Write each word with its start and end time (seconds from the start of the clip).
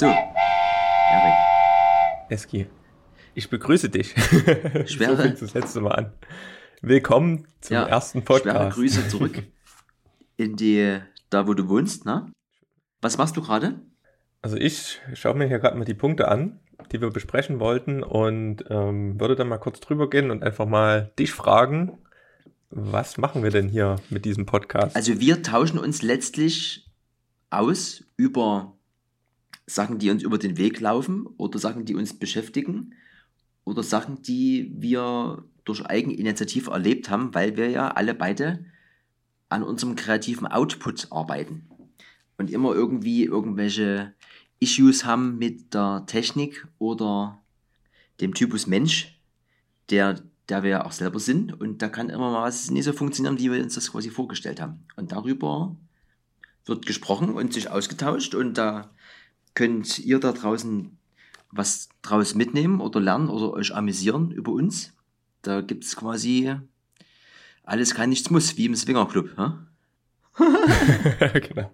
So, 0.00 0.06
Erik. 0.06 1.34
Eski, 2.30 2.66
ich 3.34 3.50
begrüße 3.50 3.90
dich. 3.90 4.14
Schwere- 4.86 5.36
so 5.36 5.44
das 5.44 5.52
letzte 5.52 5.82
Mal 5.82 5.90
an. 5.90 6.12
Willkommen 6.80 7.46
zum 7.60 7.74
Ja, 7.74 7.86
ersten 7.86 8.22
Schwere 8.22 8.38
Podcast. 8.40 8.76
Grüße 8.76 9.08
zurück 9.08 9.42
in 10.38 10.56
die, 10.56 10.98
da 11.28 11.46
wo 11.46 11.52
du 11.52 11.68
wohnst, 11.68 12.06
ne? 12.06 12.32
Was 13.02 13.18
machst 13.18 13.36
du 13.36 13.42
gerade? 13.42 13.78
Also 14.40 14.56
ich 14.56 15.02
schaue 15.12 15.34
mir 15.34 15.48
hier 15.48 15.58
gerade 15.58 15.76
mal 15.76 15.84
die 15.84 15.92
Punkte 15.92 16.28
an, 16.28 16.60
die 16.92 17.02
wir 17.02 17.10
besprechen 17.10 17.60
wollten 17.60 18.02
und 18.02 18.64
ähm, 18.70 19.20
würde 19.20 19.36
dann 19.36 19.48
mal 19.48 19.58
kurz 19.58 19.80
drüber 19.80 20.08
gehen 20.08 20.30
und 20.30 20.42
einfach 20.42 20.64
mal 20.64 21.12
dich 21.18 21.32
fragen, 21.32 21.98
was 22.70 23.18
machen 23.18 23.42
wir 23.42 23.50
denn 23.50 23.68
hier 23.68 23.96
mit 24.08 24.24
diesem 24.24 24.46
Podcast? 24.46 24.96
Also 24.96 25.20
wir 25.20 25.42
tauschen 25.42 25.78
uns 25.78 26.00
letztlich 26.00 26.90
aus 27.50 28.02
über 28.16 28.78
Sachen, 29.74 29.98
die 29.98 30.10
uns 30.10 30.22
über 30.22 30.38
den 30.38 30.56
Weg 30.56 30.80
laufen 30.80 31.26
oder 31.36 31.58
Sachen, 31.58 31.84
die 31.84 31.94
uns 31.94 32.18
beschäftigen 32.18 32.94
oder 33.64 33.82
Sachen, 33.82 34.22
die 34.22 34.72
wir 34.76 35.44
durch 35.64 35.84
Eigeninitiative 35.84 36.70
erlebt 36.70 37.10
haben, 37.10 37.34
weil 37.34 37.56
wir 37.56 37.70
ja 37.70 37.88
alle 37.88 38.14
beide 38.14 38.64
an 39.48 39.62
unserem 39.62 39.96
kreativen 39.96 40.46
Output 40.46 41.08
arbeiten 41.10 41.68
und 42.38 42.50
immer 42.50 42.74
irgendwie 42.74 43.24
irgendwelche 43.24 44.14
Issues 44.60 45.04
haben 45.04 45.38
mit 45.38 45.74
der 45.74 46.04
Technik 46.06 46.66
oder 46.78 47.40
dem 48.20 48.34
Typus 48.34 48.66
Mensch, 48.66 49.18
der, 49.90 50.20
der 50.48 50.62
wir 50.62 50.70
ja 50.70 50.84
auch 50.84 50.92
selber 50.92 51.18
sind 51.18 51.58
und 51.58 51.82
da 51.82 51.88
kann 51.88 52.10
immer 52.10 52.30
mal 52.30 52.42
was 52.42 52.70
nicht 52.70 52.84
so 52.84 52.92
funktionieren, 52.92 53.38
wie 53.38 53.50
wir 53.50 53.62
uns 53.62 53.74
das 53.74 53.90
quasi 53.90 54.10
vorgestellt 54.10 54.60
haben. 54.60 54.84
Und 54.96 55.12
darüber 55.12 55.76
wird 56.66 56.86
gesprochen 56.86 57.30
und 57.30 57.52
sich 57.52 57.70
ausgetauscht 57.70 58.34
und 58.34 58.54
da 58.58 58.90
könnt 59.54 59.98
ihr 59.98 60.18
da 60.20 60.32
draußen 60.32 60.96
was 61.50 61.88
draus 62.02 62.34
mitnehmen 62.34 62.80
oder 62.80 63.00
lernen 63.00 63.28
oder 63.28 63.52
euch 63.52 63.74
amüsieren 63.74 64.30
über 64.30 64.52
uns. 64.52 64.92
Da 65.42 65.60
gibt 65.62 65.84
es 65.84 65.96
quasi 65.96 66.54
alles 67.64 67.94
kann, 67.94 68.10
nichts 68.10 68.30
muss, 68.30 68.56
wie 68.56 68.66
im 68.66 68.74
Swingerclub. 68.76 69.30
Ja? 69.36 69.66
genau. 71.34 71.70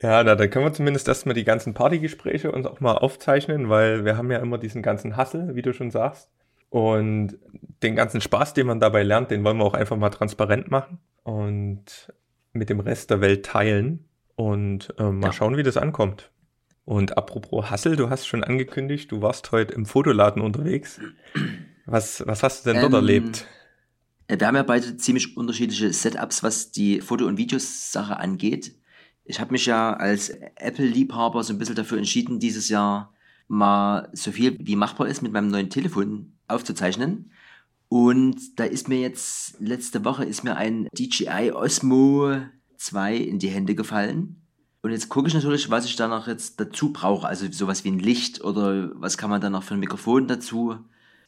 Ja, 0.00 0.22
na, 0.22 0.34
dann 0.36 0.48
können 0.50 0.64
wir 0.64 0.72
zumindest 0.72 1.08
erstmal 1.08 1.34
die 1.34 1.44
ganzen 1.44 1.74
Partygespräche 1.74 2.52
uns 2.52 2.66
auch 2.66 2.80
mal 2.80 2.96
aufzeichnen, 2.96 3.68
weil 3.68 4.04
wir 4.04 4.16
haben 4.16 4.30
ja 4.30 4.38
immer 4.38 4.58
diesen 4.58 4.80
ganzen 4.82 5.16
Hassel, 5.16 5.54
wie 5.56 5.62
du 5.62 5.72
schon 5.72 5.90
sagst. 5.90 6.30
Und 6.70 7.38
den 7.82 7.96
ganzen 7.96 8.20
Spaß, 8.20 8.54
den 8.54 8.66
man 8.66 8.78
dabei 8.80 9.02
lernt, 9.02 9.30
den 9.30 9.42
wollen 9.42 9.56
wir 9.58 9.64
auch 9.64 9.74
einfach 9.74 9.96
mal 9.96 10.10
transparent 10.10 10.70
machen 10.70 10.98
und 11.24 12.12
mit 12.52 12.68
dem 12.70 12.80
Rest 12.80 13.10
der 13.10 13.20
Welt 13.20 13.44
teilen 13.44 14.04
und 14.36 14.94
äh, 14.98 15.04
mal 15.10 15.28
Ja. 15.28 15.32
schauen, 15.32 15.56
wie 15.56 15.62
das 15.62 15.76
ankommt. 15.76 16.30
Und 16.88 17.18
apropos 17.18 17.68
Hassel, 17.70 17.96
du 17.96 18.08
hast 18.08 18.26
schon 18.26 18.42
angekündigt, 18.42 19.12
du 19.12 19.20
warst 19.20 19.52
heute 19.52 19.74
im 19.74 19.84
Fotoladen 19.84 20.40
unterwegs. 20.40 20.98
Was, 21.84 22.26
was 22.26 22.42
hast 22.42 22.64
du 22.64 22.72
denn 22.72 22.80
dort 22.80 22.94
Ähm, 22.94 23.00
erlebt? 23.00 23.46
Äh, 24.26 24.40
Wir 24.40 24.46
haben 24.46 24.56
ja 24.56 24.62
beide 24.62 24.96
ziemlich 24.96 25.36
unterschiedliche 25.36 25.92
Setups, 25.92 26.42
was 26.42 26.70
die 26.70 27.02
Foto- 27.02 27.26
und 27.26 27.36
Videosache 27.36 28.16
angeht. 28.16 28.74
Ich 29.24 29.38
habe 29.38 29.52
mich 29.52 29.66
ja 29.66 29.92
als 29.92 30.30
Apple-Liebhaber 30.30 31.44
so 31.44 31.52
ein 31.52 31.58
bisschen 31.58 31.74
dafür 31.74 31.98
entschieden, 31.98 32.40
dieses 32.40 32.70
Jahr 32.70 33.12
mal 33.48 34.08
so 34.14 34.32
viel 34.32 34.56
wie 34.58 34.74
machbar 34.74 35.08
ist 35.08 35.20
mit 35.20 35.32
meinem 35.32 35.48
neuen 35.48 35.68
Telefon 35.68 36.38
aufzuzeichnen. 36.46 37.32
Und 37.90 38.58
da 38.58 38.64
ist 38.64 38.88
mir 38.88 38.98
jetzt, 38.98 39.60
letzte 39.60 40.06
Woche 40.06 40.24
ist 40.24 40.42
mir 40.42 40.56
ein 40.56 40.88
DJI 40.94 41.52
Osmo 41.52 42.34
2 42.78 43.14
in 43.14 43.38
die 43.38 43.48
Hände 43.48 43.74
gefallen. 43.74 44.40
Und 44.88 44.94
jetzt 44.94 45.10
gucke 45.10 45.28
ich 45.28 45.34
natürlich, 45.34 45.68
was 45.68 45.84
ich 45.84 45.96
da 45.96 46.08
noch 46.08 46.28
jetzt 46.28 46.58
dazu 46.58 46.94
brauche. 46.94 47.28
Also 47.28 47.46
sowas 47.52 47.84
wie 47.84 47.90
ein 47.90 47.98
Licht 47.98 48.42
oder 48.42 48.90
was 48.94 49.18
kann 49.18 49.28
man 49.28 49.42
da 49.42 49.50
noch 49.50 49.62
für 49.62 49.74
ein 49.74 49.80
Mikrofon 49.80 50.26
dazu 50.26 50.78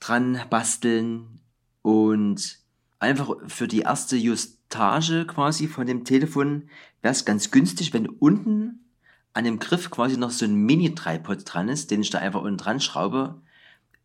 dran 0.00 0.40
basteln. 0.48 1.40
Und 1.82 2.58
einfach 3.00 3.34
für 3.48 3.68
die 3.68 3.80
erste 3.80 4.16
Justage 4.16 5.26
quasi 5.26 5.68
von 5.68 5.86
dem 5.86 6.06
Telefon 6.06 6.70
wäre 7.02 7.12
es 7.12 7.26
ganz 7.26 7.50
günstig, 7.50 7.92
wenn 7.92 8.06
unten 8.06 8.86
an 9.34 9.44
dem 9.44 9.58
Griff 9.58 9.90
quasi 9.90 10.16
noch 10.16 10.30
so 10.30 10.46
ein 10.46 10.54
Mini-Tripod 10.54 11.42
dran 11.44 11.68
ist, 11.68 11.90
den 11.90 12.00
ich 12.00 12.08
da 12.08 12.16
einfach 12.16 12.40
unten 12.40 12.56
dran 12.56 12.80
schraube. 12.80 13.42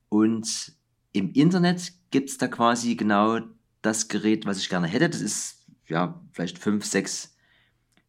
Und 0.10 0.74
im 1.14 1.32
Internet 1.32 1.94
gibt 2.12 2.30
es 2.30 2.38
da 2.38 2.50
quasi 2.50 2.96
genau 2.96 3.40
das 3.82 4.10
Gerät, 4.10 4.46
was 4.46 4.58
ich 4.58 4.68
gerne 4.68 4.88
hätte. 4.88 5.10
Das 5.10 5.22
ist 5.22 5.64
ja 5.88 6.20
vielleicht 6.34 6.58
5, 6.58 6.84
6 6.84 7.35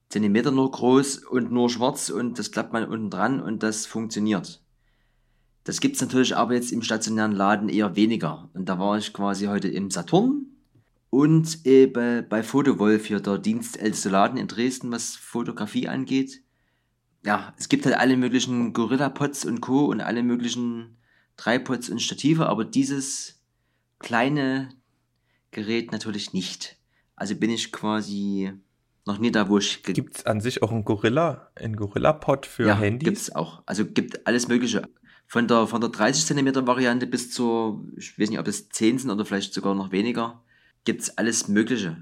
Zentimeter 0.08 0.50
nur 0.50 0.70
groß 0.70 1.18
und 1.24 1.50
nur 1.50 1.68
schwarz 1.68 2.10
und 2.10 2.38
das 2.38 2.52
klappt 2.52 2.72
man 2.72 2.84
unten 2.84 3.10
dran 3.10 3.40
und 3.40 3.62
das 3.62 3.86
funktioniert. 3.86 4.62
Das 5.64 5.80
gibt's 5.80 6.00
natürlich 6.00 6.36
aber 6.36 6.54
jetzt 6.54 6.70
im 6.70 6.82
stationären 6.82 7.32
Laden 7.32 7.68
eher 7.68 7.96
weniger. 7.96 8.48
Und 8.54 8.68
da 8.68 8.78
war 8.78 8.96
ich 8.98 9.12
quasi 9.12 9.46
heute 9.46 9.66
im 9.66 9.90
Saturn 9.90 10.46
und 11.10 11.66
eben 11.66 12.28
bei 12.28 12.42
Fotowolf 12.44 13.06
hier, 13.06 13.18
der 13.18 13.38
dienstälteste 13.38 14.08
Laden 14.08 14.38
in 14.38 14.46
Dresden, 14.46 14.92
was 14.92 15.16
Fotografie 15.16 15.88
angeht. 15.88 16.42
Ja, 17.24 17.52
es 17.58 17.68
gibt 17.68 17.84
halt 17.84 17.96
alle 17.96 18.16
möglichen 18.16 18.72
Gorilla-Pods 18.72 19.44
und 19.46 19.60
Co. 19.60 19.86
und 19.86 20.00
alle 20.00 20.22
möglichen 20.22 20.96
Tripods 21.36 21.90
und 21.90 22.00
Stative, 22.00 22.46
aber 22.46 22.64
dieses 22.64 23.40
kleine 23.98 24.68
Gerät 25.50 25.90
natürlich 25.90 26.32
nicht. 26.32 26.76
Also 27.16 27.34
bin 27.34 27.50
ich 27.50 27.72
quasi 27.72 28.52
noch 29.06 29.18
nie 29.18 29.30
da, 29.30 29.48
wo 29.48 29.58
ich 29.58 29.82
ge- 29.82 29.94
Gibt 29.94 30.18
es 30.18 30.26
an 30.26 30.40
sich 30.40 30.62
auch 30.62 30.70
ein 30.72 30.84
Gorilla, 30.84 31.50
ein 31.54 31.76
Gorilla-Pod 31.76 32.44
für 32.46 32.66
ja, 32.66 32.76
Handys? 32.76 33.04
gibt's 33.06 33.34
auch. 33.34 33.62
Also 33.66 33.84
gibt 33.86 34.26
alles 34.26 34.48
Mögliche. 34.48 34.82
Von 35.28 35.48
der, 35.48 35.66
von 35.66 35.80
der 35.80 35.90
30 35.90 36.24
Zentimeter 36.26 36.66
Variante 36.66 37.06
bis 37.06 37.30
zur, 37.32 37.84
ich 37.96 38.18
weiß 38.18 38.30
nicht, 38.30 38.38
ob 38.38 38.46
es 38.48 38.68
10 38.68 38.98
sind 38.98 39.10
oder 39.10 39.24
vielleicht 39.24 39.52
sogar 39.54 39.74
noch 39.74 39.90
weniger, 39.92 40.42
gibt's 40.84 41.16
alles 41.18 41.48
Mögliche. 41.48 41.96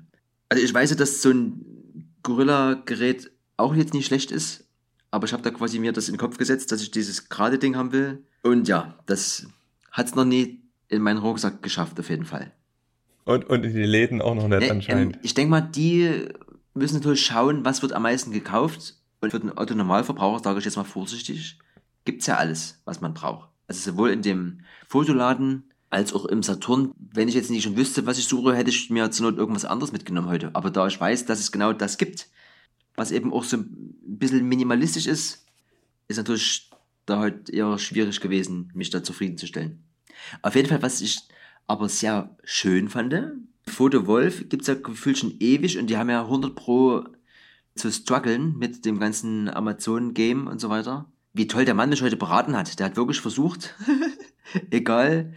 Also 0.48 0.62
ich 0.62 0.72
weiß 0.75 0.91
ja, 0.91 0.97
dass 0.97 1.22
so 1.22 1.31
ein 1.31 1.64
Gorilla-Gerät 2.22 3.31
auch 3.56 3.75
jetzt 3.75 3.94
nicht 3.94 4.06
schlecht 4.06 4.31
ist, 4.31 4.64
aber 5.10 5.26
ich 5.26 5.32
habe 5.32 5.43
da 5.43 5.50
quasi 5.50 5.78
mir 5.78 5.93
das 5.93 6.09
in 6.09 6.14
den 6.14 6.19
Kopf 6.20 6.38
gesetzt, 6.38 6.72
dass 6.72 6.82
ich 6.82 6.91
dieses 6.91 7.28
gerade 7.28 7.59
Ding 7.59 7.76
haben 7.76 7.93
will. 7.93 8.22
Und 8.43 8.66
ja, 8.69 8.98
das 9.06 9.47
hat's 9.93 10.14
noch 10.14 10.25
nie 10.25 10.60
in 10.88 11.00
meinen 11.03 11.19
Rucksack 11.19 11.62
geschafft, 11.62 11.98
auf 12.00 12.10
jeden 12.10 12.25
Fall. 12.25 12.53
Und, 13.25 13.44
und 13.48 13.64
in 13.64 13.72
die 13.72 13.84
Läden 13.84 14.20
auch 14.20 14.34
noch 14.34 14.48
nicht 14.48 14.60
Nee, 14.60 14.70
anscheinend. 14.70 15.16
ähm, 15.16 15.20
ich 15.22 15.32
denke 15.34 15.50
mal, 15.50 15.60
die 15.62 16.28
müssen 16.74 16.96
natürlich 16.96 17.24
schauen, 17.24 17.64
was 17.64 17.82
wird 17.82 17.92
am 17.92 18.02
meisten 18.02 18.32
gekauft. 18.32 18.96
Und 19.20 19.30
für 19.30 19.40
den 19.40 19.56
Otto-Normalverbraucher, 19.56 20.42
sage 20.42 20.58
ich 20.58 20.64
jetzt 20.64 20.76
mal 20.76 20.84
vorsichtig, 20.84 21.58
gibt's 22.04 22.26
ja 22.26 22.36
alles, 22.36 22.82
was 22.84 23.00
man 23.00 23.14
braucht. 23.14 23.48
Also 23.66 23.90
sowohl 23.90 24.10
in 24.10 24.22
dem 24.22 24.60
Fotoladen 24.88 25.70
als 25.94 26.12
auch 26.12 26.26
im 26.26 26.42
Saturn. 26.42 26.92
Wenn 26.98 27.28
ich 27.28 27.34
jetzt 27.34 27.50
nicht 27.50 27.62
schon 27.62 27.76
wüsste, 27.76 28.04
was 28.04 28.18
ich 28.18 28.26
suche, 28.26 28.54
hätte 28.54 28.70
ich 28.70 28.90
mir 28.90 29.10
zur 29.10 29.30
Not 29.30 29.38
irgendwas 29.38 29.64
anderes 29.64 29.92
mitgenommen 29.92 30.28
heute. 30.28 30.50
Aber 30.52 30.70
da 30.70 30.86
ich 30.86 31.00
weiß, 31.00 31.24
dass 31.24 31.38
es 31.38 31.52
genau 31.52 31.72
das 31.72 31.96
gibt, 31.96 32.28
was 32.96 33.12
eben 33.12 33.32
auch 33.32 33.44
so 33.44 33.58
ein 33.58 33.94
bisschen 34.02 34.46
minimalistisch 34.46 35.06
ist, 35.06 35.46
ist 36.08 36.16
natürlich 36.16 36.70
da 37.06 37.20
heute 37.20 37.52
eher 37.52 37.78
schwierig 37.78 38.20
gewesen, 38.20 38.70
mich 38.74 38.90
da 38.90 39.02
zufriedenzustellen. 39.02 39.84
Auf 40.42 40.54
jeden 40.54 40.68
Fall, 40.68 40.82
was 40.82 41.00
ich 41.00 41.20
aber 41.66 41.88
sehr 41.88 42.36
schön 42.44 42.88
fand, 42.88 43.14
Foto 43.69 44.06
Wolf 44.06 44.48
gibt's 44.48 44.66
ja 44.66 44.75
gefühlt 44.75 45.19
schon 45.19 45.34
ewig 45.41 45.78
und 45.78 45.88
die 45.88 45.97
haben 45.97 46.10
ja 46.10 46.22
100 46.22 46.54
Pro 46.54 47.04
zu 47.75 47.91
strugglen 47.91 48.56
mit 48.58 48.84
dem 48.84 48.98
ganzen 49.00 49.48
Amazon-Game 49.48 50.47
und 50.47 50.60
so 50.60 50.70
weiter. 50.70 51.06
Wie 51.32 51.48
toll 51.48 51.64
der 51.64 51.75
Mann 51.75 51.88
mich 51.88 52.02
heute 52.02 52.16
beraten 52.16 52.56
hat. 52.56 52.78
Der 52.78 52.86
hat 52.86 52.97
wirklich 52.97 53.20
versucht, 53.20 53.75
egal, 54.70 55.34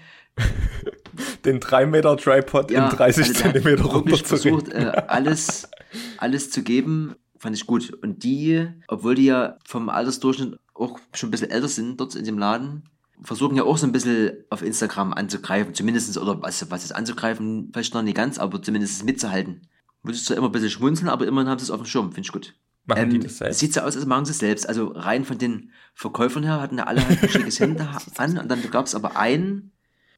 Den 1.46 1.60
3 1.60 1.86
Meter 1.86 2.18
Tripod 2.18 2.72
in 2.72 2.78
30 2.78 3.28
also 3.28 3.34
Zentimeter 3.34 3.84
wirklich 3.84 3.94
runterzureden. 3.94 4.26
versucht, 4.26 4.74
äh, 4.74 5.02
alles, 5.08 5.70
alles 6.18 6.52
zu 6.52 6.62
geben, 6.62 7.16
fand 7.38 7.56
ich 7.56 7.66
gut. 7.66 7.92
Und 8.04 8.24
die, 8.24 8.68
obwohl 8.88 9.16
die 9.16 9.26
ja 9.26 9.58
vom 9.66 9.90
Altersdurchschnitt 9.90 10.60
auch 10.74 11.00
schon 11.14 11.30
ein 11.30 11.32
bisschen 11.32 11.50
älter 11.50 11.68
sind 11.68 12.00
dort 12.00 12.16
in 12.16 12.26
dem 12.26 12.38
Laden, 12.38 12.84
versuchen 13.22 13.56
ja 13.56 13.64
auch 13.64 13.78
so 13.78 13.88
ein 13.88 13.92
bisschen 13.92 14.32
auf 14.50 14.62
Instagram 14.62 15.14
anzugreifen, 15.14 15.74
zumindestens 15.74 16.18
oder 16.18 16.42
was, 16.42 16.70
was 16.70 16.84
ist 16.84 16.92
anzugreifen, 16.92 17.70
vielleicht 17.74 17.94
noch 17.94 18.04
nicht 18.04 18.16
ganz, 18.16 18.38
aber 18.38 18.62
zumindest 18.62 19.04
mitzuhalten. 19.06 19.68
Muss 20.04 20.18
ich 20.18 20.26
zwar 20.26 20.38
immer 20.38 20.48
ein 20.48 20.52
bisschen 20.52 20.70
schmunzeln, 20.70 21.10
aber 21.10 21.26
immerhin 21.26 21.50
haben 21.50 21.60
sie 21.60 21.64
es 21.64 21.72
auf 21.72 21.82
dem 21.82 21.86
Schirm, 21.86 22.12
finde 22.12 22.28
ich 22.28 22.32
gut. 22.32 22.56
Machen 22.86 23.10
die 23.10 23.16
Ähm, 23.18 23.24
das 23.24 23.38
selbst? 23.38 23.60
Sieht 23.60 23.74
so 23.74 23.82
aus, 23.82 23.96
als 23.96 24.06
machen 24.06 24.26
sie 24.26 24.32
es 24.32 24.40
selbst. 24.40 24.70
Also 24.70 24.88
rein 24.88 25.26
von 25.26 25.38
den 25.38 25.72
Verkäufern 25.94 26.44
her 26.44 26.62
hatten 26.62 26.78
ja 26.78 26.86
alle 26.86 27.06
halt 27.06 27.22
ein 27.22 27.30
schickes 27.30 27.60
Hemd 27.60 27.82
an 28.18 28.38
und 28.38 28.50
dann 28.50 28.62
gab 28.72 28.86
es 28.86 28.96
aber 28.96 29.18
einen, 29.18 29.72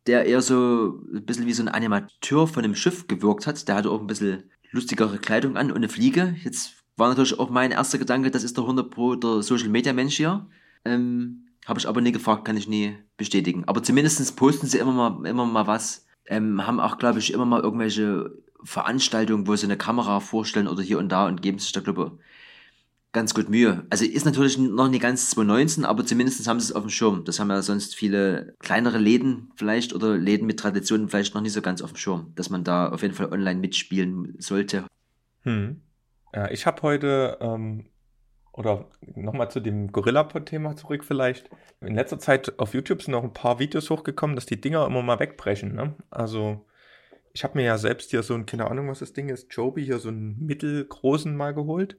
der 0.05 0.25
eher 0.25 0.41
so 0.41 1.01
ein 1.13 1.25
bisschen 1.25 1.45
wie 1.45 1.53
so 1.53 1.63
ein 1.63 1.67
Animateur 1.69 2.47
von 2.47 2.63
einem 2.63 2.75
Schiff 2.75 3.07
gewirkt 3.07 3.47
hat. 3.47 3.67
Der 3.67 3.75
hatte 3.75 3.89
auch 3.89 4.01
ein 4.01 4.07
bisschen 4.07 4.43
lustigere 4.71 5.17
Kleidung 5.17 5.57
an 5.57 5.71
und 5.71 5.77
eine 5.77 5.89
Fliege. 5.89 6.35
Jetzt 6.43 6.73
war 6.95 7.09
natürlich 7.09 7.39
auch 7.39 7.49
mein 7.49 7.71
erster 7.71 7.97
Gedanke, 7.97 8.29
das 8.29 8.43
ist 8.43 8.57
der 8.57 8.63
100 8.63 8.91
Pro 8.91 9.15
der 9.15 9.41
Social 9.41 9.69
Media 9.69 9.93
Mensch 9.93 10.17
hier. 10.17 10.47
Ähm, 10.85 11.45
Habe 11.69 11.80
ich 11.80 11.88
aber 11.88 12.01
nie 12.01 12.12
gefragt, 12.12 12.45
kann 12.45 12.57
ich 12.57 12.68
nie 12.68 12.98
bestätigen. 13.16 13.63
Aber 13.68 13.83
zumindestens 13.83 14.31
posten 14.31 14.68
sie 14.68 14.80
immer 14.80 14.92
mal, 14.92 15.27
immer 15.27 15.45
mal 15.45 15.68
was. 15.68 16.07
Ähm, 16.25 16.66
haben 16.66 16.80
auch, 16.80 16.98
glaube 16.98 17.19
ich, 17.19 17.31
immer 17.31 17.45
mal 17.45 17.62
irgendwelche 17.62 18.31
Veranstaltungen, 18.63 19.48
wo 19.48 19.56
sie 19.56 19.66
eine 19.68 19.77
Kamera 19.77 20.19
vorstellen 20.19 20.68
oder 20.68 20.81
hier 20.81 20.98
und 20.98 21.10
da 21.10 21.27
und 21.27 21.42
geben 21.42 21.60
sich 21.60 21.71
da, 21.71 21.80
glaube 21.80 22.13
ich, 22.13 22.25
ganz 23.12 23.33
gut 23.33 23.50
Mühe. 23.50 23.86
Also 23.89 24.06
ist 24.06 24.25
natürlich 24.25 24.57
noch 24.57 24.89
nicht 24.89 25.01
ganz 25.01 25.30
2019, 25.31 25.86
aber 25.86 26.06
zumindest 26.06 26.48
haben 26.48 26.60
sie 26.60 26.66
es 26.66 26.75
auf 26.75 26.83
dem 26.83 26.89
Schirm. 26.89 27.24
Das 27.25 27.39
haben 27.39 27.50
ja 27.50 27.62
sonst 27.62 27.95
viele 27.95 28.56
kleinere 28.60 28.98
Läden 28.98 29.51
vielleicht 29.56 29.94
oder 29.94 30.18
Läden 30.18 30.45
mit 30.45 30.60
Traditionen 30.60 31.10
vielleicht 31.10 31.33
noch 31.33 31.42
nicht 31.42 31.54
so 31.54 31.62
ganz 31.62 31.81
auf 31.81 31.94
dem 31.94 31.98
Schirm, 31.98 32.31
dass 32.36 32.50
man 32.50 32.63
da 32.63 32.89
auf 32.89 33.01
jeden 33.01 33.13
Fall 33.13 33.31
online 33.31 33.60
mitspielen 33.60 34.36
sollte. 34.39 34.86
Hm. 35.44 35.81
Ja, 36.33 36.51
ich 36.51 36.66
habe 36.66 36.81
heute, 36.83 37.38
ähm, 37.42 37.86
oder 38.51 38.85
nochmal 39.15 39.51
zu 39.51 39.59
dem 39.59 39.91
Gorilla-Thema 39.91 40.75
zurück 40.75 41.03
vielleicht. 41.03 41.49
In 41.81 41.95
letzter 41.95 42.19
Zeit 42.19 42.59
auf 42.59 42.73
YouTube 42.73 43.01
sind 43.01 43.13
noch 43.13 43.23
ein 43.23 43.33
paar 43.33 43.59
Videos 43.59 43.89
hochgekommen, 43.89 44.35
dass 44.35 44.45
die 44.45 44.59
Dinger 44.59 44.85
immer 44.85 45.01
mal 45.01 45.19
wegbrechen. 45.19 45.75
Ne? 45.75 45.95
Also 46.09 46.65
ich 47.33 47.43
habe 47.43 47.57
mir 47.57 47.65
ja 47.65 47.77
selbst 47.77 48.11
hier 48.11 48.23
so 48.23 48.33
ein, 48.33 48.45
keine 48.45 48.69
Ahnung, 48.69 48.89
was 48.89 48.99
das 48.99 49.13
Ding 49.13 49.29
ist, 49.29 49.53
Joby 49.53 49.85
hier 49.85 49.99
so 49.99 50.09
einen 50.09 50.45
mittelgroßen 50.45 51.35
mal 51.35 51.53
geholt 51.53 51.97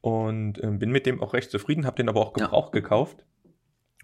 und 0.00 0.62
äh, 0.62 0.70
bin 0.70 0.90
mit 0.90 1.06
dem 1.06 1.22
auch 1.22 1.34
recht 1.34 1.50
zufrieden, 1.50 1.86
habe 1.86 1.96
den 1.96 2.08
aber 2.08 2.20
auch 2.20 2.32
gebraucht 2.32 2.74
ja. 2.74 2.80
gekauft. 2.80 3.24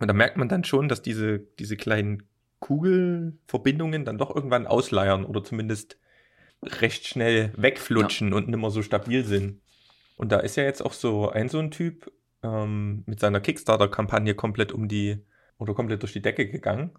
Und 0.01 0.09
da 0.09 0.15
merkt 0.15 0.37
man 0.37 0.49
dann 0.49 0.65
schon, 0.65 0.89
dass 0.89 1.03
diese, 1.03 1.41
diese 1.59 1.77
kleinen 1.77 2.25
Kugelverbindungen 2.61 4.05
dann 4.05 4.19
doch 4.19 4.35
irgendwann 4.35 4.67
ausleiern 4.67 5.25
oder 5.25 5.45
zumindest 5.45 5.99
recht 6.63 7.07
schnell 7.07 7.53
wegflutschen 7.57 8.31
ja. 8.31 8.37
und 8.37 8.49
nicht 8.49 8.59
mehr 8.59 8.71
so 8.71 8.83
stabil 8.83 9.25
sind. 9.25 9.61
Und 10.17 10.33
da 10.33 10.39
ist 10.39 10.57
ja 10.57 10.65
jetzt 10.65 10.85
auch 10.85 10.93
so 10.93 11.31
ein 11.31 11.49
so 11.49 11.59
ein 11.59 11.71
Typ 11.71 12.13
ähm, 12.43 13.05
mit 13.07 13.21
seiner 13.21 13.41
Kickstarter-Kampagne 13.41 14.35
komplett 14.35 14.73
um 14.73 14.89
die 14.89 15.25
oder 15.59 15.75
komplett 15.75 16.03
durch 16.03 16.13
die 16.13 16.23
Decke 16.23 16.49
gegangen. 16.49 16.91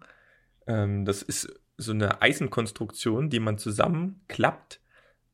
Ähm, 0.66 1.04
das 1.04 1.22
ist 1.22 1.60
so 1.76 1.92
eine 1.92 2.22
Eisenkonstruktion, 2.22 3.30
die 3.30 3.40
man 3.40 3.58
zusammenklappt 3.58 4.80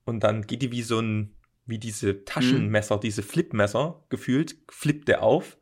und 0.05 0.25
dann 0.25 0.47
geht 0.47 0.63
die 0.63 0.73
wie 0.73 0.83
so 0.83 1.01
ein, 1.01 1.35
wie 1.67 1.79
diese 1.79 2.25
Taschenmesser, 2.25 2.97
mhm. 2.97 3.01
diese 3.01 3.23
Flipmesser 3.23 4.03
gefühlt, 4.09 4.57
flippt 4.69 5.09
der 5.09 5.23
auf 5.23 5.59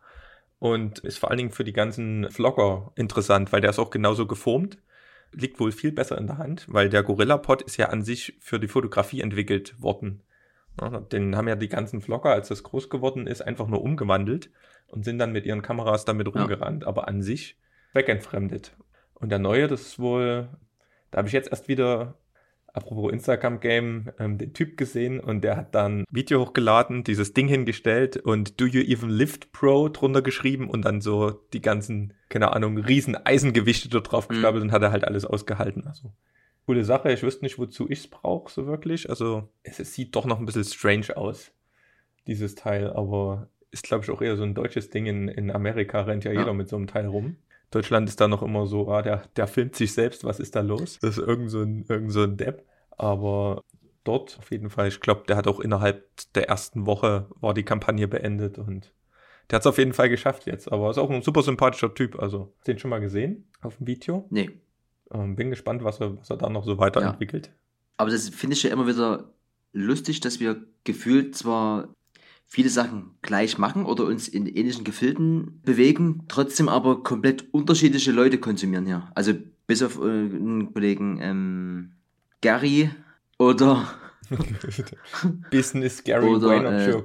und 0.58 1.00
ist 1.00 1.18
vor 1.18 1.30
allen 1.30 1.38
Dingen 1.38 1.50
für 1.50 1.64
die 1.64 1.72
ganzen 1.72 2.30
Vlogger 2.30 2.92
interessant, 2.96 3.52
weil 3.52 3.60
der 3.60 3.70
ist 3.70 3.78
auch 3.78 3.90
genauso 3.90 4.26
geformt. 4.26 4.78
Liegt 5.32 5.60
wohl 5.60 5.72
viel 5.72 5.92
besser 5.92 6.16
in 6.16 6.26
der 6.26 6.38
Hand, 6.38 6.64
weil 6.68 6.88
der 6.88 7.02
Gorilla-Pod 7.02 7.60
ist 7.60 7.76
ja 7.76 7.90
an 7.90 8.02
sich 8.02 8.38
für 8.40 8.58
die 8.58 8.68
Fotografie 8.68 9.20
entwickelt 9.20 9.74
worden. 9.82 10.22
Den 11.12 11.36
haben 11.36 11.48
ja 11.48 11.56
die 11.56 11.68
ganzen 11.68 12.00
Vlogger, 12.00 12.30
als 12.30 12.48
das 12.48 12.62
groß 12.62 12.90
geworden 12.90 13.26
ist, 13.26 13.42
einfach 13.42 13.66
nur 13.66 13.82
umgewandelt 13.82 14.50
und 14.86 15.04
sind 15.04 15.18
dann 15.18 15.32
mit 15.32 15.46
ihren 15.46 15.62
Kameras 15.62 16.04
damit 16.04 16.26
rumgerannt, 16.34 16.82
ja. 16.82 16.88
aber 16.88 17.08
an 17.08 17.22
sich 17.22 17.58
wegentfremdet. 17.92 18.76
Und 19.14 19.30
der 19.30 19.38
neue, 19.38 19.66
das 19.66 19.82
ist 19.82 19.98
wohl 19.98 20.48
da 21.10 21.18
habe 21.18 21.28
ich 21.28 21.34
jetzt 21.34 21.50
erst 21.50 21.68
wieder, 21.68 22.18
apropos 22.72 23.12
Instagram-Game, 23.12 24.10
ähm, 24.18 24.38
den 24.38 24.52
Typ 24.52 24.76
gesehen 24.76 25.20
und 25.20 25.42
der 25.42 25.56
hat 25.56 25.74
dann 25.74 26.04
Video 26.10 26.40
hochgeladen, 26.40 27.04
dieses 27.04 27.32
Ding 27.32 27.48
hingestellt 27.48 28.16
und 28.18 28.60
Do 28.60 28.66
You 28.66 28.82
Even 28.82 29.10
Lift 29.10 29.52
Pro 29.52 29.88
drunter 29.88 30.22
geschrieben 30.22 30.68
und 30.68 30.84
dann 30.84 31.00
so 31.00 31.30
die 31.52 31.62
ganzen, 31.62 32.14
keine 32.28 32.52
Ahnung, 32.52 32.78
riesen 32.78 33.16
Eisengewichte 33.16 33.88
dort 33.88 34.12
drauf 34.12 34.28
gestapelt 34.28 34.62
mhm. 34.62 34.68
und 34.68 34.72
hat 34.72 34.82
er 34.82 34.92
halt 34.92 35.04
alles 35.04 35.24
ausgehalten. 35.24 35.86
Also 35.86 36.12
coole 36.68 36.84
Sache. 36.84 37.10
Ich 37.10 37.22
wüsste 37.22 37.46
nicht, 37.46 37.58
wozu 37.58 37.88
ich 37.88 38.00
es 38.00 38.08
brauche, 38.08 38.52
so 38.52 38.66
wirklich. 38.66 39.08
Also 39.08 39.48
es, 39.62 39.80
es, 39.80 39.94
sieht 39.94 40.14
doch 40.14 40.26
noch 40.26 40.38
ein 40.38 40.44
bisschen 40.44 40.64
strange 40.64 41.16
aus, 41.16 41.50
dieses 42.26 42.56
Teil, 42.56 42.92
aber 42.92 43.48
ist, 43.70 43.84
glaube 43.84 44.04
ich, 44.04 44.10
auch 44.10 44.20
eher 44.20 44.36
so 44.36 44.42
ein 44.42 44.54
deutsches 44.54 44.90
Ding. 44.90 45.06
In, 45.06 45.28
in 45.28 45.50
Amerika 45.50 46.02
rennt 46.02 46.24
ja, 46.24 46.32
ja, 46.32 46.40
jeder 46.40 46.52
mit 46.52 46.68
so 46.68 46.76
einem 46.76 46.86
Teil 46.86 47.06
rum. 47.06 47.36
Deutschland 47.70 48.06
ist 48.10 48.20
da 48.20 48.28
noch 48.28 48.42
immer 48.42 48.66
so, 48.66 48.90
ah, 48.90 49.00
der, 49.00 49.22
der 49.36 49.46
filmt 49.46 49.76
sich 49.76 49.94
selbst, 49.94 50.24
was 50.24 50.40
ist 50.40 50.56
da 50.56 50.60
los? 50.60 50.98
Das 51.00 51.16
ist 51.16 51.26
irgend 51.26 51.50
so 51.50 51.62
ein, 51.62 51.86
irgend 51.88 52.12
so 52.12 52.22
ein 52.22 52.36
Depp. 52.36 52.66
Aber 52.98 53.64
dort 54.04 54.38
auf 54.38 54.50
jeden 54.50 54.68
Fall, 54.68 54.88
ich 54.88 55.00
glaube, 55.00 55.22
der 55.26 55.36
hat 55.36 55.46
auch 55.46 55.60
innerhalb 55.60 56.06
der 56.34 56.50
ersten 56.50 56.84
Woche 56.84 57.28
war 57.40 57.54
die 57.54 57.64
Kampagne 57.64 58.08
beendet 58.08 58.58
und 58.58 58.92
der 59.48 59.56
hat 59.56 59.62
es 59.62 59.66
auf 59.66 59.78
jeden 59.78 59.94
Fall 59.94 60.10
geschafft 60.10 60.44
jetzt. 60.44 60.70
Aber 60.70 60.90
ist 60.90 60.98
auch 60.98 61.08
ein 61.08 61.22
super 61.22 61.42
sympathischer 61.42 61.94
Typ. 61.94 62.18
Also, 62.18 62.52
hast 62.58 62.68
du 62.68 62.72
den 62.72 62.78
schon 62.78 62.90
mal 62.90 63.00
gesehen 63.00 63.50
auf 63.62 63.78
dem 63.78 63.86
Video? 63.86 64.26
Nee. 64.28 64.50
Ähm, 65.12 65.36
bin 65.36 65.50
gespannt, 65.50 65.84
was 65.84 66.00
er, 66.00 66.18
was 66.18 66.30
er 66.30 66.36
da 66.36 66.48
noch 66.48 66.64
so 66.64 66.78
weiterentwickelt. 66.78 67.46
Ja. 67.46 67.52
Aber 67.96 68.10
das 68.10 68.28
finde 68.28 68.54
ich 68.54 68.62
ja 68.62 68.70
immer 68.70 68.86
wieder 68.86 69.32
lustig, 69.72 70.20
dass 70.20 70.40
wir 70.40 70.64
gefühlt 70.84 71.34
zwar 71.36 71.94
viele 72.46 72.70
Sachen 72.70 73.10
gleich 73.22 73.58
machen 73.58 73.84
oder 73.84 74.04
uns 74.04 74.26
in 74.26 74.46
ähnlichen 74.46 74.84
Gefilden 74.84 75.60
bewegen, 75.64 76.24
trotzdem 76.28 76.68
aber 76.68 77.02
komplett 77.02 77.52
unterschiedliche 77.52 78.10
Leute 78.10 78.38
konsumieren 78.38 78.86
hier. 78.86 79.10
Also 79.14 79.34
bis 79.66 79.82
auf 79.82 79.98
äh, 79.98 80.02
einen 80.02 80.72
Kollegen 80.72 81.18
ähm, 81.20 81.92
Gary 82.40 82.90
oder 83.38 83.86
Business 85.50 86.02
Gary 86.02 86.26
oder 86.26 86.88
äh, 86.88 87.02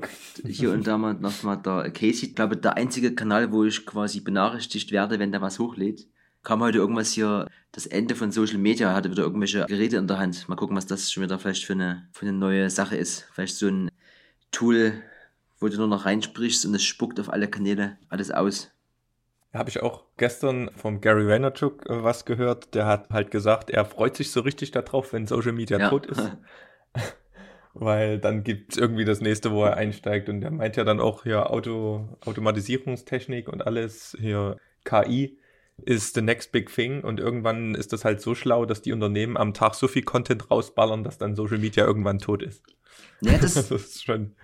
hier 0.47 0.71
und 0.71 0.87
da 0.87 0.97
mal 0.97 1.13
noch 1.13 1.43
mal 1.43 1.57
der 1.57 1.91
Casey. 1.91 2.27
Ich 2.27 2.35
glaube, 2.35 2.57
der 2.57 2.77
einzige 2.77 3.13
Kanal, 3.13 3.51
wo 3.51 3.65
ich 3.65 3.85
quasi 3.85 4.21
benachrichtigt 4.21 4.91
werde, 4.91 5.19
wenn 5.19 5.31
der 5.31 5.41
was 5.41 5.59
hochlädt. 5.59 6.07
Kam 6.43 6.61
heute 6.61 6.77
irgendwas 6.77 7.11
hier, 7.13 7.47
das 7.71 7.85
Ende 7.85 8.15
von 8.15 8.31
Social 8.31 8.57
Media, 8.57 8.93
hatte 8.93 9.09
wieder 9.09 9.23
irgendwelche 9.23 9.65
Geräte 9.65 9.95
in 9.95 10.07
der 10.07 10.19
Hand. 10.19 10.47
Mal 10.49 10.57
gucken, 10.57 10.75
was 10.75 10.85
das 10.85 11.09
schon 11.09 11.23
wieder 11.23 11.39
vielleicht 11.39 11.65
für 11.65 11.73
eine, 11.73 12.07
für 12.11 12.25
eine 12.25 12.37
neue 12.37 12.69
Sache 12.69 12.97
ist. 12.97 13.25
Vielleicht 13.31 13.55
so 13.55 13.67
ein 13.67 13.89
Tool, 14.51 15.01
wo 15.59 15.69
du 15.69 15.77
nur 15.77 15.87
noch 15.87 16.05
reinsprichst 16.05 16.65
und 16.65 16.75
es 16.75 16.83
spuckt 16.83 17.19
auf 17.21 17.31
alle 17.31 17.47
Kanäle 17.47 17.97
alles 18.09 18.29
aus. 18.29 18.71
Habe 19.53 19.69
ich 19.69 19.81
auch 19.81 20.03
gestern 20.17 20.69
vom 20.75 20.99
Gary 20.99 21.27
Vaynerchuk 21.27 21.89
äh, 21.89 22.03
was 22.03 22.25
gehört. 22.25 22.75
Der 22.75 22.87
hat 22.87 23.09
halt 23.09 23.31
gesagt, 23.31 23.69
er 23.69 23.85
freut 23.85 24.17
sich 24.17 24.31
so 24.31 24.41
richtig 24.41 24.71
darauf, 24.71 25.13
wenn 25.13 25.27
Social 25.27 25.53
Media 25.53 25.79
ja. 25.79 25.89
tot 25.89 26.07
ist. 26.07 26.37
Weil 27.73 28.19
dann 28.19 28.43
gibt 28.43 28.73
es 28.73 28.77
irgendwie 28.77 29.05
das 29.05 29.21
nächste, 29.21 29.51
wo 29.51 29.63
er 29.63 29.77
einsteigt. 29.77 30.27
Und 30.27 30.43
er 30.43 30.51
meint 30.51 30.75
ja 30.75 30.83
dann 30.83 30.99
auch 30.99 31.23
hier 31.23 31.49
Auto, 31.51 32.17
Automatisierungstechnik 32.25 33.47
und 33.47 33.65
alles, 33.65 34.17
hier 34.19 34.57
KI 34.83 35.37
ist 35.77 36.15
the 36.15 36.21
next 36.21 36.51
big 36.51 36.73
thing 36.73 37.01
und 37.01 37.19
irgendwann 37.19 37.75
ist 37.75 37.93
das 37.93 38.05
halt 38.05 38.21
so 38.21 38.35
schlau, 38.35 38.65
dass 38.65 38.81
die 38.81 38.93
Unternehmen 38.93 39.37
am 39.37 39.53
Tag 39.53 39.75
so 39.75 39.87
viel 39.87 40.03
Content 40.03 40.51
rausballern, 40.51 41.03
dass 41.03 41.17
dann 41.17 41.35
Social 41.35 41.57
Media 41.57 41.85
irgendwann 41.85 42.19
tot 42.19 42.43
ist. 42.43 42.63
Ja, 43.21 43.37
das, 43.37 43.53
das 43.53 43.71
ist 43.71 44.03
schon 44.03 44.35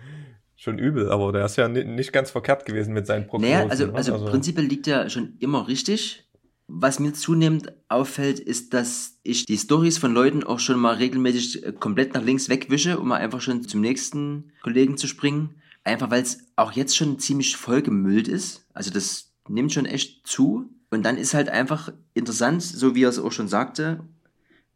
schon 0.59 0.77
übel, 0.77 1.09
aber 1.09 1.31
der 1.31 1.45
ist 1.45 1.55
ja 1.55 1.69
nicht 1.69 2.11
ganz 2.11 2.31
verkehrt 2.31 2.65
gewesen 2.65 2.93
mit 2.93 3.07
seinen 3.07 3.27
Prognosen. 3.27 3.53
Naja, 3.53 3.69
also, 3.69 3.85
ne? 3.87 3.93
also, 3.93 4.13
also 4.13 4.25
prinzipiell 4.25 4.65
liegt 4.65 4.87
er 4.87 5.09
schon 5.09 5.37
immer 5.39 5.69
richtig. 5.69 6.27
Was 6.67 6.99
mir 6.99 7.13
zunehmend 7.13 7.73
auffällt, 7.87 8.39
ist, 8.41 8.73
dass 8.73 9.19
ich 9.23 9.45
die 9.45 9.57
Stories 9.57 9.97
von 9.97 10.13
Leuten 10.13 10.43
auch 10.43 10.59
schon 10.59 10.77
mal 10.77 10.95
regelmäßig 10.95 11.65
äh, 11.65 11.71
komplett 11.71 12.13
nach 12.13 12.23
links 12.23 12.49
wegwische, 12.49 12.99
um 12.99 13.07
mal 13.07 13.15
einfach 13.15 13.39
schon 13.39 13.63
zum 13.63 13.79
nächsten 13.79 14.51
Kollegen 14.61 14.97
zu 14.97 15.07
springen. 15.07 15.61
Einfach 15.85 16.11
weil 16.11 16.21
es 16.21 16.39
auch 16.57 16.73
jetzt 16.73 16.95
schon 16.95 17.19
ziemlich 17.19 17.55
vollgemüllt 17.55 18.27
ist. 18.27 18.65
Also 18.73 18.91
das 18.91 19.33
nimmt 19.47 19.71
schon 19.71 19.85
echt 19.85 20.27
zu. 20.27 20.69
Und 20.91 21.03
dann 21.03 21.17
ist 21.17 21.33
halt 21.33 21.49
einfach 21.49 21.91
interessant, 22.13 22.63
so 22.63 22.95
wie 22.95 23.03
er 23.03 23.09
es 23.09 23.19
auch 23.19 23.31
schon 23.31 23.47
sagte, 23.47 23.99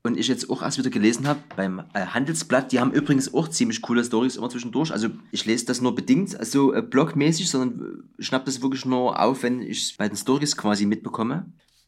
und 0.03 0.17
ich 0.17 0.27
jetzt 0.27 0.50
auch 0.50 0.62
erst 0.62 0.77
wieder 0.77 0.89
gelesen 0.89 1.27
habe 1.27 1.39
beim 1.55 1.79
äh, 1.93 2.05
Handelsblatt, 2.08 2.74
die 2.74 2.82
haben 2.82 2.91
übrigens 2.91 3.34
auch 3.34 3.48
ziemlich 3.48 3.82
coole 3.82 4.03
Stories 4.03 4.36
immer 4.36 4.50
zwischendurch. 4.50 4.91
Also 4.91 5.08
ich 5.32 5.46
lese 5.46 5.65
das 5.65 5.79
nur 5.79 5.96
bedingt, 5.96 6.38
also 6.38 6.74
äh, 6.74 6.82
blogmäßig, 6.82 7.50
sondern 7.50 8.03
äh, 8.20 8.22
schnapp 8.22 8.43
das 8.43 8.62
wirklich 8.62 8.86
nur 8.86 9.17
auf, 9.20 9.43
wenn 9.43 9.62
ich 9.62 9.84
es 9.84 9.93
bei 9.93 10.10
den 10.10 10.17
Stories 10.17 10.58
quasi 10.58 10.86
mitbekomme. 10.86 11.46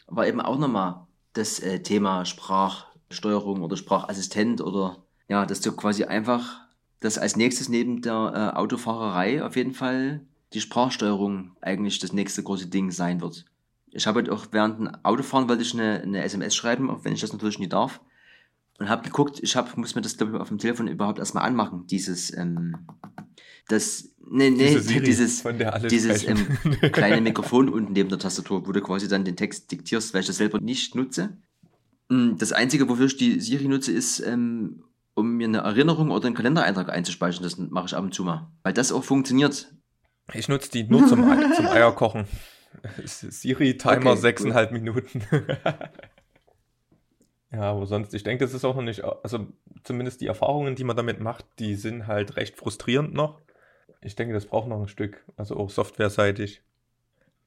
War 0.08 0.28
eben 0.28 0.40
auch 0.40 0.58
nochmal 0.58 1.06
das 1.34 1.60
äh, 1.60 1.84
Thema 1.84 2.24
Sprachsteuerung 2.24 3.62
oder 3.62 3.76
Sprachassistent 3.76 4.62
oder 4.62 5.04
ja, 5.28 5.46
dass 5.46 5.60
du 5.60 5.74
quasi 5.74 6.06
einfach 6.06 6.62
das 7.02 7.18
als 7.18 7.36
nächstes 7.36 7.68
neben 7.68 8.02
der 8.02 8.54
äh, 8.54 8.58
Autofahrerei 8.58 9.44
auf 9.44 9.58
jeden 9.58 9.74
Fall 9.74 10.22
die 10.54 10.62
Sprachsteuerung 10.62 11.52
eigentlich 11.60 12.00
das 12.00 12.14
nächste 12.14 12.44
große 12.44 12.68
Ding 12.68 12.92
sein 12.92 13.20
wird. 13.20 13.46
Ich 13.96 14.08
habe 14.08 14.20
halt 14.20 14.30
auch 14.30 14.48
während 14.52 14.80
dem 14.80 14.96
Autofahren 15.04 15.48
wollte 15.50 15.64
ich 15.64 15.74
eine, 15.74 16.02
eine 16.02 16.24
SMS 16.24 16.56
schreiben, 16.56 16.90
auch 16.90 17.04
wenn 17.04 17.14
ich 17.14 17.22
das 17.22 17.34
natürlich 17.34 17.60
nie 17.60 17.70
darf. 17.70 18.02
Und 18.78 18.90
habe 18.90 19.04
geguckt, 19.04 19.40
ich 19.42 19.56
hab, 19.56 19.78
muss 19.78 19.96
mir 19.96 20.02
das, 20.02 20.18
glaube 20.18 20.36
ich, 20.36 20.42
auf 20.42 20.50
dem 20.50 20.58
Telefon 20.58 20.88
überhaupt 20.88 21.20
erstmal 21.20 21.46
anmachen, 21.46 21.88
dieses, 21.88 22.36
ähm, 22.36 22.76
das, 23.68 24.10
nee, 24.30 24.50
nee, 24.50 24.76
Diese 24.76 25.02
dieses, 25.02 25.44
dieses 25.90 26.24
ähm, 26.28 26.46
kleine 26.92 27.22
Mikrofon 27.22 27.70
unten 27.70 27.94
neben 27.94 28.10
der 28.10 28.20
Tastatur, 28.20 28.68
wo 28.68 28.72
du 28.72 28.82
quasi 28.82 29.08
dann 29.08 29.24
den 29.24 29.38
Text 29.38 29.72
diktierst, 29.72 30.14
weil 30.14 30.22
ich 30.22 30.28
das 30.28 30.38
selber 30.38 30.60
nicht 30.60 30.94
nutze. 30.94 31.38
Mm, 32.10 32.36
das 32.38 32.52
Einzige, 32.52 32.88
wofür 32.90 33.06
ich 33.06 33.18
die 33.18 33.40
Siri 33.40 33.68
nutze, 33.68 33.92
ist, 33.92 34.20
ähm, 34.20 34.84
um 35.16 35.32
mir 35.38 35.48
eine 35.48 35.60
Erinnerung 35.60 36.12
oder 36.12 36.28
einen 36.28 36.36
Kalendereintrag 36.36 36.90
einzuspeichern. 36.90 37.44
Das 37.44 37.58
mache 37.58 37.88
ich 37.88 37.96
ab 37.96 38.04
und 38.04 38.14
zu 38.14 38.24
mal. 38.24 38.52
Weil 38.64 38.74
das 38.74 38.92
auch 38.92 39.04
funktioniert. 39.04 39.74
Ich 40.34 40.48
nutze 40.48 40.70
die 40.70 40.84
nur 40.84 41.08
zum, 41.08 41.24
zum 41.56 41.66
Eierkochen. 41.68 42.26
Siri-Timer 43.06 44.12
okay, 44.12 44.20
sechseinhalb 44.20 44.72
cool. 44.72 44.80
Minuten. 44.80 45.24
ja, 47.52 47.62
aber 47.62 47.86
sonst, 47.86 48.14
ich 48.14 48.24
denke, 48.24 48.44
das 48.44 48.54
ist 48.54 48.66
auch 48.66 48.76
noch 48.76 48.84
nicht, 48.84 49.04
also 49.04 49.48
zumindest 49.84 50.22
die 50.22 50.28
Erfahrungen, 50.28 50.76
die 50.76 50.84
man 50.84 50.96
damit 50.96 51.20
macht, 51.20 51.46
die 51.60 51.76
sind 51.76 52.08
halt 52.08 52.36
recht 52.36 52.58
frustrierend 52.58 53.14
noch. 53.14 53.42
Ich 54.02 54.16
denke, 54.16 54.34
das 54.34 54.46
braucht 54.46 54.68
noch 54.68 54.82
ein 54.82 54.88
Stück, 54.88 55.24
also 55.36 55.58
auch 55.58 55.70
softwareseitig. 55.70 56.62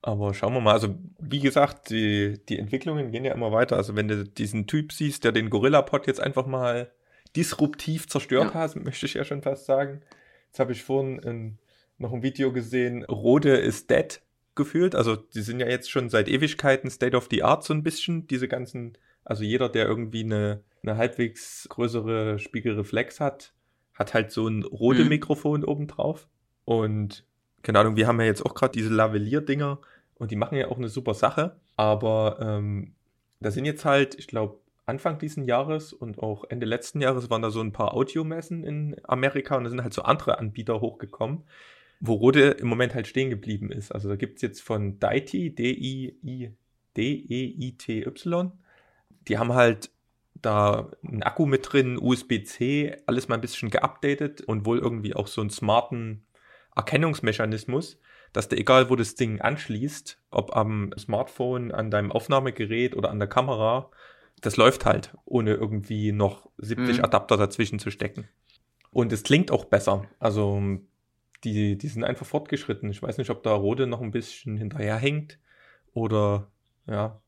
Aber 0.00 0.32
schauen 0.32 0.54
wir 0.54 0.60
mal, 0.60 0.72
also 0.72 0.94
wie 1.18 1.40
gesagt, 1.40 1.90
die, 1.90 2.40
die 2.48 2.58
Entwicklungen 2.58 3.10
gehen 3.10 3.24
ja 3.24 3.34
immer 3.34 3.52
weiter. 3.52 3.76
Also 3.76 3.96
wenn 3.96 4.08
du 4.08 4.24
diesen 4.24 4.66
Typ 4.66 4.92
siehst, 4.92 5.24
der 5.24 5.32
den 5.32 5.50
Gorilla-Pod 5.50 6.06
jetzt 6.06 6.20
einfach 6.20 6.46
mal 6.46 6.90
disruptiv 7.34 8.08
zerstört 8.08 8.54
ja. 8.54 8.60
hat, 8.60 8.76
möchte 8.84 9.06
ich 9.06 9.14
ja 9.14 9.24
schon 9.24 9.42
fast 9.42 9.66
sagen. 9.66 10.00
Jetzt 10.46 10.60
habe 10.60 10.72
ich 10.72 10.84
vorhin 10.84 11.20
ein 11.24 11.58
noch 11.98 12.12
ein 12.12 12.22
Video 12.22 12.52
gesehen, 12.52 13.04
Rode 13.04 13.56
ist 13.56 13.90
dead 13.90 14.20
gefühlt. 14.58 14.94
Also 14.94 15.16
die 15.16 15.40
sind 15.40 15.60
ja 15.60 15.66
jetzt 15.66 15.90
schon 15.90 16.10
seit 16.10 16.28
Ewigkeiten 16.28 16.90
State 16.90 17.16
of 17.16 17.28
the 17.30 17.42
Art 17.42 17.64
so 17.64 17.72
ein 17.72 17.82
bisschen, 17.82 18.26
diese 18.26 18.46
ganzen, 18.46 18.98
also 19.24 19.42
jeder, 19.42 19.70
der 19.70 19.86
irgendwie 19.86 20.22
eine, 20.22 20.62
eine 20.82 20.98
halbwegs 20.98 21.66
größere 21.70 22.38
Spiegelreflex 22.38 23.20
hat, 23.20 23.54
hat 23.94 24.12
halt 24.12 24.30
so 24.30 24.46
ein 24.46 24.62
rote 24.64 25.04
mhm. 25.04 25.08
Mikrofon 25.08 25.64
obendrauf. 25.64 26.28
Und 26.66 27.24
keine 27.62 27.78
Ahnung, 27.78 27.96
wir 27.96 28.06
haben 28.06 28.20
ja 28.20 28.26
jetzt 28.26 28.44
auch 28.44 28.54
gerade 28.54 28.72
diese 28.72 28.92
Lavalier-Dinger 28.92 29.80
und 30.16 30.30
die 30.30 30.36
machen 30.36 30.58
ja 30.58 30.68
auch 30.68 30.76
eine 30.76 30.90
super 30.90 31.14
Sache. 31.14 31.56
Aber 31.76 32.38
ähm, 32.40 32.94
da 33.40 33.50
sind 33.50 33.64
jetzt 33.64 33.84
halt, 33.84 34.16
ich 34.18 34.26
glaube, 34.26 34.58
Anfang 34.86 35.18
diesen 35.18 35.44
Jahres 35.44 35.92
und 35.92 36.18
auch 36.18 36.44
Ende 36.48 36.66
letzten 36.66 37.00
Jahres 37.00 37.28
waren 37.30 37.42
da 37.42 37.50
so 37.50 37.60
ein 37.60 37.72
paar 37.72 37.94
Audiomessen 37.94 38.64
in 38.64 38.96
Amerika 39.04 39.56
und 39.56 39.64
da 39.64 39.70
sind 39.70 39.82
halt 39.82 39.92
so 39.92 40.02
andere 40.02 40.38
Anbieter 40.38 40.80
hochgekommen, 40.80 41.44
wo 42.00 42.14
Rode 42.14 42.50
im 42.50 42.68
Moment 42.68 42.94
halt 42.94 43.06
stehen 43.06 43.30
geblieben 43.30 43.72
ist. 43.72 43.92
Also 43.92 44.08
da 44.08 44.16
gibt 44.16 44.36
es 44.36 44.42
jetzt 44.42 44.62
von 44.62 44.98
Deity, 44.98 45.54
D-I-I-D-E-I-T-Y, 45.54 46.56
die 49.26 49.38
haben 49.38 49.52
halt 49.54 49.90
da 50.40 50.90
einen 51.04 51.22
Akku 51.22 51.46
mit 51.46 51.72
drin, 51.72 51.98
USB-C, 52.00 52.96
alles 53.06 53.28
mal 53.28 53.34
ein 53.34 53.40
bisschen 53.40 53.70
geupdatet 53.70 54.42
und 54.42 54.66
wohl 54.66 54.78
irgendwie 54.78 55.14
auch 55.14 55.26
so 55.26 55.40
einen 55.40 55.50
smarten 55.50 56.24
Erkennungsmechanismus, 56.76 57.98
dass 58.32 58.48
der, 58.48 58.58
egal 58.58 58.88
wo 58.90 58.96
das 58.96 59.16
Ding 59.16 59.40
anschließt, 59.40 60.20
ob 60.30 60.54
am 60.56 60.92
Smartphone, 60.96 61.72
an 61.72 61.90
deinem 61.90 62.12
Aufnahmegerät 62.12 62.96
oder 62.96 63.10
an 63.10 63.18
der 63.18 63.28
Kamera, 63.28 63.90
das 64.40 64.56
läuft 64.56 64.86
halt, 64.86 65.16
ohne 65.24 65.54
irgendwie 65.54 66.12
noch 66.12 66.48
70 66.58 66.98
mhm. 66.98 67.04
Adapter 67.04 67.36
dazwischen 67.36 67.80
zu 67.80 67.90
stecken. 67.90 68.28
Und 68.90 69.12
es 69.12 69.24
klingt 69.24 69.50
auch 69.50 69.64
besser. 69.64 70.04
Also 70.20 70.62
die, 71.44 71.76
die 71.78 71.88
sind 71.88 72.04
einfach 72.04 72.26
fortgeschritten. 72.26 72.90
Ich 72.90 73.02
weiß 73.02 73.18
nicht, 73.18 73.30
ob 73.30 73.42
da 73.42 73.52
Rode 73.52 73.86
noch 73.86 74.00
ein 74.00 74.10
bisschen 74.10 74.56
hinterherhängt 74.56 75.38
oder 75.92 76.50
ja. 76.86 77.20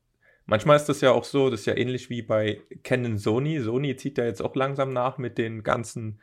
Manchmal 0.45 0.75
ist 0.75 0.89
das 0.89 1.01
ja 1.01 1.11
auch 1.11 1.23
so, 1.23 1.49
das 1.49 1.61
ist 1.61 1.65
ja 1.67 1.77
ähnlich 1.77 2.09
wie 2.09 2.21
bei 2.21 2.61
Canon 2.83 3.17
Sony. 3.17 3.59
Sony 3.61 3.95
zieht 3.95 4.17
ja 4.17 4.25
jetzt 4.25 4.41
auch 4.41 4.55
langsam 4.55 4.91
nach 4.91 5.17
mit 5.17 5.37
den 5.37 5.63
ganzen 5.63 6.19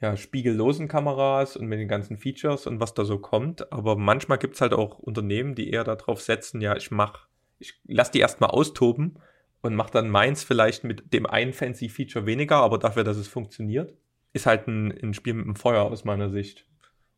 ja, 0.00 0.16
spiegellosen 0.16 0.88
Kameras 0.88 1.56
und 1.56 1.66
mit 1.66 1.78
den 1.78 1.88
ganzen 1.88 2.16
Features 2.16 2.66
und 2.66 2.80
was 2.80 2.94
da 2.94 3.04
so 3.04 3.18
kommt. 3.18 3.72
Aber 3.72 3.96
manchmal 3.96 4.38
gibt 4.38 4.54
es 4.54 4.60
halt 4.60 4.72
auch 4.72 4.98
Unternehmen, 4.98 5.54
die 5.54 5.70
eher 5.70 5.84
darauf 5.84 6.20
setzen, 6.20 6.60
ja, 6.60 6.76
ich 6.76 6.90
mach, 6.90 7.26
ich 7.58 7.80
lass 7.86 8.10
die 8.10 8.20
erstmal 8.20 8.50
austoben 8.50 9.18
und 9.60 9.74
mach 9.74 9.90
dann 9.90 10.08
meins 10.08 10.44
vielleicht 10.44 10.84
mit 10.84 11.12
dem 11.12 11.26
einen 11.26 11.52
fancy 11.52 11.88
Feature 11.88 12.26
weniger, 12.26 12.56
aber 12.56 12.78
dafür, 12.78 13.04
dass 13.04 13.16
es 13.16 13.28
funktioniert. 13.28 13.94
Ist 14.32 14.46
halt 14.46 14.68
ein, 14.68 14.92
ein 15.02 15.14
Spiel 15.14 15.34
mit 15.34 15.46
dem 15.46 15.56
Feuer 15.56 15.84
aus 15.84 16.04
meiner 16.04 16.30
Sicht. 16.30 16.66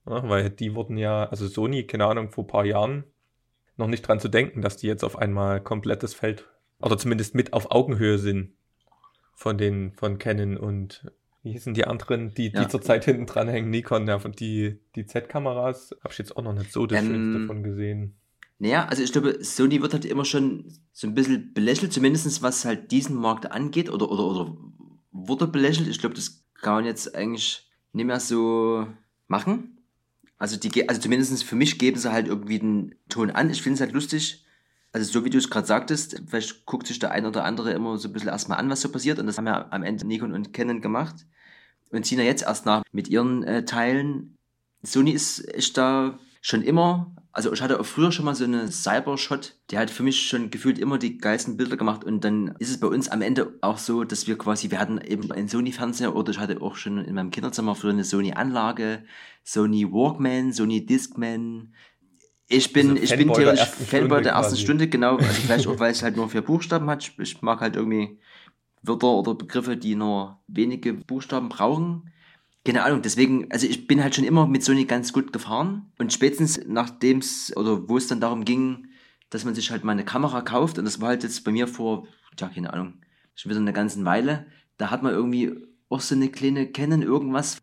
Ja, 0.06 0.28
weil 0.28 0.50
die 0.50 0.74
wurden 0.74 0.96
ja, 0.96 1.24
also 1.24 1.46
Sony, 1.46 1.86
keine 1.86 2.06
Ahnung, 2.06 2.30
vor 2.30 2.44
ein 2.44 2.48
paar 2.48 2.64
Jahren 2.64 3.04
noch 3.76 3.86
nicht 3.86 4.02
dran 4.02 4.20
zu 4.20 4.28
denken, 4.28 4.62
dass 4.62 4.76
die 4.76 4.86
jetzt 4.86 5.04
auf 5.04 5.16
einmal 5.16 5.60
komplettes 5.60 6.14
Feld 6.14 6.46
oder 6.80 6.96
zumindest 6.98 7.34
mit 7.34 7.52
auf 7.52 7.70
Augenhöhe 7.70 8.18
sind 8.18 8.52
von 9.34 9.58
den, 9.58 9.92
von 9.92 10.18
Canon 10.18 10.56
und 10.56 11.10
wie 11.42 11.52
hießen 11.52 11.72
die 11.72 11.86
anderen, 11.86 12.34
die, 12.34 12.50
ja. 12.50 12.62
die 12.62 12.68
zurzeit 12.68 13.04
hinten 13.04 13.26
dran 13.26 13.48
hängen, 13.48 13.70
Nikon, 13.70 14.06
ja, 14.06 14.18
von 14.18 14.32
die, 14.32 14.78
die 14.94 15.06
Z-Kameras, 15.06 15.96
habe 16.02 16.12
ich 16.12 16.18
jetzt 16.18 16.36
auch 16.36 16.42
noch 16.42 16.52
nicht 16.52 16.72
so 16.72 16.86
das 16.86 17.00
ähm, 17.00 17.06
Schönste 17.06 17.40
davon 17.40 17.62
gesehen. 17.62 18.14
Naja, 18.58 18.84
also 18.86 19.02
ich 19.02 19.10
glaube, 19.10 19.42
Sony 19.42 19.80
wird 19.80 19.94
halt 19.94 20.04
immer 20.04 20.26
schon 20.26 20.70
so 20.92 21.06
ein 21.06 21.14
bisschen 21.14 21.54
belächelt, 21.54 21.94
zumindest 21.94 22.42
was 22.42 22.66
halt 22.66 22.90
diesen 22.90 23.16
Markt 23.16 23.50
angeht, 23.50 23.90
oder, 23.90 24.10
oder, 24.10 24.24
oder 24.24 24.56
wurde 25.12 25.46
belächelt. 25.46 25.88
Ich 25.88 25.98
glaube, 25.98 26.14
das 26.14 26.44
kann 26.60 26.74
man 26.74 26.84
jetzt 26.84 27.14
eigentlich 27.14 27.66
nicht 27.94 28.04
mehr 28.04 28.20
so 28.20 28.86
machen. 29.28 29.79
Also, 30.40 30.56
die, 30.56 30.88
also 30.88 31.00
zumindest 31.00 31.44
für 31.44 31.54
mich 31.54 31.78
geben 31.78 31.98
sie 31.98 32.10
halt 32.10 32.26
irgendwie 32.26 32.58
den 32.58 32.94
Ton 33.10 33.30
an. 33.30 33.50
Ich 33.50 33.62
finde 33.62 33.74
es 33.74 33.80
halt 33.82 33.92
lustig. 33.92 34.44
Also 34.90 35.12
so 35.12 35.24
wie 35.24 35.30
du 35.30 35.38
es 35.38 35.50
gerade 35.50 35.66
sagtest, 35.66 36.22
vielleicht 36.26 36.64
guckt 36.66 36.86
sich 36.86 36.98
der 36.98 37.12
ein 37.12 37.26
oder 37.26 37.44
andere 37.44 37.72
immer 37.72 37.96
so 37.98 38.08
ein 38.08 38.12
bisschen 38.12 38.30
erstmal 38.30 38.58
an, 38.58 38.70
was 38.70 38.80
so 38.80 38.88
passiert. 38.88 39.18
Und 39.18 39.26
das 39.26 39.36
haben 39.36 39.46
ja 39.46 39.68
am 39.70 39.82
Ende 39.84 40.06
Nikon 40.06 40.32
und 40.32 40.52
Canon 40.54 40.80
gemacht. 40.80 41.26
Und 41.90 42.06
ziehen 42.06 42.18
ja 42.18 42.24
jetzt 42.24 42.42
erst 42.42 42.64
nach 42.64 42.82
mit 42.90 43.08
ihren 43.08 43.44
äh, 43.44 43.64
Teilen. 43.66 44.38
Sony 44.82 45.10
ist, 45.10 45.40
ist 45.40 45.76
da 45.76 46.18
schon 46.40 46.62
immer, 46.62 47.14
also 47.32 47.52
ich 47.52 47.60
hatte 47.60 47.78
auch 47.78 47.86
früher 47.86 48.12
schon 48.12 48.24
mal 48.24 48.34
so 48.34 48.44
eine 48.44 48.70
Cybershot, 48.70 49.56
die 49.70 49.78
hat 49.78 49.90
für 49.90 50.02
mich 50.02 50.26
schon 50.26 50.50
gefühlt 50.50 50.78
immer 50.78 50.98
die 50.98 51.18
geilsten 51.18 51.56
Bilder 51.56 51.76
gemacht 51.76 52.02
und 52.02 52.24
dann 52.24 52.54
ist 52.58 52.70
es 52.70 52.80
bei 52.80 52.86
uns 52.86 53.08
am 53.08 53.22
Ende 53.22 53.58
auch 53.60 53.78
so, 53.78 54.04
dass 54.04 54.26
wir 54.26 54.38
quasi, 54.38 54.70
wir 54.70 54.78
hatten 54.78 54.98
eben 54.98 55.30
einen 55.30 55.48
Sony-Fernseher 55.48 56.16
oder 56.16 56.30
ich 56.30 56.38
hatte 56.38 56.60
auch 56.62 56.76
schon 56.76 56.98
in 56.98 57.14
meinem 57.14 57.30
Kinderzimmer 57.30 57.74
früher 57.74 57.92
eine 57.92 58.04
Sony-Anlage, 58.04 59.04
Sony 59.44 59.90
Walkman, 59.90 60.52
Sony 60.52 60.84
Discman. 60.84 61.74
Ich 62.48 62.72
bin, 62.72 62.90
also 62.90 63.02
ich 63.02 63.16
bin 63.16 63.32
theoretisch 63.32 63.66
Fanboy 63.66 64.22
der 64.22 64.32
ersten 64.32 64.56
Stunde, 64.56 64.88
genau, 64.88 65.16
also 65.16 65.42
vielleicht 65.42 65.66
auch, 65.66 65.78
weil 65.78 65.92
es 65.92 66.02
halt 66.02 66.16
nur 66.16 66.28
vier 66.30 66.42
Buchstaben 66.42 66.88
hat. 66.88 67.12
Ich 67.18 67.42
mag 67.42 67.60
halt 67.60 67.76
irgendwie 67.76 68.18
Wörter 68.82 69.08
oder 69.08 69.34
Begriffe, 69.34 69.76
die 69.76 69.94
nur 69.94 70.40
wenige 70.48 70.94
Buchstaben 70.94 71.50
brauchen. 71.50 72.10
Keine 72.70 72.84
Ahnung, 72.84 73.02
deswegen, 73.02 73.50
also 73.50 73.66
ich 73.66 73.88
bin 73.88 74.00
halt 74.00 74.14
schon 74.14 74.22
immer 74.22 74.46
mit 74.46 74.62
Sony 74.62 74.84
ganz 74.84 75.12
gut 75.12 75.32
gefahren. 75.32 75.90
Und 75.98 76.12
spätestens 76.12 76.60
nachdem 76.68 77.18
es, 77.18 77.52
oder 77.56 77.88
wo 77.88 77.96
es 77.96 78.06
dann 78.06 78.20
darum 78.20 78.44
ging, 78.44 78.86
dass 79.28 79.44
man 79.44 79.56
sich 79.56 79.72
halt 79.72 79.82
mal 79.82 79.90
eine 79.90 80.04
Kamera 80.04 80.40
kauft 80.40 80.78
und 80.78 80.84
das 80.84 81.00
war 81.00 81.08
halt 81.08 81.24
jetzt 81.24 81.42
bei 81.42 81.50
mir 81.50 81.66
vor, 81.66 82.06
ja, 82.38 82.48
keine 82.48 82.72
Ahnung, 82.72 83.00
schon 83.34 83.50
wieder 83.50 83.60
eine 83.60 83.72
ganze 83.72 84.04
Weile, 84.04 84.46
da 84.76 84.92
hat 84.92 85.02
man 85.02 85.12
irgendwie 85.12 85.52
auch 85.88 85.98
so 85.98 86.14
eine 86.14 86.28
kleine 86.28 86.70
Canon 86.70 87.02
irgendwas. 87.02 87.58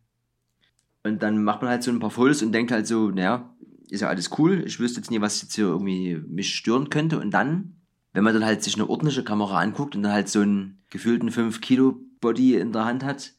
Und 1.05 1.23
dann 1.23 1.41
macht 1.41 1.61
man 1.61 1.71
halt 1.71 1.83
so 1.83 1.91
ein 1.91 1.99
paar 1.99 2.11
Fotos 2.11 2.43
und 2.43 2.51
denkt 2.51 2.73
halt 2.73 2.85
so, 2.85 3.09
naja, 3.09 3.55
ist 3.89 4.01
ja 4.01 4.09
alles 4.09 4.37
cool, 4.37 4.61
ich 4.65 4.77
wüsste 4.77 4.99
jetzt 4.99 5.09
nie, 5.09 5.21
was 5.21 5.41
jetzt 5.41 5.55
hier 5.55 5.67
irgendwie 5.67 6.17
mich 6.27 6.53
stören 6.53 6.89
könnte. 6.89 7.17
Und 7.17 7.31
dann, 7.31 7.77
wenn 8.11 8.25
man 8.25 8.33
dann 8.33 8.43
halt 8.43 8.61
sich 8.61 8.75
eine 8.75 8.89
ordentliche 8.89 9.23
Kamera 9.23 9.61
anguckt 9.61 9.95
und 9.95 10.03
dann 10.03 10.11
halt 10.11 10.27
so 10.27 10.41
einen 10.41 10.83
gefühlten 10.89 11.31
5 11.31 11.61
Kilo 11.61 11.97
Body 12.19 12.55
in 12.55 12.73
der 12.73 12.83
Hand 12.83 13.05
hat, 13.05 13.36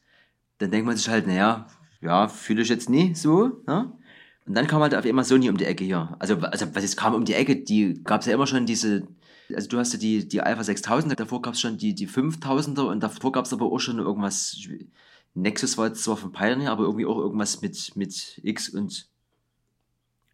dann 0.59 0.71
denkt 0.71 0.85
man 0.85 0.95
sich 0.95 1.09
halt, 1.09 1.25
naja, 1.25 1.67
ja, 2.01 2.27
fühle 2.27 2.61
ich 2.61 2.69
jetzt 2.69 2.89
nie 2.89 3.15
so. 3.15 3.61
Ne? 3.67 3.91
Und 4.45 4.55
dann 4.55 4.67
kam 4.67 4.81
halt 4.81 4.95
auf 4.95 5.05
einmal 5.05 5.25
Sony 5.25 5.49
um 5.49 5.57
die 5.57 5.65
Ecke 5.65 5.83
hier. 5.83 6.15
Also, 6.19 6.37
also 6.37 6.73
was 6.73 6.83
jetzt 6.83 6.97
kam 6.97 7.13
um 7.13 7.25
die 7.25 7.33
Ecke, 7.33 7.55
die 7.55 8.03
gab 8.03 8.21
es 8.21 8.27
ja 8.27 8.33
immer 8.33 8.47
schon 8.47 8.65
diese, 8.65 9.07
also 9.53 9.67
du 9.69 9.77
hast 9.77 9.93
ja 9.93 9.99
die, 9.99 10.27
die 10.27 10.41
Alpha 10.41 10.63
6000, 10.63 11.19
davor 11.19 11.41
gab 11.41 11.53
es 11.53 11.61
schon 11.61 11.77
die, 11.77 11.95
die 11.95 12.07
5000er 12.07 12.81
und 12.81 13.01
davor 13.01 13.31
gab 13.31 13.45
es 13.45 13.53
aber 13.53 13.65
auch 13.65 13.79
schon 13.79 13.99
irgendwas, 13.99 14.57
Nexus 15.33 15.77
war 15.77 15.87
jetzt 15.87 16.03
zwar 16.03 16.17
von 16.17 16.31
Pioneer, 16.31 16.71
aber 16.71 16.83
irgendwie 16.83 17.05
auch 17.05 17.17
irgendwas 17.17 17.61
mit, 17.61 17.95
mit 17.95 18.39
X 18.43 18.69
und... 18.69 19.09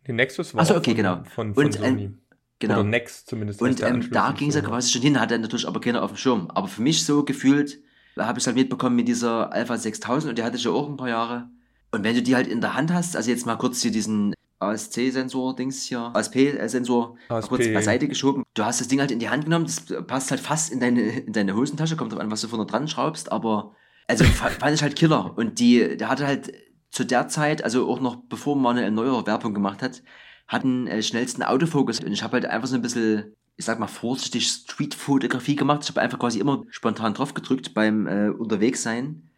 Die 0.08 0.14
Nexus 0.14 0.54
war 0.54 0.62
Achso, 0.62 0.76
okay, 0.76 0.92
von, 0.92 0.96
genau. 0.96 1.24
von, 1.26 1.54
von 1.54 1.66
und, 1.66 1.74
Sony. 1.74 2.04
Ähm, 2.04 2.20
genau. 2.60 2.76
Oder 2.76 2.84
Next 2.84 3.28
zumindest. 3.28 3.62
Und 3.62 3.82
ähm, 3.82 4.10
da 4.12 4.32
ging 4.32 4.50
es 4.50 4.56
ja 4.56 4.62
quasi 4.62 4.92
schon 4.92 5.02
hin, 5.02 5.20
hatte 5.20 5.38
natürlich 5.38 5.68
aber 5.68 5.82
keiner 5.82 6.04
auf 6.04 6.12
dem 6.12 6.18
Schirm. 6.18 6.50
Aber 6.52 6.68
für 6.68 6.82
mich 6.82 7.06
so 7.06 7.26
gefühlt, 7.26 7.80
da 8.16 8.28
habe 8.28 8.40
ich 8.40 8.48
halt 8.48 8.56
mitbekommen 8.56 8.96
mit 8.96 9.08
dieser 9.08 9.52
Alpha 9.52 9.78
6000 9.78 10.30
und 10.30 10.38
die 10.38 10.44
hatte 10.44 10.58
ich 10.58 10.64
ja 10.64 10.72
auch 10.72 10.90
ein 10.90 10.98
paar 10.98 11.10
Jahre. 11.10 11.50
Und 11.92 12.04
wenn 12.04 12.16
du 12.16 12.22
die 12.22 12.36
halt 12.36 12.48
in 12.48 12.62
der 12.62 12.74
Hand 12.74 12.92
hast, 12.94 13.16
also 13.16 13.30
jetzt 13.30 13.46
mal 13.46 13.56
kurz 13.56 13.82
hier 13.82 13.92
diesen 13.92 14.34
ASC-Sensor-Dings 14.60 15.84
hier, 15.84 16.12
ASP-Sensor 16.14 17.18
ASP. 17.30 17.50
kurz 17.50 17.68
beiseite 17.74 18.08
geschoben. 18.08 18.44
Du 18.54 18.64
hast 18.64 18.80
das 18.80 18.88
Ding 18.88 19.00
halt 19.00 19.12
in 19.12 19.20
die 19.20 19.30
Hand 19.30 19.46
genommen, 19.46 19.66
das 19.66 19.86
passt 20.08 20.32
halt 20.32 20.40
fast 20.40 20.72
in 20.72 20.80
deine, 20.80 21.02
in 21.02 21.34
deine 21.34 21.56
Hosentasche, 21.56 21.96
kommt 21.96 22.14
drauf 22.14 22.20
an, 22.20 22.32
was 22.32 22.42
du 22.42 22.48
vorne 22.48 22.66
dran 22.66 22.88
schraubst, 22.88 23.32
aber 23.32 23.76
also 24.08 24.24
fand 24.60 24.74
ich 24.74 24.82
halt 24.82 24.96
Killer. 24.96 25.38
Und 25.38 25.60
die, 25.60 25.98
der 25.98 26.10
hatte 26.10 26.26
halt 26.26 26.54
zu 26.90 27.04
der 27.04 27.28
Zeit, 27.28 27.64
also 27.64 27.90
auch 27.90 28.00
noch 28.00 28.16
bevor 28.16 28.56
Manuel 28.56 28.92
Neuer 28.92 29.28
Werbung 29.28 29.54
gemacht 29.54 29.82
hat, 29.82 30.02
hatten 30.48 30.88
äh, 30.88 31.02
schnellsten 31.02 31.44
Autofokus. 31.44 32.00
Und 32.00 32.14
ich 32.14 32.24
habe 32.24 32.34
halt 32.34 32.46
einfach 32.46 32.68
so 32.68 32.76
ein 32.76 32.82
bisschen 32.82 33.36
ich 33.58 33.66
sag 33.66 33.80
mal 33.80 33.88
vorsichtig 33.88 34.48
Street-Fotografie 34.48 35.56
gemacht. 35.56 35.82
Ich 35.84 35.90
habe 35.90 36.02
einfach 36.02 36.20
quasi 36.20 36.40
immer 36.40 36.64
spontan 36.70 37.14
drauf 37.14 37.34
gedrückt 37.34 37.74
beim 37.74 38.08
äh, 38.08 38.30
Unterwegssein. 38.30 39.30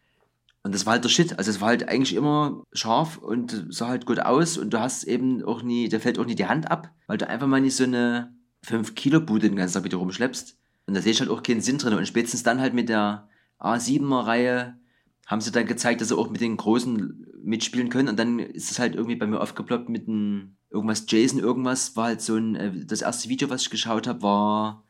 Und 0.62 0.74
das 0.74 0.86
war 0.86 0.94
halt 0.94 1.04
der 1.04 1.08
Shit. 1.08 1.38
Also 1.38 1.50
es 1.50 1.60
war 1.60 1.68
halt 1.68 1.88
eigentlich 1.88 2.14
immer 2.14 2.64
scharf 2.72 3.16
und 3.18 3.66
sah 3.70 3.88
halt 3.88 4.06
gut 4.06 4.20
aus 4.20 4.58
und 4.58 4.70
du 4.74 4.80
hast 4.80 5.04
eben 5.04 5.42
auch 5.44 5.62
nie, 5.62 5.88
da 5.88 5.98
fällt 5.98 6.18
auch 6.18 6.26
nie 6.26 6.34
die 6.34 6.46
Hand 6.46 6.70
ab, 6.70 6.90
weil 7.06 7.16
du 7.16 7.28
einfach 7.28 7.46
mal 7.46 7.60
nicht 7.60 7.76
so 7.76 7.84
eine 7.84 8.34
5 8.64 8.94
Kilo 8.94 9.20
Bude 9.20 9.48
den 9.48 9.56
ganzen 9.56 9.74
Tag 9.74 9.84
wieder 9.84 9.98
rumschleppst. 9.98 10.58
Und 10.86 10.94
da 10.94 11.00
sehe 11.00 11.12
ich 11.12 11.20
halt 11.20 11.30
auch 11.30 11.42
keinen 11.42 11.60
Sinn 11.60 11.78
drin. 11.78 11.94
Und 11.94 12.06
spätestens 12.06 12.42
dann 12.42 12.60
halt 12.60 12.74
mit 12.74 12.88
der 12.88 13.28
A7er 13.60 14.26
Reihe 14.26 14.78
haben 15.26 15.40
sie 15.40 15.52
dann 15.52 15.66
gezeigt, 15.66 16.00
dass 16.00 16.08
sie 16.08 16.16
auch 16.16 16.30
mit 16.30 16.40
den 16.40 16.56
großen 16.56 17.26
mitspielen 17.42 17.88
können. 17.88 18.08
Und 18.08 18.18
dann 18.18 18.38
ist 18.38 18.70
es 18.70 18.78
halt 18.78 18.94
irgendwie 18.94 19.16
bei 19.16 19.26
mir 19.26 19.40
aufgeploppt 19.40 19.88
mit 19.88 20.08
einem 20.08 20.57
irgendwas 20.70 21.04
Jason, 21.08 21.40
irgendwas. 21.40 21.96
War 21.96 22.06
halt 22.06 22.20
so 22.20 22.36
ein, 22.36 22.56
äh, 22.56 22.72
das 22.84 23.02
erste 23.02 23.28
Video, 23.28 23.50
was 23.50 23.62
ich 23.62 23.70
geschaut 23.70 24.06
habe, 24.06 24.22
war 24.22 24.84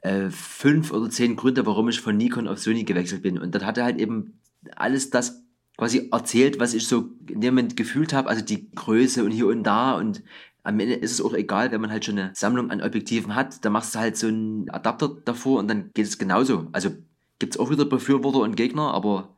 äh, 0.00 0.30
fünf 0.30 0.92
oder 0.92 1.10
zehn 1.10 1.36
Gründe, 1.36 1.66
warum 1.66 1.88
ich 1.88 2.00
von 2.00 2.16
Nikon 2.16 2.48
auf 2.48 2.58
Sony 2.58 2.84
gewechselt 2.84 3.22
bin. 3.22 3.38
Und 3.38 3.54
dann 3.54 3.66
hat 3.66 3.78
er 3.78 3.84
halt 3.84 3.98
eben 3.98 4.38
alles 4.76 5.10
das 5.10 5.42
quasi 5.76 6.08
erzählt, 6.10 6.58
was 6.58 6.74
ich 6.74 6.86
so 6.86 7.10
in 7.28 7.40
dem 7.40 7.54
Moment 7.54 7.76
gefühlt 7.76 8.12
habe. 8.12 8.28
Also 8.28 8.44
die 8.44 8.70
Größe 8.70 9.24
und 9.24 9.30
hier 9.30 9.46
und 9.48 9.64
da 9.64 9.96
und 9.96 10.22
am 10.62 10.80
Ende 10.80 10.94
ist 10.94 11.12
es 11.12 11.20
auch 11.20 11.32
egal, 11.32 11.70
wenn 11.70 11.80
man 11.80 11.90
halt 11.90 12.04
schon 12.04 12.18
eine 12.18 12.32
Sammlung 12.34 12.70
an 12.70 12.82
Objektiven 12.82 13.36
hat, 13.36 13.64
da 13.64 13.70
machst 13.70 13.94
du 13.94 14.00
halt 14.00 14.16
so 14.16 14.26
einen 14.26 14.68
Adapter 14.70 15.16
davor 15.24 15.60
und 15.60 15.68
dann 15.68 15.90
geht 15.94 16.06
es 16.06 16.18
genauso. 16.18 16.66
Also 16.72 16.90
gibt 17.38 17.54
es 17.54 17.60
auch 17.60 17.70
wieder 17.70 17.84
Befürworter 17.84 18.40
und 18.40 18.56
Gegner, 18.56 18.92
aber 18.92 19.36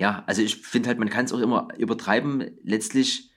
ja, 0.00 0.24
also 0.26 0.40
ich 0.40 0.56
finde 0.56 0.88
halt, 0.88 0.98
man 0.98 1.10
kann 1.10 1.26
es 1.26 1.32
auch 1.32 1.40
immer 1.40 1.68
übertreiben. 1.76 2.50
Letztlich 2.62 3.30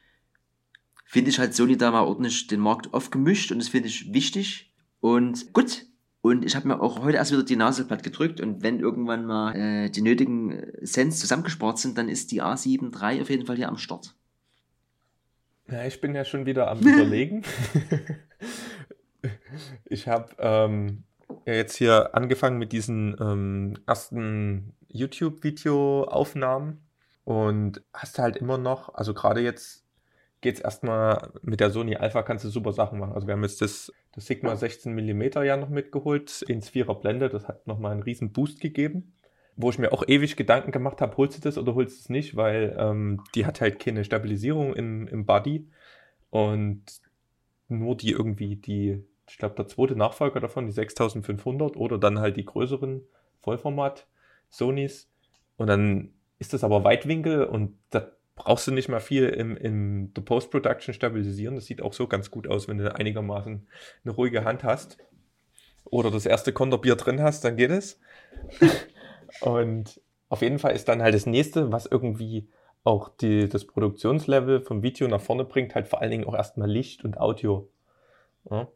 finde 1.08 1.30
ich 1.30 1.40
halt 1.40 1.56
Sony 1.56 1.78
da 1.78 1.90
mal 1.92 2.04
ordentlich 2.04 2.48
den 2.48 2.60
Markt 2.60 2.94
aufgemischt 2.94 3.52
und 3.52 3.60
das 3.60 3.70
finde 3.70 3.88
ich 3.88 4.14
wichtig. 4.14 4.74
Und 5.00 5.54
gut. 5.54 5.86
Und 6.22 6.44
ich 6.44 6.56
habe 6.58 6.68
mir 6.68 6.82
auch 6.82 7.02
heute 7.02 7.18
erst 7.18 7.32
wieder 7.32 7.44
die 7.44 7.56
Nase 7.56 7.86
platt 7.86 8.04
gedrückt 8.04 8.42
und 8.42 8.62
wenn 8.62 8.82
irgendwann 8.82 9.26
mal 9.26 9.56
äh, 9.56 9.90
die 9.90 10.02
nötigen 10.02 10.62
Cents 10.84 11.20
zusammengespart 11.20 11.80
sind, 11.80 11.98
dann 11.98 12.10
ist 12.10 12.32
die 12.32 12.44
A7 12.44 12.92
III 12.94 13.22
auf 13.22 13.30
jeden 13.30 13.46
Fall 13.46 13.56
hier 13.56 13.70
am 13.70 13.78
Start. 13.78 14.16
Ja, 15.70 15.86
ich 15.86 16.02
bin 16.02 16.14
ja 16.14 16.26
schon 16.26 16.46
wieder 16.46 16.70
am 16.70 16.80
Überlegen. 16.82 17.44
ich 19.86 20.10
habe 20.10 20.36
ähm, 20.40 21.04
ja 21.46 21.54
jetzt 21.54 21.78
hier 21.78 22.14
angefangen 22.14 22.58
mit 22.58 22.74
diesen 22.74 23.16
ähm, 23.22 23.78
ersten 23.86 24.74
YouTube-Video-Aufnahmen 24.90 26.82
und 27.24 27.84
hast 27.94 28.20
halt 28.20 28.36
immer 28.36 28.58
noch, 28.58 28.94
also 28.96 29.14
gerade 29.14 29.40
jetzt 29.42 29.87
geht 30.42 30.56
es 30.56 30.62
erstmal 30.62 31.32
mit 31.42 31.60
der 31.60 31.70
Sony 31.70 31.96
Alpha, 31.96 32.24
kannst 32.24 32.46
du 32.46 32.50
super 32.50 32.72
Sachen 32.72 33.00
machen. 33.00 33.14
Also 33.14 33.28
wir 33.28 33.34
haben 33.34 33.44
jetzt 33.44 33.62
das, 33.62 33.92
das 34.14 34.26
Sigma 34.26 34.56
16 34.56 34.94
mm 34.94 35.44
ja 35.44 35.58
noch 35.58 35.70
mitgeholt 35.70 36.44
ins 36.44 36.70
Vierer 36.70 36.96
Blende, 36.96 37.30
das 37.30 37.48
hat 37.48 37.66
nochmal 37.68 37.92
einen 37.92 38.04
riesen 38.04 38.32
Boost 38.32 38.60
gegeben. 38.62 39.14
Wo 39.60 39.72
ich 39.72 39.80
mir 39.80 39.92
auch 39.92 40.08
ewig 40.08 40.36
Gedanken 40.36 40.72
gemacht 40.72 41.02
habe, 41.02 41.18
holst 41.18 41.38
du 41.38 41.42
das 41.42 41.58
oder 41.58 41.74
holst 41.74 41.98
du 41.98 42.02
es 42.02 42.10
nicht, 42.10 42.36
weil 42.36 42.76
ähm, 42.78 43.24
die 43.34 43.48
hat 43.48 43.60
halt 43.60 43.80
keine 43.80 44.04
Stabilisierung 44.04 44.76
im, 44.76 45.08
im 45.08 45.26
Body 45.26 45.68
und 46.30 46.84
nur 47.68 47.98
die 47.98 48.12
irgendwie 48.12 48.56
die 48.56 49.04
ich 49.30 49.38
glaube, 49.38 49.56
der 49.56 49.68
zweite 49.68 49.96
Nachfolger 49.96 50.40
davon, 50.40 50.68
die 50.68 50.72
6500 50.72 51.76
oder 51.76 51.98
dann 51.98 52.20
halt 52.20 52.38
die 52.38 52.46
größeren 52.46 53.02
Vollformat 53.42 54.08
Sonys. 54.50 55.10
Und 55.58 55.68
dann 55.68 56.14
ist 56.40 56.54
das 56.54 56.64
aber 56.64 56.84
Weitwinkel 56.84 57.44
und 57.44 57.78
da 57.90 58.12
brauchst 58.38 58.68
du 58.68 58.72
nicht 58.72 58.88
mehr 58.88 59.02
viel 59.02 59.28
im, 59.28 59.58
im 59.58 60.14
der 60.14 60.22
Post-Production 60.22 60.94
stabilisieren. 60.94 61.56
Das 61.56 61.66
sieht 61.66 61.82
auch 61.82 61.92
so 61.92 62.08
ganz 62.08 62.32
gut 62.32 62.48
aus, 62.48 62.70
wenn 62.70 62.78
du 62.78 62.96
einigermaßen 62.96 63.68
eine 64.06 64.14
ruhige 64.14 64.46
Hand 64.46 64.64
hast. 64.64 64.98
Oder 65.84 66.12
das 66.12 66.26
erste 66.26 66.54
Konterbier 66.54 66.96
drin 66.96 67.22
hast, 67.22 67.44
dann 67.44 67.58
geht 67.58 67.72
es. 67.72 68.00
und 69.42 70.00
auf 70.30 70.42
jeden 70.42 70.60
Fall 70.60 70.76
ist 70.76 70.88
dann 70.88 71.02
halt 71.02 71.16
das 71.16 71.26
nächste, 71.26 71.72
was 71.72 71.86
irgendwie 71.86 72.48
auch 72.84 73.10
die, 73.10 73.50
das 73.50 73.66
Produktionslevel 73.66 74.62
vom 74.62 74.84
Video 74.84 75.08
nach 75.08 75.22
vorne 75.22 75.44
bringt, 75.44 75.76
halt 75.76 75.88
vor 75.88 76.02
allen 76.02 76.12
Dingen 76.12 76.26
auch 76.26 76.36
erstmal 76.36 76.70
Licht 76.70 77.04
und 77.04 77.20
Audio. 77.20 77.70
Ja. 78.50 78.68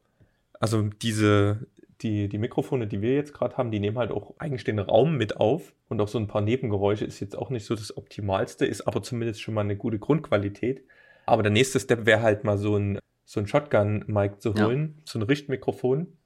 Also 0.60 0.82
diese, 0.82 1.68
die, 2.02 2.28
die 2.28 2.38
Mikrofone, 2.38 2.88
die 2.88 3.02
wir 3.02 3.16
jetzt 3.16 3.34
gerade 3.34 3.58
haben, 3.58 3.72
die 3.72 3.80
nehmen 3.80 3.98
halt 3.98 4.12
auch 4.12 4.34
eigentlich 4.40 4.64
den 4.64 4.80
Raum 4.80 5.18
mit 5.18 5.38
auf 5.38 5.74
und 5.88 6.02
auch 6.02 6.08
so 6.08 6.18
ein 6.18 6.28
paar 6.28 6.42
Nebengeräusche 6.42 7.06
ist 7.06 7.20
jetzt 7.20 7.38
auch 7.38 7.50
nicht 7.50 7.66
so 7.66 7.76
das 7.76 7.96
Optimalste, 7.96 8.66
ist 8.66 8.82
aber 8.82 9.04
zumindest 9.04 9.42
schon 9.42 9.54
mal 9.54 9.62
eine 9.62 9.76
gute 9.76 10.00
Grundqualität. 10.00 10.84
Aber 11.26 11.44
der 11.44 11.52
nächste 11.52 11.80
Step 11.80 12.06
wäre 12.06 12.22
halt 12.22 12.44
mal 12.44 12.58
so 12.58 12.76
ein, 12.76 13.00
so 13.26 13.40
ein 13.40 13.48
Shotgun-Mic 13.48 14.40
zu 14.40 14.54
holen, 14.56 14.96
ja. 14.98 15.02
so 15.06 15.20
ein 15.20 15.24
Richtmikrofon, 15.24 16.18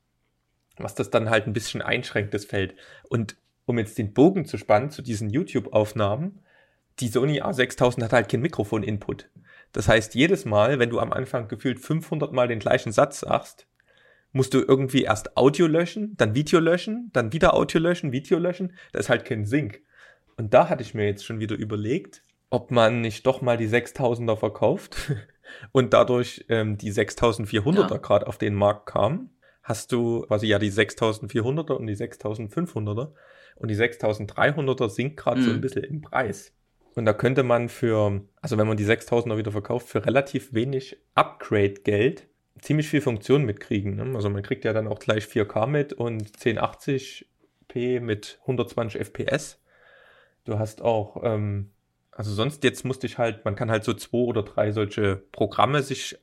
was 0.77 0.95
das 0.95 1.09
dann 1.09 1.29
halt 1.29 1.47
ein 1.47 1.53
bisschen 1.53 1.81
einschränkt, 1.81 2.33
das 2.33 2.45
Feld. 2.45 2.75
Und 3.09 3.37
um 3.65 3.77
jetzt 3.77 3.97
den 3.97 4.13
Bogen 4.13 4.45
zu 4.45 4.57
spannen 4.57 4.91
zu 4.91 5.01
diesen 5.01 5.29
YouTube-Aufnahmen, 5.29 6.39
die 6.99 7.07
Sony 7.09 7.41
A6000 7.41 8.03
hat 8.03 8.13
halt 8.13 8.29
kein 8.29 8.41
Mikrofon-Input. 8.41 9.29
Das 9.73 9.89
heißt, 9.89 10.15
jedes 10.15 10.45
Mal, 10.45 10.79
wenn 10.79 10.89
du 10.89 10.99
am 10.99 11.11
Anfang 11.11 11.49
gefühlt 11.49 11.79
500 11.79 12.31
Mal 12.31 12.47
den 12.47 12.59
gleichen 12.59 12.93
Satz 12.93 13.19
sagst, 13.19 13.67
musst 14.35 14.53
du 14.53 14.61
irgendwie 14.61 15.03
erst 15.03 15.37
Audio 15.37 15.65
löschen, 15.65 16.17
dann 16.17 16.35
Video 16.35 16.59
löschen, 16.59 17.09
dann 17.13 17.31
wieder 17.31 17.53
Audio 17.53 17.79
löschen, 17.79 18.11
Video 18.11 18.37
löschen. 18.37 18.73
Da 18.91 18.99
ist 18.99 19.07
halt 19.07 19.23
kein 19.23 19.45
Sync. 19.45 19.81
Und 20.35 20.53
da 20.53 20.67
hatte 20.67 20.83
ich 20.83 20.93
mir 20.93 21.05
jetzt 21.05 21.23
schon 21.25 21.39
wieder 21.39 21.55
überlegt, 21.55 22.21
ob 22.49 22.69
man 22.69 22.99
nicht 22.99 23.25
doch 23.25 23.41
mal 23.41 23.55
die 23.55 23.69
6000er 23.69 24.35
verkauft 24.35 24.97
und 25.71 25.93
dadurch 25.93 26.43
ähm, 26.49 26.77
die 26.77 26.91
6400er 26.91 27.89
ja. 27.89 27.97
gerade 27.97 28.27
auf 28.27 28.37
den 28.37 28.55
Markt 28.55 28.87
kam. 28.87 29.29
Hast 29.63 29.93
du 29.93 30.23
quasi 30.23 30.47
ja 30.47 30.59
die 30.59 30.71
6400er 30.71 31.71
und 31.71 31.87
die 31.87 31.95
6500er 31.95 33.13
und 33.55 33.71
die 33.71 33.75
6300er 33.75 34.89
sinkt 34.89 35.15
gerade 35.15 35.39
mhm. 35.39 35.45
so 35.45 35.49
ein 35.51 35.57
mhm. 35.57 35.61
bisschen 35.61 35.83
im 35.85 36.01
Preis. 36.01 36.51
Und 36.95 37.05
da 37.05 37.13
könnte 37.13 37.43
man 37.43 37.69
für, 37.69 38.21
also 38.41 38.57
wenn 38.57 38.67
man 38.67 38.75
die 38.75 38.85
6000er 38.85 39.37
wieder 39.37 39.53
verkauft, 39.53 39.87
für 39.87 40.05
relativ 40.05 40.53
wenig 40.53 40.97
Upgrade-Geld 41.13 42.27
ziemlich 42.59 42.87
viel 42.87 43.01
Funktion 43.01 43.43
mitkriegen. 43.43 43.95
Ne? 43.95 44.15
Also 44.15 44.29
man 44.29 44.43
kriegt 44.43 44.65
ja 44.65 44.73
dann 44.73 44.87
auch 44.87 44.99
gleich 44.99 45.25
4K 45.25 45.67
mit 45.67 45.93
und 45.93 46.37
1080p 46.37 47.99
mit 47.99 48.39
120 48.41 48.99
FPS. 48.99 49.59
Du 50.45 50.59
hast 50.59 50.81
auch, 50.81 51.23
ähm, 51.23 51.71
also 52.11 52.31
sonst 52.31 52.63
jetzt 52.63 52.85
musste 52.85 53.07
ich 53.07 53.17
halt, 53.17 53.45
man 53.45 53.55
kann 53.55 53.71
halt 53.71 53.83
so 53.83 53.93
zwei 53.93 54.19
oder 54.19 54.43
drei 54.43 54.71
solche 54.71 55.17
Programme 55.31 55.81
sich 55.83 56.17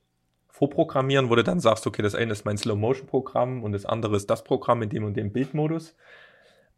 vorprogrammieren, 0.49 1.29
wo 1.29 1.35
du 1.35 1.43
dann 1.43 1.61
sagst, 1.61 1.87
okay, 1.87 2.03
das 2.03 2.15
eine 2.15 2.33
ist 2.33 2.45
mein 2.45 2.57
Slow-Motion-Programm 2.57 3.65
und 3.65 3.73
das 3.73 3.85
andere 3.85 4.17
ist 4.17 4.31
das 4.31 4.45
Programm 4.45 4.83
in 4.83 4.91
dem 4.91 5.05
und 5.05 5.17
dem 5.17 5.33
Bildmodus. 5.33 5.97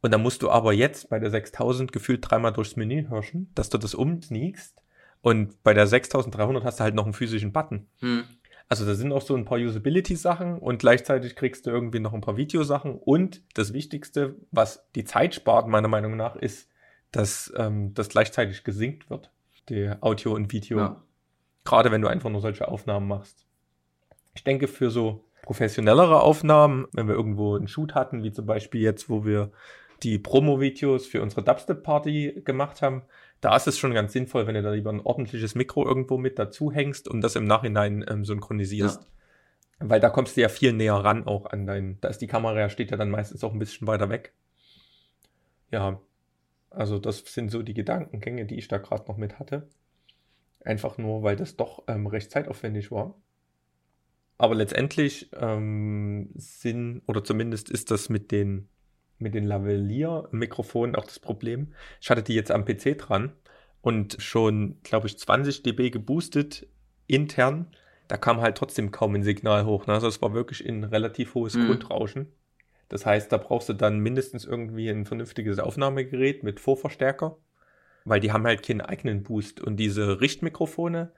Und 0.01 0.12
dann 0.12 0.23
musst 0.23 0.43
du 0.43 0.51
aber 0.51 0.73
jetzt 0.73 1.09
bei 1.09 1.19
der 1.19 1.31
6000 1.31 1.93
gefühlt 1.93 2.21
dreimal 2.23 2.53
durchs 2.53 2.77
Menü 2.77 3.09
hirschen, 3.09 3.51
dass 3.55 3.71
du 3.71 3.79
das 3.79 3.95
umsneakst. 3.95 4.83
Und 5.23 5.62
bei 5.62 5.73
der 5.73 5.87
6300 5.87 6.62
hast 6.62 6.79
du 6.79 6.85
halt 6.85 6.95
noch 6.95 7.05
einen 7.05 7.14
physischen 7.14 7.53
Button. 7.53 7.87
Hm. 8.01 8.25
Also 8.68 8.87
da 8.87 8.94
sind 8.94 9.12
auch 9.12 9.22
so 9.22 9.37
ein 9.37 9.44
paar 9.44 9.59
Usability-Sachen 9.59 10.59
und 10.59 10.79
gleichzeitig 10.79 11.37
kriegst 11.37 11.66
du 11.66 11.70
irgendwie 11.70 12.00
noch 12.00 12.14
ein 12.14 12.22
paar 12.22 12.37
Videosachen. 12.37 12.94
Und 12.94 13.42
das 13.55 13.72
Wichtigste, 13.72 14.37
was 14.50 14.88
die 14.94 15.05
Zeit 15.05 15.35
spart, 15.35 15.68
meiner 15.68 15.88
Meinung 15.88 16.16
nach, 16.16 16.35
ist, 16.37 16.70
dass 17.12 17.53
ähm, 17.57 17.92
das 17.94 18.09
gleichzeitig 18.09 18.64
gesinkt 18.64 19.11
wird. 19.11 19.31
Die 19.68 19.90
Audio 20.00 20.35
und 20.35 20.53
Video. 20.53 20.79
Ja. 20.79 21.03
Gerade 21.64 21.90
wenn 21.90 22.03
du 22.03 22.09
einfach 22.09 22.31
nur 22.31 22.40
solche 22.40 22.68
Aufnahmen 22.68 23.07
machst. 23.07 23.46
Ich 24.35 24.44
denke, 24.44 24.66
für 24.66 24.90
so 24.90 25.24
professionellere 25.42 26.20
Aufnahmen, 26.20 26.87
wenn 26.92 27.07
wir 27.07 27.14
irgendwo 27.14 27.55
einen 27.55 27.68
Shoot 27.68 27.94
hatten, 27.94 28.22
wie 28.22 28.33
zum 28.33 28.46
Beispiel 28.46 28.81
jetzt, 28.81 29.09
wo 29.09 29.24
wir 29.24 29.53
die 30.03 30.18
Promo-Videos 30.18 31.07
für 31.07 31.22
unsere 31.22 31.42
Dubstep-Party 31.42 32.42
gemacht 32.44 32.83
haben, 32.83 33.03
da 33.45 33.57
ist 33.57 33.67
es 33.67 33.79
schon 33.79 33.93
ganz 33.93 34.15
sinnvoll, 34.15 34.47
wenn 34.47 34.55
du 34.55 34.63
da 34.63 34.73
lieber 34.73 34.91
ein 34.91 35.01
ordentliches 35.01 35.55
Mikro 35.55 35.87
irgendwo 35.87 36.17
mit 36.17 36.39
dazu 36.39 36.73
hängst 36.73 37.09
und 37.09 37.21
das 37.21 37.37
im 37.37 37.45
Nachhinein 37.45 38.05
ähm, 38.09 38.25
synchronisierst. 38.25 39.03
Ja. 39.03 39.09
Weil 39.81 40.01
da 40.01 40.09
kommst 40.09 40.37
du 40.37 40.41
ja 40.41 40.49
viel 40.49 40.73
näher 40.73 40.95
ran 40.95 41.27
auch 41.27 41.47
an 41.47 41.67
dein, 41.67 42.01
da 42.01 42.09
ist 42.09 42.19
die 42.19 42.27
Kamera, 42.27 42.71
steht 42.71 42.91
ja 42.91 42.97
dann 42.97 43.11
meistens 43.11 43.45
auch 43.45 43.53
ein 43.53 43.59
bisschen 43.59 43.87
weiter 43.87 44.09
weg. 44.09 44.33
Ja, 45.71 46.01
also 46.71 46.99
das 46.99 47.19
sind 47.19 47.51
so 47.51 47.63
die 47.63 47.75
Gedankengänge, 47.75 48.47
die 48.47 48.57
ich 48.57 48.69
da 48.69 48.79
gerade 48.79 49.07
noch 49.09 49.19
mit 49.19 49.39
hatte. 49.39 49.69
Einfach 50.65 50.97
nur, 50.97 51.23
weil 51.23 51.37
das 51.37 51.57
doch 51.57 51.83
ähm, 51.87 52.07
recht 52.07 52.31
zeitaufwendig 52.31 52.91
war. 52.91 53.15
Aber 54.39 54.55
letztendlich 54.55 55.31
ähm, 55.35 56.31
sind, 56.35 57.03
oder 57.07 57.23
zumindest 57.23 57.69
ist 57.69 57.91
das 57.91 58.09
mit 58.09 58.33
den 58.33 58.69
mit 59.25 59.35
den 59.35 59.45
Lavalier-Mikrofonen 59.45 60.95
auch 60.95 61.05
das 61.05 61.19
Problem. 61.19 61.73
Ich 62.01 62.11
hatte 62.11 62.23
die 62.23 62.35
jetzt 62.35 62.53
am 62.53 62.65
PC 62.65 62.97
dran 62.97 63.33
und 63.81 64.19
schon, 64.21 64.77
glaube 64.85 65.09
ich, 65.09 65.19
20 65.19 65.65
dB 65.65 65.91
geboostet 65.91 66.69
intern. 67.09 67.67
Da 68.07 68.17
kam 68.17 68.41
halt 68.41 68.57
trotzdem 68.57 68.93
kaum 68.93 69.15
ein 69.15 69.25
Signal 69.25 69.65
hoch. 69.65 69.87
Ne? 69.87 69.95
Also 69.95 70.07
es 70.07 70.23
war 70.23 70.35
wirklich 70.35 70.65
ein 70.65 70.85
relativ 70.85 71.35
hohes 71.35 71.55
mhm. 71.55 71.67
Grundrauschen. 71.67 72.33
Das 72.89 73.07
heißt, 73.07 73.33
da 73.33 73.39
brauchst 73.39 73.69
du 73.69 73.73
dann 73.73 73.99
mindestens 73.99 74.45
irgendwie 74.45 74.89
ein 74.89 75.07
vernünftiges 75.07 75.59
Aufnahmegerät 75.59 76.43
mit 76.43 76.61
Vorverstärker, 76.61 77.39
weil 78.05 78.21
die 78.21 78.31
haben 78.31 78.45
halt 78.45 78.63
keinen 78.63 78.83
eigenen 78.83 79.23
Boost. 79.23 79.61
Und 79.61 79.77
diese 79.77 80.21
Richtmikrofone, 80.21 81.13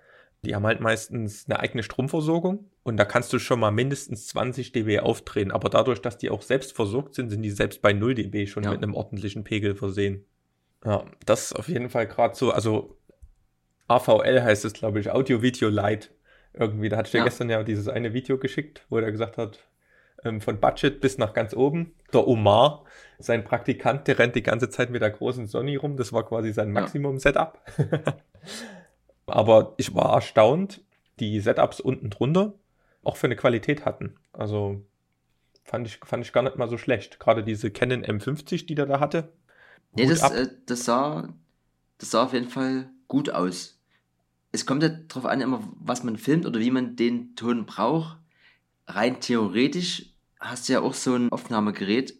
die 0.44 0.54
haben 0.54 0.64
halt 0.64 0.80
meistens 0.80 1.46
eine 1.48 1.58
eigene 1.58 1.82
Stromversorgung 1.82 2.70
und 2.86 2.98
da 2.98 3.04
kannst 3.04 3.32
du 3.32 3.40
schon 3.40 3.58
mal 3.58 3.72
mindestens 3.72 4.28
20 4.28 4.70
dB 4.70 5.00
aufdrehen. 5.00 5.50
Aber 5.50 5.68
dadurch, 5.68 6.00
dass 6.00 6.18
die 6.18 6.30
auch 6.30 6.40
selbst 6.40 6.72
versorgt 6.72 7.16
sind, 7.16 7.30
sind 7.30 7.42
die 7.42 7.50
selbst 7.50 7.82
bei 7.82 7.92
0 7.92 8.14
dB 8.14 8.46
schon 8.46 8.62
ja. 8.62 8.70
mit 8.70 8.80
einem 8.80 8.94
ordentlichen 8.94 9.42
Pegel 9.42 9.74
versehen. 9.74 10.24
Ja, 10.84 11.04
das 11.24 11.52
auf 11.52 11.68
jeden 11.68 11.90
Fall 11.90 12.06
gerade 12.06 12.36
so. 12.36 12.52
Also 12.52 12.96
AVL 13.88 14.40
heißt 14.40 14.64
es, 14.64 14.72
glaube 14.72 15.00
ich, 15.00 15.10
Audio 15.10 15.42
Video 15.42 15.68
Light. 15.68 16.12
Irgendwie, 16.52 16.88
da 16.88 16.98
hatte 16.98 17.08
ich 17.08 17.10
dir 17.10 17.18
ja. 17.18 17.24
gestern 17.24 17.50
ja 17.50 17.64
dieses 17.64 17.88
eine 17.88 18.14
Video 18.14 18.38
geschickt, 18.38 18.86
wo 18.88 18.98
er 18.98 19.10
gesagt 19.10 19.36
hat, 19.36 19.58
ähm, 20.22 20.40
von 20.40 20.60
Budget 20.60 21.00
bis 21.00 21.18
nach 21.18 21.34
ganz 21.34 21.54
oben. 21.54 21.92
Der 22.12 22.28
Omar, 22.28 22.84
sein 23.18 23.42
Praktikant, 23.42 24.06
der 24.06 24.20
rennt 24.20 24.36
die 24.36 24.44
ganze 24.44 24.70
Zeit 24.70 24.90
mit 24.90 25.02
der 25.02 25.10
großen 25.10 25.48
Sony 25.48 25.74
rum. 25.74 25.96
Das 25.96 26.12
war 26.12 26.24
quasi 26.24 26.52
sein 26.52 26.70
Maximum-Setup. 26.70 27.60
Aber 29.26 29.74
ich 29.76 29.92
war 29.92 30.14
erstaunt, 30.14 30.84
die 31.18 31.40
Setups 31.40 31.80
unten 31.80 32.10
drunter 32.10 32.54
auch 33.06 33.16
für 33.16 33.26
eine 33.26 33.36
Qualität 33.36 33.84
hatten. 33.84 34.16
Also 34.32 34.84
fand 35.64 35.86
ich, 35.86 36.00
fand 36.04 36.24
ich 36.24 36.32
gar 36.32 36.42
nicht 36.42 36.56
mal 36.56 36.68
so 36.68 36.78
schlecht. 36.78 37.20
Gerade 37.20 37.44
diese 37.44 37.70
Canon 37.70 38.04
M50, 38.04 38.66
die 38.66 38.74
der 38.74 38.86
da 38.86 39.00
hatte. 39.00 39.32
Nee, 39.94 40.06
das, 40.06 40.22
äh, 40.30 40.48
das, 40.66 40.84
sah, 40.84 41.28
das 41.98 42.10
sah 42.10 42.24
auf 42.24 42.32
jeden 42.32 42.48
Fall 42.48 42.90
gut 43.08 43.30
aus. 43.30 43.78
Es 44.52 44.66
kommt 44.66 44.82
ja 44.82 44.88
darauf 44.88 45.26
an, 45.26 45.40
immer, 45.40 45.62
was 45.78 46.04
man 46.04 46.16
filmt 46.16 46.46
oder 46.46 46.60
wie 46.60 46.70
man 46.70 46.96
den 46.96 47.34
Ton 47.36 47.66
braucht. 47.66 48.18
Rein 48.86 49.20
theoretisch 49.20 50.12
hast 50.38 50.68
du 50.68 50.74
ja 50.74 50.80
auch 50.80 50.94
so 50.94 51.14
ein 51.14 51.30
Aufnahmegerät. 51.32 52.14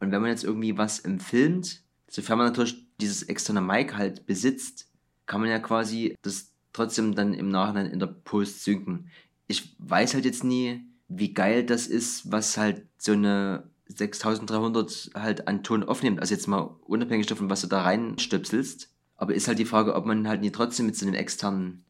Und 0.00 0.12
wenn 0.12 0.20
man 0.20 0.30
jetzt 0.30 0.44
irgendwie 0.44 0.76
was 0.76 0.98
im 0.98 1.20
filmt, 1.20 1.82
sofern 2.08 2.38
man 2.38 2.48
natürlich 2.48 2.86
dieses 3.00 3.22
externe 3.24 3.60
Mic 3.60 3.94
halt 3.96 4.26
besitzt, 4.26 4.90
kann 5.26 5.40
man 5.40 5.50
ja 5.50 5.58
quasi 5.58 6.16
das 6.22 6.52
trotzdem 6.72 7.14
dann 7.14 7.34
im 7.34 7.48
Nachhinein 7.48 7.86
in 7.86 7.98
der 7.98 8.06
Post 8.06 8.64
synken. 8.64 9.10
Ich 9.46 9.74
weiß 9.78 10.14
halt 10.14 10.24
jetzt 10.24 10.44
nie, 10.44 10.82
wie 11.08 11.34
geil 11.34 11.64
das 11.64 11.86
ist, 11.86 12.30
was 12.30 12.56
halt 12.56 12.82
so 12.98 13.12
eine 13.12 13.64
6300 13.88 15.10
halt 15.14 15.48
an 15.48 15.62
Ton 15.62 15.84
aufnimmt. 15.84 16.20
Also 16.20 16.34
jetzt 16.34 16.48
mal 16.48 16.76
unabhängig 16.86 17.26
davon, 17.26 17.50
was 17.50 17.60
du 17.60 17.68
da 17.68 17.82
reinstöpselst. 17.82 18.90
Aber 19.16 19.34
ist 19.34 19.48
halt 19.48 19.58
die 19.58 19.64
Frage, 19.64 19.94
ob 19.94 20.04
man 20.04 20.28
halt 20.28 20.40
nie 20.40 20.50
trotzdem 20.50 20.86
mit 20.86 20.96
so 20.96 21.06
einem 21.06 21.14
externen. 21.14 21.84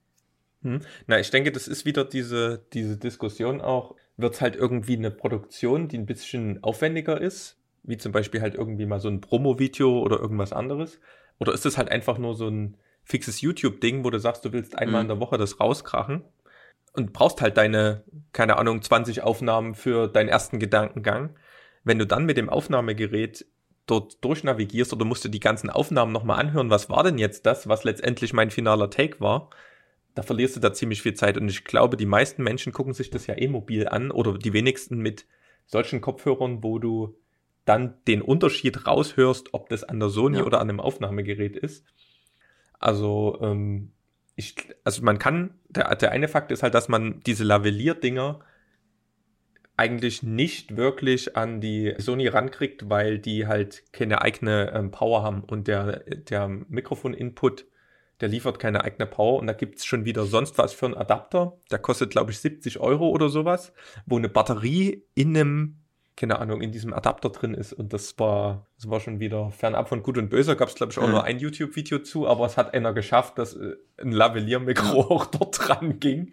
Hm. 0.62 0.80
Na, 1.06 1.18
ich 1.18 1.30
denke, 1.30 1.52
das 1.52 1.68
ist 1.68 1.84
wieder 1.84 2.04
diese, 2.04 2.64
diese 2.72 2.96
Diskussion 2.96 3.60
auch. 3.60 3.94
Wird 4.16 4.34
es 4.34 4.40
halt 4.40 4.56
irgendwie 4.56 4.96
eine 4.96 5.10
Produktion, 5.10 5.88
die 5.88 5.98
ein 5.98 6.06
bisschen 6.06 6.62
aufwendiger 6.62 7.20
ist? 7.20 7.56
Wie 7.82 7.96
zum 7.96 8.12
Beispiel 8.12 8.40
halt 8.40 8.54
irgendwie 8.54 8.86
mal 8.86 9.00
so 9.00 9.08
ein 9.08 9.20
Promo-Video 9.20 10.00
oder 10.00 10.18
irgendwas 10.18 10.52
anderes? 10.52 11.00
Oder 11.38 11.52
ist 11.52 11.66
es 11.66 11.78
halt 11.78 11.90
einfach 11.90 12.18
nur 12.18 12.34
so 12.34 12.48
ein 12.48 12.76
fixes 13.04 13.40
YouTube-Ding, 13.40 14.04
wo 14.04 14.10
du 14.10 14.18
sagst, 14.18 14.44
du 14.44 14.52
willst 14.52 14.76
einmal 14.76 15.02
mhm. 15.02 15.10
in 15.10 15.16
der 15.16 15.20
Woche 15.20 15.38
das 15.38 15.60
rauskrachen 15.60 16.24
und 16.96 17.12
brauchst 17.12 17.40
halt 17.40 17.56
deine, 17.56 18.04
keine 18.32 18.56
Ahnung, 18.56 18.82
20 18.82 19.22
Aufnahmen 19.22 19.74
für 19.74 20.08
deinen 20.08 20.28
ersten 20.28 20.58
Gedankengang. 20.58 21.36
Wenn 21.84 21.98
du 21.98 22.06
dann 22.06 22.26
mit 22.26 22.36
dem 22.36 22.48
Aufnahmegerät 22.48 23.46
dort 23.86 24.24
durchnavigierst 24.24 24.92
oder 24.92 25.04
musst 25.04 25.24
du 25.24 25.28
die 25.28 25.40
ganzen 25.40 25.70
Aufnahmen 25.70 26.12
nochmal 26.12 26.40
anhören, 26.40 26.70
was 26.70 26.90
war 26.90 27.04
denn 27.04 27.18
jetzt 27.18 27.46
das, 27.46 27.68
was 27.68 27.84
letztendlich 27.84 28.32
mein 28.32 28.50
finaler 28.50 28.90
Take 28.90 29.20
war, 29.20 29.50
da 30.14 30.22
verlierst 30.22 30.56
du 30.56 30.60
da 30.60 30.72
ziemlich 30.72 31.02
viel 31.02 31.14
Zeit. 31.14 31.36
Und 31.36 31.48
ich 31.48 31.64
glaube, 31.64 31.96
die 31.96 32.06
meisten 32.06 32.42
Menschen 32.42 32.72
gucken 32.72 32.94
sich 32.94 33.10
das 33.10 33.26
ja 33.26 33.36
eh 33.36 33.48
mobil 33.48 33.86
an 33.86 34.10
oder 34.10 34.38
die 34.38 34.52
wenigsten 34.52 34.98
mit 34.98 35.26
solchen 35.66 36.00
Kopfhörern, 36.00 36.62
wo 36.62 36.78
du 36.78 37.16
dann 37.64 37.94
den 38.06 38.22
Unterschied 38.22 38.86
raushörst, 38.86 39.52
ob 39.52 39.68
das 39.68 39.84
an 39.84 40.00
der 40.00 40.08
Sony 40.08 40.38
ja. 40.38 40.44
oder 40.44 40.60
an 40.60 40.70
einem 40.70 40.80
Aufnahmegerät 40.80 41.56
ist. 41.56 41.84
Also, 42.78 43.38
ähm, 43.42 43.92
ich, 44.36 44.54
also 44.84 45.02
man 45.02 45.18
kann, 45.18 45.54
der, 45.68 45.94
der 45.96 46.12
eine 46.12 46.28
Fakt 46.28 46.52
ist 46.52 46.62
halt, 46.62 46.74
dass 46.74 46.88
man 46.88 47.20
diese 47.26 47.42
Lavalier-Dinger 47.42 48.40
eigentlich 49.76 50.22
nicht 50.22 50.76
wirklich 50.76 51.36
an 51.36 51.60
die 51.60 51.94
Sony 51.98 52.28
rankriegt, 52.28 52.88
weil 52.88 53.18
die 53.18 53.46
halt 53.46 53.92
keine 53.92 54.22
eigene 54.22 54.72
ähm, 54.74 54.90
Power 54.90 55.22
haben 55.22 55.42
und 55.42 55.68
der, 55.68 56.00
der 56.00 56.48
Mikrofon-Input, 56.48 57.66
der 58.20 58.28
liefert 58.28 58.58
keine 58.58 58.84
eigene 58.84 59.06
Power 59.06 59.38
und 59.38 59.46
da 59.46 59.52
gibt's 59.52 59.84
schon 59.84 60.04
wieder 60.04 60.24
sonst 60.24 60.56
was 60.56 60.72
für 60.72 60.86
einen 60.86 60.94
Adapter, 60.94 61.58
der 61.70 61.78
kostet 61.78 62.10
glaube 62.10 62.30
ich 62.30 62.38
70 62.38 62.78
Euro 62.80 63.08
oder 63.08 63.28
sowas, 63.28 63.72
wo 64.06 64.16
eine 64.16 64.30
Batterie 64.30 65.04
in 65.14 65.36
einem 65.36 65.82
keine 66.16 66.38
Ahnung, 66.38 66.62
in 66.62 66.72
diesem 66.72 66.94
Adapter 66.94 67.28
drin 67.28 67.54
ist. 67.54 67.72
Und 67.74 67.92
das 67.92 68.18
war, 68.18 68.66
das 68.76 68.88
war 68.88 69.00
schon 69.00 69.20
wieder 69.20 69.50
fernab 69.50 69.88
von 69.88 70.02
Gut 70.02 70.16
und 70.16 70.30
Böse. 70.30 70.56
Gab 70.56 70.68
es, 70.68 70.74
glaube 70.74 70.92
ich, 70.92 70.98
auch 70.98 71.06
mhm. 71.06 71.12
nur 71.12 71.24
ein 71.24 71.38
YouTube-Video 71.38 71.98
zu, 71.98 72.26
aber 72.26 72.46
es 72.46 72.56
hat 72.56 72.72
einer 72.74 72.94
geschafft, 72.94 73.38
dass 73.38 73.54
äh, 73.54 73.76
ein 74.00 74.12
Lavalier-Mikro 74.12 75.00
ja. 75.00 75.06
auch 75.10 75.26
dort 75.26 75.58
dran 75.68 76.00
ging. 76.00 76.32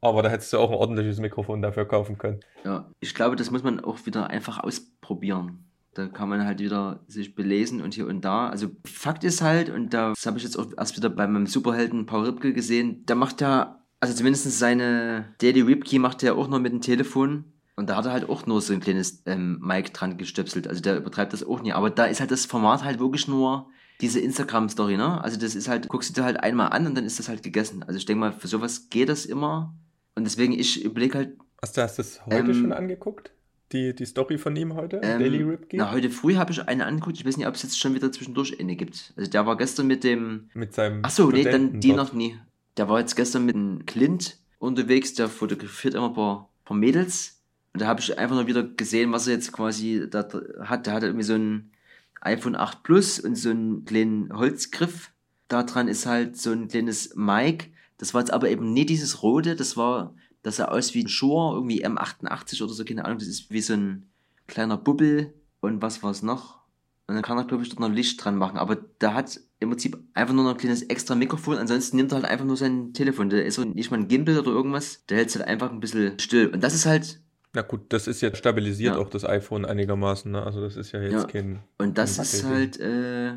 Aber 0.00 0.22
da 0.22 0.28
hättest 0.28 0.52
du 0.52 0.58
auch 0.58 0.70
ein 0.70 0.76
ordentliches 0.76 1.18
Mikrofon 1.18 1.62
dafür 1.62 1.86
kaufen 1.86 2.18
können. 2.18 2.40
Ja, 2.62 2.90
ich 3.00 3.14
glaube, 3.14 3.36
das 3.36 3.50
muss 3.50 3.62
man 3.62 3.80
auch 3.80 4.06
wieder 4.06 4.28
einfach 4.28 4.58
ausprobieren. 4.58 5.64
Da 5.94 6.08
kann 6.08 6.28
man 6.28 6.44
halt 6.44 6.58
wieder 6.60 7.00
sich 7.08 7.34
belesen 7.34 7.80
und 7.80 7.94
hier 7.94 8.06
und 8.06 8.20
da. 8.20 8.48
Also 8.48 8.68
Fakt 8.84 9.24
ist 9.24 9.42
halt, 9.42 9.70
und 9.70 9.94
das 9.94 10.26
habe 10.26 10.36
ich 10.36 10.44
jetzt 10.44 10.58
auch 10.58 10.66
erst 10.76 10.96
wieder 10.96 11.08
bei 11.08 11.26
meinem 11.26 11.46
Superhelden 11.46 12.06
Paul 12.06 12.26
Ripke 12.26 12.52
gesehen, 12.52 13.06
der 13.06 13.16
macht 13.16 13.40
ja, 13.40 13.80
also 13.98 14.14
zumindest 14.14 14.50
seine 14.58 15.34
Daily 15.40 15.62
Ripkey 15.62 15.98
macht 15.98 16.22
er 16.22 16.36
auch 16.36 16.48
noch 16.48 16.60
mit 16.60 16.72
dem 16.72 16.80
Telefon. 16.80 17.53
Und 17.76 17.90
da 17.90 17.96
hat 17.96 18.06
er 18.06 18.12
halt 18.12 18.28
auch 18.28 18.46
nur 18.46 18.60
so 18.60 18.72
ein 18.72 18.80
kleines 18.80 19.22
ähm, 19.26 19.58
Mic 19.60 19.92
dran 19.92 20.16
gestöpselt. 20.16 20.68
Also 20.68 20.80
der 20.80 20.96
übertreibt 20.96 21.32
das 21.32 21.44
auch 21.44 21.60
nie. 21.60 21.72
Aber 21.72 21.90
da 21.90 22.04
ist 22.04 22.20
halt 22.20 22.30
das 22.30 22.46
Format 22.46 22.84
halt 22.84 23.00
wirklich 23.00 23.26
nur 23.26 23.68
diese 24.00 24.20
Instagram-Story, 24.20 24.96
ne? 24.96 25.22
Also 25.22 25.38
das 25.38 25.54
ist 25.54 25.68
halt, 25.68 25.88
guckst 25.88 26.10
du 26.10 26.14
dir 26.14 26.24
halt 26.24 26.40
einmal 26.40 26.68
an 26.70 26.86
und 26.86 26.94
dann 26.94 27.04
ist 27.04 27.18
das 27.18 27.28
halt 27.28 27.42
gegessen. 27.42 27.82
Also 27.82 27.96
ich 27.96 28.06
denke 28.06 28.20
mal, 28.20 28.32
für 28.32 28.48
sowas 28.48 28.90
geht 28.90 29.08
das 29.08 29.26
immer. 29.26 29.74
Und 30.14 30.24
deswegen, 30.24 30.52
ich 30.52 30.84
überlege 30.84 31.18
halt. 31.18 31.36
Hast 31.60 31.76
du 31.76 31.82
hast 31.82 31.98
das 31.98 32.24
heute 32.26 32.36
ähm, 32.36 32.54
schon 32.54 32.72
angeguckt? 32.72 33.32
Die, 33.72 33.94
die 33.94 34.04
Story 34.04 34.38
von 34.38 34.54
ihm 34.54 34.74
heute? 34.74 35.00
Ähm, 35.02 35.18
Daily 35.18 35.42
Ripkey? 35.42 35.76
Na, 35.76 35.90
heute 35.90 36.10
früh 36.10 36.36
habe 36.36 36.52
ich 36.52 36.68
eine 36.68 36.86
angeguckt. 36.86 37.18
Ich 37.18 37.24
weiß 37.24 37.36
nicht, 37.36 37.46
ob 37.46 37.54
es 37.54 37.62
jetzt 37.62 37.78
schon 37.78 37.94
wieder 37.94 38.12
zwischendurch 38.12 38.60
eine 38.60 38.76
gibt. 38.76 39.12
Also 39.16 39.30
der 39.30 39.46
war 39.46 39.56
gestern 39.56 39.86
mit 39.88 40.04
dem. 40.04 40.48
Mit 40.54 40.74
seinem. 40.74 41.04
Achso, 41.04 41.30
nee, 41.30 41.42
dann 41.42 41.80
die 41.80 41.88
dort. 41.88 41.98
noch 41.98 42.12
nie. 42.12 42.38
Der 42.76 42.88
war 42.88 43.00
jetzt 43.00 43.16
gestern 43.16 43.46
mit 43.46 43.54
dem 43.54 43.84
Clint 43.86 44.38
unterwegs. 44.58 45.14
Der 45.14 45.28
fotografiert 45.28 45.94
immer 45.94 46.08
ein 46.08 46.14
paar, 46.14 46.50
paar 46.64 46.76
Mädels 46.76 47.33
und 47.74 47.80
da 47.80 47.88
habe 47.88 48.00
ich 48.00 48.16
einfach 48.16 48.36
nur 48.36 48.46
wieder 48.46 48.62
gesehen, 48.62 49.10
was 49.10 49.26
er 49.26 49.34
jetzt 49.34 49.52
quasi 49.52 50.06
da 50.08 50.28
hat. 50.60 50.86
Der 50.86 50.94
hat 50.94 51.02
irgendwie 51.02 51.24
so 51.24 51.34
ein 51.34 51.72
iPhone 52.20 52.54
8 52.54 52.84
Plus 52.84 53.18
und 53.18 53.34
so 53.34 53.50
einen 53.50 53.84
kleinen 53.84 54.32
Holzgriff. 54.32 55.10
Da 55.48 55.64
dran 55.64 55.88
ist 55.88 56.06
halt 56.06 56.36
so 56.36 56.52
ein 56.52 56.68
kleines 56.68 57.16
Mic. 57.16 57.72
Das 57.98 58.14
war 58.14 58.20
jetzt 58.20 58.32
aber 58.32 58.48
eben 58.48 58.72
nicht 58.72 58.90
dieses 58.90 59.24
rote, 59.24 59.56
das 59.56 59.76
war, 59.76 60.14
das 60.42 60.56
sah 60.56 60.66
aus 60.66 60.94
wie 60.94 61.02
ein 61.02 61.08
Shure, 61.08 61.56
irgendwie 61.56 61.84
M88 61.84 62.62
oder 62.62 62.72
so, 62.72 62.84
keine 62.84 63.04
Ahnung. 63.04 63.18
Das 63.18 63.26
ist 63.26 63.50
wie 63.50 63.60
so 63.60 63.74
ein 63.74 64.08
kleiner 64.46 64.76
Bubbel. 64.76 65.34
Und 65.60 65.82
was 65.82 66.02
war 66.04 66.12
es 66.12 66.22
noch? 66.22 66.60
Und 67.08 67.16
dann 67.16 67.24
kann 67.24 67.38
er, 67.38 67.44
glaube 67.44 67.64
ich, 67.64 67.70
dort 67.70 67.80
noch 67.80 67.90
Licht 67.90 68.24
dran 68.24 68.36
machen. 68.36 68.56
Aber 68.56 68.76
da 69.00 69.14
hat 69.14 69.40
im 69.58 69.70
Prinzip 69.70 69.98
einfach 70.14 70.32
nur 70.32 70.44
noch 70.44 70.52
ein 70.52 70.58
kleines 70.58 70.82
extra 70.82 71.16
Mikrofon. 71.16 71.58
Ansonsten 71.58 71.96
nimmt 71.96 72.12
er 72.12 72.16
halt 72.16 72.26
einfach 72.26 72.44
nur 72.44 72.56
sein 72.56 72.92
Telefon. 72.92 73.30
Da 73.30 73.38
ist 73.38 73.56
so 73.56 73.64
nicht 73.64 73.90
mal 73.90 73.98
ein 73.98 74.08
Gimbal 74.08 74.38
oder 74.38 74.52
irgendwas. 74.52 75.04
Der 75.06 75.16
hält 75.16 75.30
es 75.30 75.36
halt 75.36 75.48
einfach 75.48 75.72
ein 75.72 75.80
bisschen 75.80 76.18
still. 76.20 76.48
Und 76.48 76.62
das 76.62 76.74
ist 76.74 76.86
halt 76.86 77.23
na 77.54 77.62
gut, 77.62 77.92
das 77.92 78.08
ist 78.08 78.20
jetzt 78.20 78.38
stabilisiert 78.38 78.96
ja. 78.96 79.00
auch 79.00 79.08
das 79.08 79.24
iPhone 79.24 79.64
einigermaßen, 79.64 80.30
ne? 80.30 80.42
Also 80.42 80.60
das 80.60 80.76
ist 80.76 80.92
ja 80.92 81.00
jetzt 81.00 81.12
ja. 81.12 81.24
kein. 81.24 81.60
Und 81.78 81.96
das 81.96 82.16
kein 82.16 82.24
ist 82.24 82.44
halt, 82.44 82.80
äh, 82.80 83.34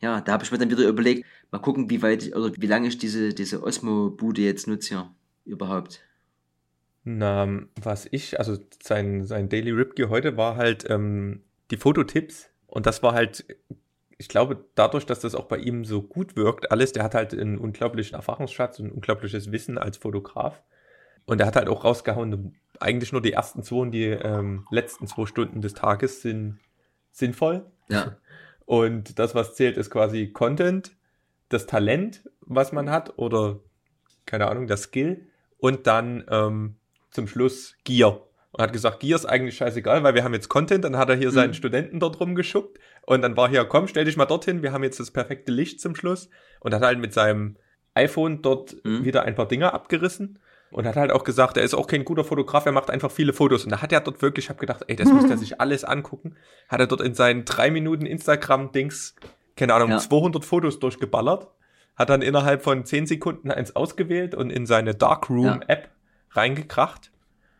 ja, 0.00 0.20
da 0.20 0.32
habe 0.32 0.42
ich 0.42 0.50
mir 0.50 0.58
dann 0.58 0.70
wieder 0.70 0.86
überlegt, 0.86 1.24
mal 1.52 1.60
gucken, 1.60 1.88
wie 1.90 2.02
weit 2.02 2.24
ich, 2.24 2.34
oder 2.34 2.52
wie 2.56 2.66
lange 2.66 2.88
ich 2.88 2.98
diese, 2.98 3.32
diese 3.32 3.62
Osmo-Bude 3.62 4.42
jetzt 4.42 4.66
nutze 4.66 4.94
ja, 4.94 5.14
überhaupt. 5.44 6.00
Na, 7.04 7.48
was 7.80 8.08
ich, 8.10 8.38
also 8.38 8.58
sein, 8.82 9.24
sein 9.24 9.48
Daily 9.48 9.70
Ripkey 9.70 10.08
heute 10.08 10.36
war 10.36 10.56
halt 10.56 10.88
ähm, 10.90 11.44
die 11.70 11.76
Fototipps 11.76 12.50
und 12.66 12.86
das 12.86 13.02
war 13.02 13.14
halt, 13.14 13.44
ich 14.18 14.28
glaube, 14.28 14.64
dadurch, 14.74 15.06
dass 15.06 15.20
das 15.20 15.36
auch 15.36 15.46
bei 15.46 15.58
ihm 15.58 15.84
so 15.84 16.02
gut 16.02 16.34
wirkt, 16.34 16.72
alles, 16.72 16.92
der 16.92 17.04
hat 17.04 17.14
halt 17.14 17.32
einen 17.32 17.58
unglaublichen 17.58 18.16
Erfahrungsschatz 18.16 18.80
und 18.80 18.86
ein 18.86 18.92
unglaubliches 18.92 19.52
Wissen 19.52 19.78
als 19.78 19.96
Fotograf. 19.96 20.62
Und 21.30 21.40
er 21.40 21.46
hat 21.46 21.54
halt 21.54 21.68
auch 21.68 21.84
rausgehauen, 21.84 22.56
eigentlich 22.80 23.12
nur 23.12 23.22
die 23.22 23.34
ersten 23.34 23.62
zwei 23.62 23.76
und 23.76 23.92
die 23.92 24.06
ähm, 24.06 24.66
letzten 24.72 25.06
zwei 25.06 25.26
Stunden 25.26 25.60
des 25.60 25.74
Tages 25.74 26.22
sind 26.22 26.58
sinnvoll. 27.12 27.66
Ja. 27.88 28.16
Und 28.66 29.16
das, 29.20 29.36
was 29.36 29.54
zählt, 29.54 29.76
ist 29.76 29.90
quasi 29.90 30.32
Content, 30.32 30.90
das 31.48 31.66
Talent, 31.66 32.28
was 32.40 32.72
man 32.72 32.90
hat, 32.90 33.16
oder 33.16 33.60
keine 34.26 34.48
Ahnung, 34.48 34.66
das 34.66 34.82
Skill. 34.82 35.28
Und 35.58 35.86
dann 35.86 36.24
ähm, 36.28 36.74
zum 37.12 37.28
Schluss 37.28 37.76
Gier. 37.84 38.22
Und 38.50 38.60
hat 38.60 38.72
gesagt, 38.72 38.98
Gier 38.98 39.14
ist 39.14 39.26
eigentlich 39.26 39.56
scheißegal, 39.56 40.02
weil 40.02 40.16
wir 40.16 40.24
haben 40.24 40.34
jetzt 40.34 40.48
Content. 40.48 40.82
Dann 40.82 40.96
hat 40.96 41.10
er 41.10 41.14
hier 41.14 41.28
mhm. 41.28 41.34
seinen 41.34 41.54
Studenten 41.54 42.00
dort 42.00 42.18
rumgeschuckt. 42.18 42.80
Und 43.06 43.22
dann 43.22 43.36
war 43.36 43.48
hier, 43.48 43.64
komm, 43.66 43.86
stell 43.86 44.04
dich 44.04 44.16
mal 44.16 44.26
dorthin, 44.26 44.64
wir 44.64 44.72
haben 44.72 44.82
jetzt 44.82 44.98
das 44.98 45.12
perfekte 45.12 45.52
Licht 45.52 45.80
zum 45.80 45.94
Schluss. 45.94 46.28
Und 46.58 46.74
hat 46.74 46.82
halt 46.82 46.98
mit 46.98 47.12
seinem 47.12 47.56
iPhone 47.94 48.42
dort 48.42 48.84
mhm. 48.84 49.04
wieder 49.04 49.22
ein 49.22 49.36
paar 49.36 49.46
Dinge 49.46 49.72
abgerissen. 49.72 50.40
Und 50.70 50.86
hat 50.86 50.96
halt 50.96 51.10
auch 51.10 51.24
gesagt, 51.24 51.56
er 51.56 51.64
ist 51.64 51.74
auch 51.74 51.88
kein 51.88 52.04
guter 52.04 52.22
Fotograf, 52.22 52.64
er 52.64 52.72
macht 52.72 52.90
einfach 52.90 53.10
viele 53.10 53.32
Fotos. 53.32 53.64
Und 53.64 53.72
da 53.72 53.82
hat 53.82 53.92
er 53.92 54.00
dort 54.00 54.22
wirklich, 54.22 54.46
ich 54.46 54.48
habe 54.50 54.60
gedacht, 54.60 54.84
ey, 54.86 54.94
das 54.94 55.12
müsste 55.12 55.30
er 55.30 55.38
sich 55.38 55.60
alles 55.60 55.84
angucken. 55.84 56.36
Hat 56.68 56.80
er 56.80 56.86
dort 56.86 57.00
in 57.00 57.14
seinen 57.14 57.44
drei 57.44 57.70
Minuten 57.70 58.06
Instagram-Dings, 58.06 59.16
keine 59.56 59.74
Ahnung, 59.74 59.90
ja. 59.90 59.98
200 59.98 60.44
Fotos 60.44 60.78
durchgeballert. 60.78 61.48
Hat 61.96 62.08
dann 62.08 62.22
innerhalb 62.22 62.62
von 62.62 62.84
10 62.84 63.06
Sekunden 63.06 63.50
eins 63.50 63.74
ausgewählt 63.74 64.34
und 64.34 64.50
in 64.50 64.64
seine 64.64 64.94
Darkroom-App 64.94 65.84
ja. 65.84 65.90
reingekracht. 66.30 67.10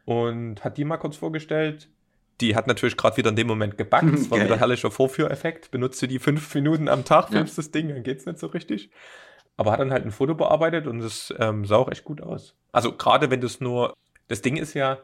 Und 0.05 0.65
hat 0.65 0.79
die 0.79 0.85
mal 0.85 0.97
kurz 0.97 1.17
vorgestellt. 1.17 1.89
Die 2.41 2.55
hat 2.55 2.67
natürlich 2.69 2.97
gerade 2.97 3.17
wieder 3.17 3.31
in 3.31 3.37
dem 3.37 3.49
Moment 3.49 3.77
gebackt. 3.77 4.13
Das 4.13 4.31
war 4.31 4.41
wieder 4.41 4.57
herrlicher 4.57 4.91
Vorführeffekt. 4.91 5.73
Benutzt 5.73 6.01
du 6.01 6.07
die 6.07 6.21
fünf 6.21 6.55
Minuten 6.55 6.89
am 6.89 7.05
Tag, 7.05 7.31
filmst 7.31 7.57
ja. 7.57 7.63
das 7.63 7.71
Ding, 7.73 7.89
dann 7.89 8.03
geht's 8.03 8.25
nicht 8.25 8.39
so 8.39 8.47
richtig 8.47 8.91
aber 9.61 9.73
hat 9.73 9.81
dann 9.81 9.93
halt 9.93 10.07
ein 10.07 10.11
Foto 10.11 10.35
bearbeitet 10.35 10.87
und 10.87 11.01
es 11.01 11.35
ähm, 11.39 11.67
sah 11.67 11.77
auch 11.77 11.91
echt 11.91 12.05
gut 12.05 12.23
aus. 12.23 12.55
Also 12.73 12.97
gerade 12.97 13.31
wenn 13.31 13.43
du 13.43 13.47
es 13.47 13.61
nur, 13.61 13.93
das 14.27 14.41
Ding 14.41 14.57
ist 14.57 14.73
ja, 14.73 15.01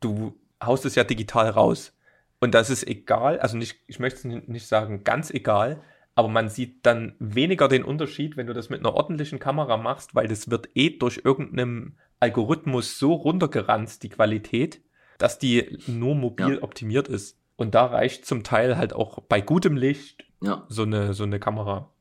du 0.00 0.34
haust 0.60 0.84
es 0.84 0.96
ja 0.96 1.04
digital 1.04 1.48
raus. 1.48 1.96
Und 2.40 2.52
das 2.52 2.70
ist 2.70 2.84
egal, 2.88 3.38
also 3.38 3.56
nicht, 3.56 3.76
ich 3.86 4.00
möchte 4.00 4.28
es 4.28 4.48
nicht 4.48 4.66
sagen 4.66 5.04
ganz 5.04 5.30
egal, 5.30 5.80
aber 6.16 6.26
man 6.26 6.48
sieht 6.48 6.84
dann 6.86 7.14
weniger 7.20 7.68
den 7.68 7.84
Unterschied, 7.84 8.36
wenn 8.36 8.48
du 8.48 8.52
das 8.52 8.68
mit 8.68 8.80
einer 8.80 8.94
ordentlichen 8.94 9.38
Kamera 9.38 9.76
machst, 9.76 10.12
weil 10.16 10.26
das 10.26 10.50
wird 10.50 10.70
eh 10.74 10.90
durch 10.90 11.20
irgendeinem 11.22 11.94
Algorithmus 12.18 12.98
so 12.98 13.12
runtergeranzt, 13.12 14.02
die 14.02 14.08
Qualität, 14.08 14.82
dass 15.18 15.38
die 15.38 15.78
nur 15.86 16.16
mobil 16.16 16.56
ja. 16.56 16.62
optimiert 16.64 17.06
ist. 17.06 17.38
Und 17.54 17.76
da 17.76 17.86
reicht 17.86 18.26
zum 18.26 18.42
Teil 18.42 18.76
halt 18.76 18.92
auch 18.92 19.20
bei 19.20 19.40
gutem 19.40 19.76
Licht 19.76 20.24
ja. 20.42 20.64
so, 20.68 20.82
eine, 20.82 21.14
so 21.14 21.22
eine 21.22 21.38
Kamera. 21.38 21.92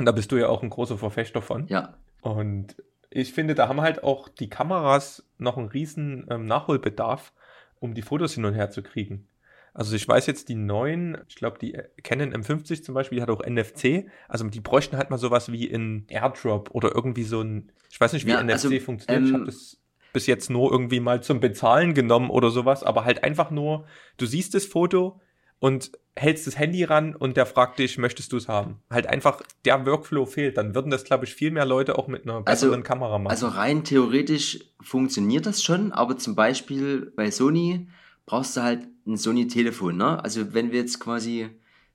Und 0.00 0.06
da 0.06 0.12
bist 0.12 0.32
du 0.32 0.36
ja 0.36 0.48
auch 0.48 0.62
ein 0.62 0.70
großer 0.70 0.98
Verfechter 0.98 1.42
von. 1.42 1.66
Ja. 1.68 1.94
Und 2.22 2.74
ich 3.10 3.32
finde, 3.32 3.54
da 3.54 3.68
haben 3.68 3.80
halt 3.80 4.02
auch 4.02 4.28
die 4.28 4.48
Kameras 4.48 5.24
noch 5.38 5.58
einen 5.58 5.68
riesen 5.68 6.26
ähm, 6.30 6.46
Nachholbedarf, 6.46 7.32
um 7.80 7.94
die 7.94 8.02
Fotos 8.02 8.34
hin 8.34 8.44
und 8.44 8.54
her 8.54 8.70
zu 8.70 8.82
kriegen. 8.82 9.28
Also 9.72 9.94
ich 9.94 10.06
weiß 10.08 10.26
jetzt, 10.26 10.48
die 10.48 10.56
neuen, 10.56 11.18
ich 11.28 11.36
glaube, 11.36 11.58
die 11.58 11.78
Canon 12.02 12.34
M50 12.34 12.82
zum 12.82 12.94
Beispiel, 12.94 13.16
die 13.16 13.22
hat 13.22 13.30
auch 13.30 13.44
NFC. 13.46 14.10
Also 14.26 14.48
die 14.48 14.60
bräuchten 14.60 14.96
halt 14.96 15.10
mal 15.10 15.18
sowas 15.18 15.52
wie 15.52 15.66
in 15.66 16.06
AirDrop 16.08 16.70
oder 16.72 16.94
irgendwie 16.94 17.22
so 17.22 17.42
ein, 17.42 17.70
ich 17.90 18.00
weiß 18.00 18.12
nicht, 18.14 18.26
wie 18.26 18.30
ja, 18.30 18.42
NFC 18.42 18.52
also, 18.52 18.80
funktioniert. 18.80 19.22
Ähm, 19.22 19.26
ich 19.26 19.34
habe 19.34 19.44
das 19.44 19.80
bis 20.12 20.26
jetzt 20.26 20.50
nur 20.50 20.72
irgendwie 20.72 20.98
mal 20.98 21.22
zum 21.22 21.40
Bezahlen 21.40 21.94
genommen 21.94 22.30
oder 22.30 22.50
sowas, 22.50 22.82
aber 22.82 23.04
halt 23.04 23.22
einfach 23.22 23.50
nur, 23.50 23.86
du 24.16 24.26
siehst 24.26 24.54
das 24.54 24.66
Foto 24.66 25.20
und 25.60 25.92
hältst 26.16 26.46
das 26.46 26.58
Handy 26.58 26.82
ran 26.84 27.14
und 27.14 27.36
der 27.36 27.46
fragt 27.46 27.78
dich, 27.78 27.96
möchtest 27.96 28.32
du 28.32 28.36
es 28.36 28.48
haben? 28.48 28.80
Halt 28.90 29.06
einfach, 29.06 29.42
der 29.64 29.86
Workflow 29.86 30.26
fehlt. 30.26 30.56
Dann 30.56 30.74
würden 30.74 30.90
das, 30.90 31.04
glaube 31.04 31.24
ich, 31.24 31.34
viel 31.34 31.50
mehr 31.50 31.64
Leute 31.64 31.98
auch 31.98 32.08
mit 32.08 32.24
einer 32.24 32.34
also, 32.34 32.44
besseren 32.44 32.80
also, 32.80 32.82
Kamera 32.84 33.18
machen. 33.18 33.30
Also 33.30 33.46
rein 33.46 33.84
theoretisch 33.84 34.60
funktioniert 34.80 35.46
das 35.46 35.62
schon, 35.62 35.92
aber 35.92 36.18
zum 36.18 36.34
Beispiel 36.34 37.12
bei 37.14 37.30
Sony 37.30 37.88
brauchst 38.26 38.56
du 38.56 38.62
halt 38.62 38.88
ein 39.06 39.16
Sony-Telefon. 39.16 39.96
Ne? 39.96 40.22
Also 40.22 40.52
wenn 40.52 40.72
wir 40.72 40.80
jetzt 40.80 40.98
quasi 40.98 41.48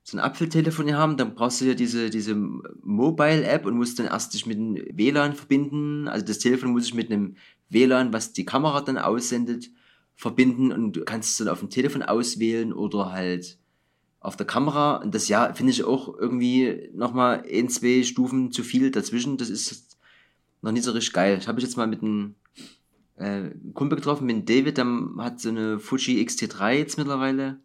so 0.04 0.17
ein 0.17 0.23
Apfeltelefon 0.23 0.86
hier 0.86 0.97
haben, 0.97 1.17
dann 1.17 1.34
brauchst 1.34 1.62
du 1.62 1.65
ja 1.65 1.73
diese, 1.73 2.10
diese 2.10 2.36
Mobile-App 2.36 3.65
und 3.65 3.75
musst 3.75 3.97
dann 3.97 4.06
erst 4.06 4.34
dich 4.34 4.45
mit 4.45 4.58
dem 4.58 4.75
WLAN 4.93 5.34
verbinden. 5.34 6.08
Also 6.08 6.25
das 6.25 6.39
Telefon 6.39 6.71
muss 6.71 6.84
sich 6.84 6.93
mit 6.93 7.12
einem 7.12 7.36
WLAN, 7.69 8.13
was 8.13 8.32
die 8.32 8.45
Kamera 8.45 8.82
dann 8.82 8.99
aussendet, 8.99 9.71
verbinden 10.15 10.71
und 10.71 10.93
du 10.93 11.04
kannst 11.04 11.32
es 11.32 11.38
dann 11.38 11.49
auf 11.49 11.60
dem 11.60 11.69
Telefon 11.69 12.01
auswählen 12.01 12.73
oder 12.73 13.12
halt 13.12 13.58
auf 14.19 14.36
der 14.36 14.45
Kamera. 14.45 14.97
Und 14.97 15.13
das 15.13 15.28
ja, 15.28 15.54
finde 15.54 15.71
ich 15.71 15.84
auch 15.84 16.17
irgendwie 16.17 16.89
nochmal 16.93 17.43
ein, 17.51 17.69
zwei 17.69 18.04
Stufen 18.04 18.51
zu 18.51 18.63
viel 18.63 18.91
dazwischen. 18.91 19.38
Das 19.38 19.49
ist 19.49 19.97
noch 20.62 20.71
nicht 20.71 20.84
so 20.84 20.91
richtig 20.91 21.13
geil. 21.13 21.38
Ich 21.39 21.47
habe 21.47 21.56
mich 21.56 21.63
jetzt 21.63 21.78
mal 21.78 21.88
mit 21.88 22.01
einem 22.01 22.36
äh, 23.17 23.51
Kumpel 23.73 23.97
getroffen, 23.97 24.25
mit 24.25 24.49
David, 24.49 24.78
der 24.78 24.88
hat 25.19 25.39
so 25.39 25.49
eine 25.49 25.80
Fuji 25.80 26.21
XT3 26.23 26.73
jetzt 26.73 26.97
mittlerweile. 26.97 27.60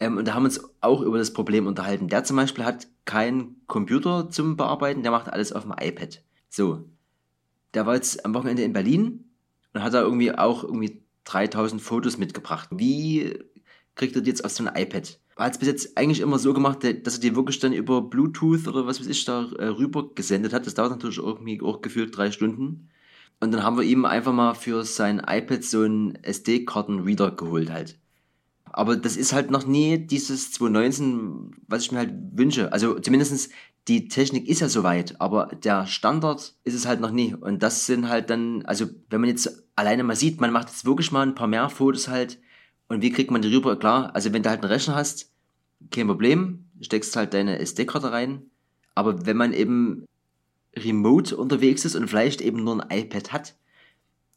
Ähm, 0.00 0.16
und 0.16 0.26
da 0.26 0.34
haben 0.34 0.42
wir 0.42 0.48
uns 0.48 0.60
auch 0.80 1.02
über 1.02 1.18
das 1.18 1.32
Problem 1.32 1.66
unterhalten. 1.66 2.08
Der 2.08 2.24
zum 2.24 2.36
Beispiel 2.36 2.64
hat 2.64 2.88
keinen 3.04 3.56
Computer 3.66 4.28
zum 4.30 4.56
Bearbeiten, 4.56 5.02
der 5.02 5.12
macht 5.12 5.28
alles 5.28 5.52
auf 5.52 5.62
dem 5.62 5.74
iPad. 5.78 6.22
So. 6.48 6.84
Der 7.74 7.86
war 7.86 7.94
jetzt 7.94 8.24
am 8.24 8.34
Wochenende 8.34 8.64
in 8.64 8.72
Berlin 8.72 9.30
und 9.72 9.82
hat 9.82 9.94
da 9.94 10.00
irgendwie 10.00 10.32
auch 10.32 10.64
irgendwie 10.64 11.02
3000 11.32 11.80
Fotos 11.80 12.18
mitgebracht. 12.18 12.68
Wie 12.72 13.38
kriegt 13.94 14.16
er 14.16 14.22
die 14.22 14.30
jetzt 14.30 14.44
aus 14.44 14.56
so 14.56 14.64
einem 14.64 14.74
iPad? 14.76 15.18
Hat 15.36 15.52
es 15.52 15.58
bis 15.58 15.68
jetzt 15.68 15.96
eigentlich 15.96 16.20
immer 16.20 16.38
so 16.38 16.52
gemacht, 16.52 16.78
dass 16.82 17.14
er 17.14 17.20
die 17.20 17.36
wirklich 17.36 17.60
dann 17.60 17.72
über 17.72 18.02
Bluetooth 18.02 18.68
oder 18.68 18.86
was 18.86 19.00
weiß 19.00 19.06
ich 19.06 19.24
da 19.24 19.48
äh, 19.58 19.66
rüber 19.66 20.14
gesendet 20.14 20.52
hat. 20.52 20.66
Das 20.66 20.74
dauert 20.74 20.90
natürlich 20.90 21.18
irgendwie 21.18 21.60
auch 21.62 21.80
gefühlt 21.80 22.16
drei 22.16 22.30
Stunden. 22.30 22.90
Und 23.40 23.52
dann 23.52 23.62
haben 23.62 23.78
wir 23.78 23.84
ihm 23.84 24.04
einfach 24.04 24.34
mal 24.34 24.54
für 24.54 24.84
sein 24.84 25.22
iPad 25.26 25.64
so 25.64 25.82
einen 25.82 26.14
SD-Karten-Reader 26.16 27.30
geholt 27.30 27.70
halt. 27.70 27.98
Aber 28.72 28.96
das 28.96 29.16
ist 29.16 29.32
halt 29.32 29.50
noch 29.50 29.66
nie 29.66 29.98
dieses 29.98 30.52
2019, 30.52 31.56
was 31.66 31.82
ich 31.82 31.92
mir 31.92 31.98
halt 31.98 32.14
wünsche. 32.32 32.72
Also 32.72 32.98
zumindestens 32.98 33.48
die 33.88 34.08
Technik 34.08 34.46
ist 34.46 34.60
ja 34.60 34.68
soweit, 34.68 35.20
aber 35.20 35.46
der 35.46 35.86
Standard 35.86 36.54
ist 36.64 36.74
es 36.74 36.86
halt 36.86 37.00
noch 37.00 37.10
nie. 37.10 37.34
Und 37.34 37.62
das 37.62 37.86
sind 37.86 38.08
halt 38.08 38.30
dann, 38.30 38.62
also 38.66 38.86
wenn 39.08 39.20
man 39.20 39.30
jetzt 39.30 39.64
alleine 39.80 40.04
mal 40.04 40.16
sieht, 40.16 40.40
man 40.40 40.52
macht 40.52 40.68
jetzt 40.68 40.84
wirklich 40.84 41.10
mal 41.10 41.26
ein 41.26 41.34
paar 41.34 41.48
mehr 41.48 41.68
Fotos 41.68 42.08
halt 42.08 42.38
und 42.88 43.02
wie 43.02 43.10
kriegt 43.10 43.30
man 43.30 43.42
die 43.42 43.54
rüber? 43.54 43.78
Klar, 43.78 44.14
also 44.14 44.32
wenn 44.32 44.42
du 44.42 44.50
halt 44.50 44.62
einen 44.62 44.72
Rechner 44.72 44.94
hast, 44.94 45.32
kein 45.90 46.06
Problem, 46.06 46.66
steckst 46.80 47.16
halt 47.16 47.34
deine 47.34 47.58
SD-Karte 47.58 48.12
rein. 48.12 48.42
Aber 48.94 49.26
wenn 49.26 49.36
man 49.36 49.52
eben 49.52 50.06
remote 50.76 51.36
unterwegs 51.36 51.84
ist 51.84 51.96
und 51.96 52.08
vielleicht 52.08 52.40
eben 52.40 52.62
nur 52.62 52.80
ein 52.82 52.98
iPad 53.00 53.32
hat, 53.32 53.54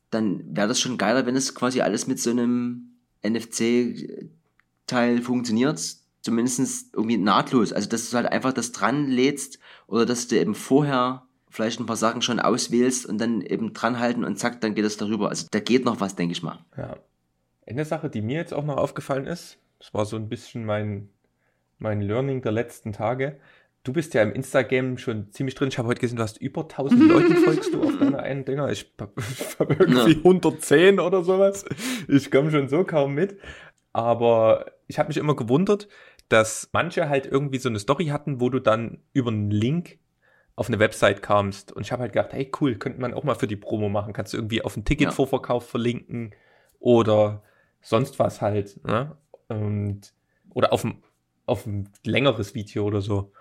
dann 0.09 0.55
wäre 0.55 0.67
das 0.67 0.79
schon 0.79 0.97
geiler, 0.97 1.25
wenn 1.25 1.35
es 1.35 1.55
quasi 1.55 1.81
alles 1.81 2.07
mit 2.07 2.19
so 2.19 2.29
einem 2.29 2.95
NFC-Teil 3.25 5.21
funktioniert. 5.21 5.81
Zumindest 6.21 6.93
irgendwie 6.93 7.17
nahtlos. 7.17 7.73
Also, 7.73 7.89
dass 7.89 8.09
du 8.09 8.15
halt 8.15 8.27
einfach 8.27 8.53
das 8.53 8.71
dran 8.71 9.07
lädst 9.07 9.59
oder 9.87 10.05
dass 10.05 10.27
du 10.27 10.39
eben 10.39 10.55
vorher 10.55 11.27
vielleicht 11.53 11.79
ein 11.79 11.85
paar 11.85 11.95
Sachen 11.95 12.23
schon 12.23 12.39
auswählst 12.39 13.05
und 13.05 13.19
dann 13.19 13.41
eben 13.41 13.73
dranhalten 13.73 14.23
und 14.23 14.39
zack, 14.39 14.59
dann 14.61 14.73
geht 14.73 14.85
es 14.85 14.97
darüber. 14.97 15.29
Also, 15.29 15.47
da 15.51 15.59
geht 15.59 15.85
noch 15.85 16.01
was, 16.01 16.15
denke 16.15 16.31
ich 16.31 16.41
mal. 16.41 16.65
Ja. 16.75 16.97
Eine 17.67 17.85
Sache, 17.85 18.09
die 18.09 18.21
mir 18.21 18.37
jetzt 18.37 18.53
auch 18.53 18.65
noch 18.65 18.77
aufgefallen 18.77 19.27
ist, 19.27 19.59
das 19.77 19.93
war 19.93 20.05
so 20.05 20.15
ein 20.15 20.29
bisschen 20.29 20.65
mein, 20.65 21.09
mein 21.77 22.01
Learning 22.01 22.41
der 22.41 22.53
letzten 22.53 22.91
Tage. 22.91 23.37
Du 23.83 23.93
bist 23.93 24.15
ja 24.15 24.23
im 24.23 24.31
Instagram 24.31 24.97
schon 24.97 25.31
ziemlich 25.31 25.53
drin. 25.53 25.67
Ich 25.67 25.77
habe 25.77 25.89
heute 25.89 26.01
gesehen, 26.01 26.15
du 26.15 26.23
hast 26.23 26.37
über 26.37 26.61
1000 26.61 27.01
Leute 27.07 27.35
folgst 27.35 27.71
du 27.71 27.83
auf 27.83 27.99
deiner 27.99 28.19
einen 28.19 28.45
Dinger. 28.45 28.71
Ich 28.71 28.91
habe 28.97 29.75
irgendwie 29.77 30.13
ja. 30.13 30.17
110 30.17 30.99
oder 30.99 31.23
sowas. 31.23 31.65
Ich 32.07 32.31
komme 32.31 32.49
schon 32.49 32.67
so 32.67 32.83
kaum 32.83 33.13
mit. 33.13 33.37
Aber 33.91 34.65
ich 34.87 34.97
habe 34.97 35.09
mich 35.09 35.17
immer 35.17 35.35
gewundert, 35.35 35.87
dass 36.29 36.69
manche 36.73 37.09
halt 37.09 37.27
irgendwie 37.27 37.59
so 37.59 37.69
eine 37.69 37.77
Story 37.77 38.07
hatten, 38.07 38.41
wo 38.41 38.49
du 38.49 38.59
dann 38.59 39.01
über 39.13 39.29
einen 39.29 39.51
Link 39.51 39.99
auf 40.55 40.67
eine 40.67 40.79
Website 40.79 41.21
kamst. 41.21 41.71
Und 41.71 41.83
ich 41.83 41.91
habe 41.91 42.01
halt 42.01 42.13
gedacht, 42.13 42.33
hey 42.33 42.51
cool, 42.61 42.75
könnte 42.75 43.01
man 43.01 43.13
auch 43.13 43.23
mal 43.23 43.35
für 43.35 43.47
die 43.47 43.55
Promo 43.55 43.89
machen. 43.89 44.13
Kannst 44.13 44.33
du 44.33 44.37
irgendwie 44.37 44.61
auf 44.61 44.75
einen 44.75 44.85
Ticketvorverkauf 44.85 45.63
ja. 45.63 45.69
verlinken 45.69 46.35
oder 46.79 47.43
sonst 47.81 48.19
was 48.19 48.41
halt. 48.41 48.79
Ne? 48.85 49.17
Und, 49.47 50.13
oder 50.53 50.73
auf 50.73 50.83
ein, 50.83 51.03
auf 51.45 51.65
ein 51.65 51.89
längeres 52.03 52.55
Video 52.55 52.85
oder 52.85 53.01
so 53.01 53.31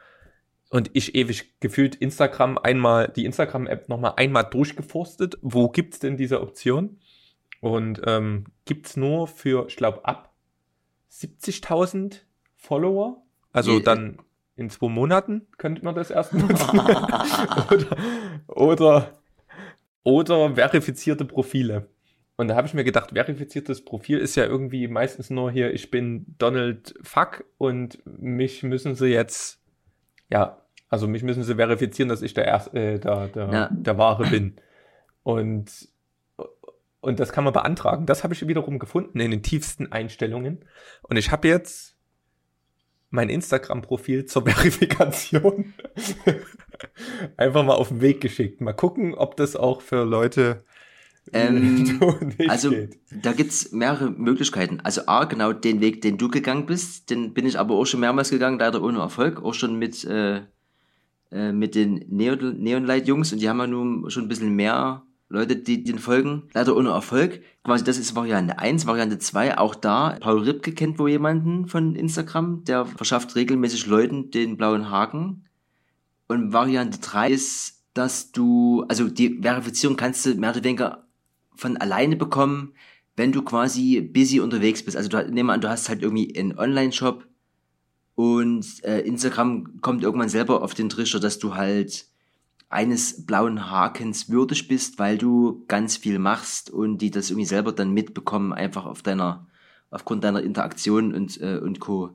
und 0.73 0.89
ich 0.95 1.15
ewig 1.15 1.61
gefühlt 1.61 1.97
Instagram 1.97 2.57
einmal, 2.57 3.09
die 3.15 3.27
Instagram-App 3.27 3.91
nochmal 3.91 4.15
einmal 4.17 4.45
durchgeforstet. 4.45 5.37
Wo 5.43 5.69
gibt's 5.69 5.99
denn 5.99 6.17
diese 6.17 6.41
Option? 6.41 6.99
Und 7.61 8.01
ähm, 8.07 8.47
gibt's 8.65 8.97
nur 8.97 9.29
für, 9.29 9.67
ich 9.69 9.77
glaube, 9.77 10.07
ab 10.07 10.35
70.000 11.13 12.21
Follower. 12.57 13.23
Also 13.53 13.81
dann 13.81 14.19
in 14.57 14.71
zwei 14.71 14.89
Monaten 14.89 15.47
könnte 15.59 15.85
man 15.85 15.95
das 15.95 16.11
erst 16.11 16.35
nutzen. 16.35 16.79
oder, 17.71 17.97
oder, 18.47 19.13
oder 20.03 20.55
verifizierte 20.55 21.25
Profile. 21.25 21.89
Und 22.37 22.49
da 22.49 22.57
habe 22.57 22.67
ich 22.67 22.75
mir 22.75 22.85
gedacht, 22.85 23.11
verifiziertes 23.13 23.85
Profil 23.85 24.19
ist 24.19 24.37
ja 24.37 24.45
irgendwie 24.45 24.89
meistens 24.89 25.31
nur 25.31 25.51
hier, 25.51 25.73
ich 25.73 25.91
bin 25.91 26.35
Donald 26.39 26.95
Fuck 27.03 27.45
und 27.59 27.99
mich 28.05 28.63
müssen 28.63 28.95
sie 28.95 29.09
jetzt 29.09 29.61
ja 30.31 30.63
also 30.93 31.09
mich 31.09 31.23
müssen 31.23 31.43
sie 31.43 31.55
verifizieren, 31.55 32.11
dass 32.11 32.21
ich 32.21 32.35
der, 32.35 32.45
Erste, 32.45 32.79
äh, 32.79 32.99
der, 32.99 33.29
der, 33.29 33.51
ja. 33.51 33.71
der 33.73 33.97
Wahre 33.97 34.27
bin. 34.29 34.57
Und, 35.23 35.89
und 37.01 37.19
das 37.19 37.33
kann 37.33 37.45
man 37.45 37.55
beantragen. 37.55 38.05
Das 38.05 38.23
habe 38.25 38.35
ich 38.35 38.47
wiederum 38.47 38.79
gefunden 38.79 39.19
in 39.19 39.31
den 39.31 39.43
tiefsten 39.43 39.91
Einstellungen. 39.91 40.67
Und 41.01 41.17
ich 41.17 41.31
habe 41.31 41.49
jetzt 41.49 41.97
mein 43.13 43.29
Instagram-Profil 43.29 44.27
zur 44.27 44.43
Verifikation 44.47 45.75
einfach 47.37 47.65
mal 47.65 47.75
auf 47.75 47.89
den 47.89 48.01
Weg 48.01 48.21
geschickt. 48.21 48.61
Mal 48.61 48.73
gucken, 48.73 49.15
ob 49.15 49.37
das 49.37 49.55
auch 49.55 49.83
für 49.83 50.05
Leute 50.05 50.65
ähm, 51.33 52.01
also 52.49 52.71
geht. 52.71 52.99
da 53.11 53.33
gibt's 53.33 53.71
mehrere 53.71 54.11
Möglichkeiten. 54.11 54.81
Also 54.81 55.03
A, 55.07 55.25
genau 55.25 55.53
den 55.53 55.81
Weg, 55.81 56.01
den 56.01 56.19
du 56.19 56.29
gegangen 56.29 56.67
bist, 56.67 57.11
den 57.11 57.33
bin 57.33 57.47
ich 57.47 57.59
aber 57.59 57.75
auch 57.75 57.85
schon 57.85 58.01
mehrmals 58.01 58.31
gegangen, 58.31 58.59
leider 58.59 58.83
ohne 58.83 58.99
Erfolg, 58.99 59.43
auch 59.45 59.55
schon 59.55 59.79
mit 59.79 60.05
äh, 60.05 60.41
äh, 61.31 61.53
mit 61.53 61.75
den 61.75 62.05
Neonlight-Jungs 62.09 63.33
und 63.33 63.41
die 63.41 63.49
haben 63.49 63.59
ja 63.59 63.67
nun 63.67 64.11
schon 64.11 64.25
ein 64.25 64.29
bisschen 64.29 64.55
mehr 64.55 65.03
Leute, 65.33 65.57
die 65.57 65.83
den 65.83 65.99
folgen. 65.99 66.45
Leider 66.53 66.77
ohne 66.77 66.91
Erfolg. 66.91 67.43
Quasi 67.65 67.85
das 67.85 67.99
ist 67.99 68.15
Variante 68.15 68.59
1. 68.59 68.87
Variante 68.87 69.19
2, 69.19 69.59
auch 69.59 69.75
da. 69.75 70.17
Paul 70.21 70.43
Ripke 70.43 70.73
kennt 70.73 70.99
wohl 70.99 71.11
jemanden 71.11 71.67
von 71.67 71.95
Instagram, 71.95 72.65
der 72.65 72.87
verschafft 72.87 73.35
regelmäßig 73.35 73.87
Leuten 73.87 74.31
den 74.31 74.57
blauen 74.57 74.91
Haken. 74.91 75.45
Und 76.29 76.53
Variante 76.53 76.99
3 76.99 77.31
ist, 77.31 77.83
dass 77.95 78.33
du, 78.33 78.85
also 78.89 79.09
die 79.09 79.41
Verifizierung 79.41 79.97
kannst 79.97 80.25
du 80.27 80.35
mehr 80.35 80.51
oder 80.51 80.65
weniger 80.65 81.07
von 81.55 81.77
alleine 81.77 82.17
bekommen, 82.17 82.75
wenn 83.17 83.33
du 83.33 83.43
quasi 83.43 84.01
busy 84.01 84.41
unterwegs 84.41 84.85
bist. 84.85 84.97
Also 84.97 85.09
du 85.09 85.31
nehmen 85.31 85.51
an, 85.51 85.61
du 85.61 85.69
hast 85.69 85.89
halt 85.89 86.03
irgendwie 86.03 86.39
einen 86.39 86.59
Online-Shop, 86.59 87.27
und 88.15 88.85
äh, 88.85 89.01
Instagram 89.01 89.81
kommt 89.81 90.03
irgendwann 90.03 90.29
selber 90.29 90.63
auf 90.63 90.75
den 90.75 90.89
Trischer, 90.89 91.21
dass 91.21 91.39
du 91.39 91.55
halt 91.55 92.07
eines 92.73 93.27
blauen 93.27 93.71
Hakens 93.71 94.31
würdig 94.31 94.67
bist, 94.67 94.99
weil 94.99 95.19
du 95.19 95.65
ganz 95.69 95.97
viel 95.97 96.19
machst 96.19 96.71
und 96.71 96.99
die 96.99 97.11
das 97.11 97.31
irgendwie 97.31 97.47
selber 97.47 97.73
dann 97.73 97.93
mitbekommen, 97.93 98.53
einfach 98.53 98.87
auf 98.87 99.03
deiner, 99.03 99.47
aufgrund 99.91 100.25
deiner 100.25 100.43
Interaktion 100.43 101.15
und, 101.15 101.41
äh, 101.41 101.59
und 101.59 101.81
Co. 101.81 102.11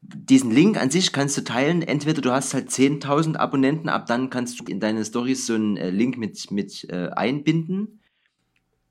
Diesen 0.00 0.50
Link 0.50 0.80
an 0.80 0.90
sich 0.90 1.12
kannst 1.12 1.36
du 1.36 1.44
teilen. 1.44 1.82
Entweder 1.82 2.22
du 2.22 2.32
hast 2.32 2.54
halt 2.54 2.70
10.000 2.70 3.36
Abonnenten, 3.36 3.88
ab 3.88 4.06
dann 4.06 4.30
kannst 4.30 4.58
du 4.58 4.64
in 4.64 4.80
deine 4.80 5.04
Stories 5.04 5.46
so 5.46 5.54
einen 5.54 5.76
äh, 5.76 5.90
Link 5.90 6.16
mit, 6.16 6.50
mit 6.50 6.86
äh, 6.90 7.10
einbinden. 7.10 8.00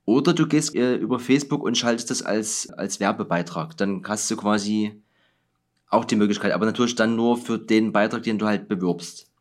Oder 0.04 0.32
du 0.32 0.46
gehst 0.46 0.74
äh, 0.74 0.96
über 0.96 1.18
Facebook 1.18 1.64
und 1.64 1.76
schaltest 1.76 2.10
das 2.10 2.22
als, 2.22 2.70
als 2.70 3.00
Werbebeitrag. 3.00 3.76
Dann 3.76 4.02
hast 4.06 4.30
du 4.30 4.36
quasi 4.36 5.02
auch 5.88 6.04
die 6.04 6.16
Möglichkeit, 6.16 6.52
aber 6.52 6.64
natürlich 6.64 6.94
dann 6.94 7.16
nur 7.16 7.36
für 7.36 7.58
den 7.58 7.92
Beitrag, 7.92 8.22
den 8.22 8.38
du 8.38 8.46
halt 8.46 8.68
bewirbst. 8.68 9.31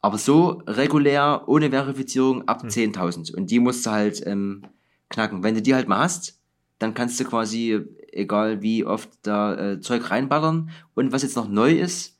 Aber 0.00 0.18
so 0.18 0.62
regulär, 0.66 1.44
ohne 1.46 1.70
Verifizierung, 1.70 2.48
ab 2.48 2.62
hm. 2.62 2.68
10.000. 2.68 3.34
Und 3.34 3.50
die 3.50 3.60
musst 3.60 3.84
du 3.84 3.90
halt 3.90 4.22
ähm, 4.26 4.62
knacken. 5.10 5.42
Wenn 5.42 5.54
du 5.54 5.62
die 5.62 5.74
halt 5.74 5.88
mal 5.88 5.98
hast, 5.98 6.38
dann 6.78 6.94
kannst 6.94 7.20
du 7.20 7.24
quasi 7.24 7.84
egal 8.12 8.62
wie 8.62 8.84
oft 8.84 9.10
da 9.22 9.72
äh, 9.72 9.80
Zeug 9.80 10.10
reinballern. 10.10 10.70
Und 10.94 11.12
was 11.12 11.22
jetzt 11.22 11.36
noch 11.36 11.48
neu 11.48 11.72
ist, 11.72 12.18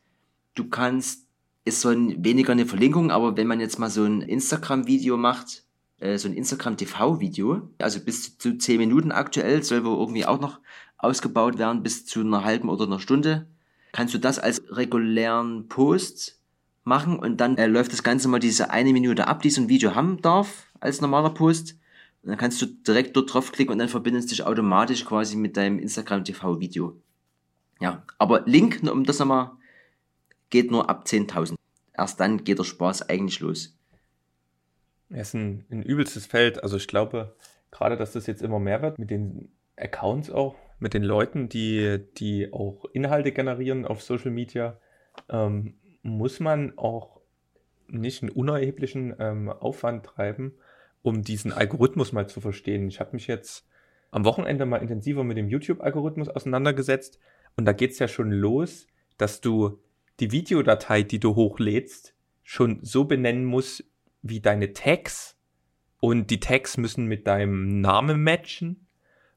du 0.54 0.68
kannst, 0.68 1.26
ist 1.64 1.80
so 1.80 1.88
ein, 1.88 2.24
weniger 2.24 2.52
eine 2.52 2.66
Verlinkung, 2.66 3.10
aber 3.10 3.36
wenn 3.36 3.46
man 3.46 3.60
jetzt 3.60 3.78
mal 3.78 3.90
so 3.90 4.04
ein 4.04 4.22
Instagram-Video 4.22 5.16
macht, 5.16 5.64
äh, 5.98 6.18
so 6.18 6.28
ein 6.28 6.34
Instagram-TV-Video, 6.34 7.70
also 7.78 8.00
bis 8.00 8.38
zu 8.38 8.56
10 8.56 8.78
Minuten 8.78 9.12
aktuell, 9.12 9.62
soll 9.62 9.84
wohl 9.84 9.98
irgendwie 9.98 10.26
auch 10.26 10.40
noch 10.40 10.60
ausgebaut 10.98 11.58
werden, 11.58 11.82
bis 11.82 12.06
zu 12.06 12.20
einer 12.20 12.44
halben 12.44 12.68
oder 12.68 12.84
einer 12.84 13.00
Stunde, 13.00 13.46
kannst 13.92 14.14
du 14.14 14.18
das 14.18 14.38
als 14.38 14.62
regulären 14.70 15.68
Post 15.68 16.39
machen 16.90 17.18
und 17.18 17.38
dann 17.40 17.56
äh, 17.56 17.66
läuft 17.66 17.92
das 17.92 18.02
Ganze 18.02 18.28
mal 18.28 18.40
diese 18.40 18.70
eine 18.70 18.92
Minute 18.92 19.28
ab, 19.28 19.40
die 19.40 19.48
so 19.48 19.62
ein 19.62 19.68
Video 19.70 19.94
haben 19.94 20.20
darf, 20.20 20.66
als 20.80 21.00
normaler 21.00 21.30
Post. 21.30 21.78
Und 22.22 22.28
dann 22.30 22.36
kannst 22.36 22.60
du 22.60 22.66
direkt 22.66 23.16
dort 23.16 23.32
draufklicken 23.32 23.72
und 23.72 23.78
dann 23.78 23.88
verbindest 23.88 24.28
du 24.28 24.34
dich 24.34 24.44
automatisch 24.44 25.06
quasi 25.06 25.36
mit 25.36 25.56
deinem 25.56 25.78
Instagram 25.78 26.24
TV 26.24 26.60
Video. 26.60 27.00
Ja, 27.80 28.02
aber 28.18 28.42
Link, 28.44 28.80
um 28.82 29.04
das 29.04 29.20
nochmal, 29.20 29.52
geht 30.50 30.70
nur 30.70 30.90
ab 30.90 31.04
10.000. 31.06 31.54
Erst 31.96 32.20
dann 32.20 32.44
geht 32.44 32.58
der 32.58 32.64
Spaß 32.64 33.08
eigentlich 33.08 33.40
los. 33.40 33.78
Es 35.08 35.28
ist 35.28 35.34
ein, 35.34 35.64
ein 35.70 35.82
übelstes 35.82 36.26
Feld. 36.26 36.62
Also 36.62 36.76
ich 36.76 36.88
glaube, 36.88 37.34
gerade, 37.70 37.96
dass 37.96 38.12
das 38.12 38.26
jetzt 38.26 38.42
immer 38.42 38.58
mehr 38.58 38.82
wird 38.82 38.98
mit 38.98 39.10
den 39.10 39.50
Accounts 39.76 40.30
auch, 40.30 40.56
mit 40.78 40.92
den 40.92 41.04
Leuten, 41.04 41.48
die, 41.48 42.00
die 42.18 42.52
auch 42.52 42.84
Inhalte 42.92 43.32
generieren 43.32 43.86
auf 43.86 44.02
Social 44.02 44.30
Media, 44.30 44.78
ähm, 45.28 45.74
muss 46.02 46.40
man 46.40 46.76
auch 46.78 47.20
nicht 47.88 48.22
einen 48.22 48.30
unerheblichen 48.30 49.14
ähm, 49.18 49.48
Aufwand 49.48 50.06
treiben, 50.06 50.52
um 51.02 51.22
diesen 51.22 51.52
Algorithmus 51.52 52.12
mal 52.12 52.28
zu 52.28 52.40
verstehen. 52.40 52.88
Ich 52.88 53.00
habe 53.00 53.12
mich 53.12 53.26
jetzt 53.26 53.66
am 54.10 54.24
Wochenende 54.24 54.66
mal 54.66 54.78
intensiver 54.78 55.24
mit 55.24 55.36
dem 55.36 55.48
YouTube-Algorithmus 55.48 56.28
auseinandergesetzt 56.28 57.18
und 57.56 57.64
da 57.64 57.72
geht 57.72 57.92
es 57.92 57.98
ja 57.98 58.08
schon 58.08 58.30
los, 58.30 58.86
dass 59.18 59.40
du 59.40 59.80
die 60.20 60.32
Videodatei, 60.32 61.02
die 61.02 61.20
du 61.20 61.34
hochlädst, 61.34 62.14
schon 62.42 62.80
so 62.82 63.04
benennen 63.04 63.44
musst 63.44 63.84
wie 64.22 64.40
deine 64.40 64.72
Tags 64.72 65.36
und 66.00 66.30
die 66.30 66.40
Tags 66.40 66.76
müssen 66.76 67.06
mit 67.06 67.26
deinem 67.26 67.80
Namen 67.80 68.22
matchen 68.22 68.86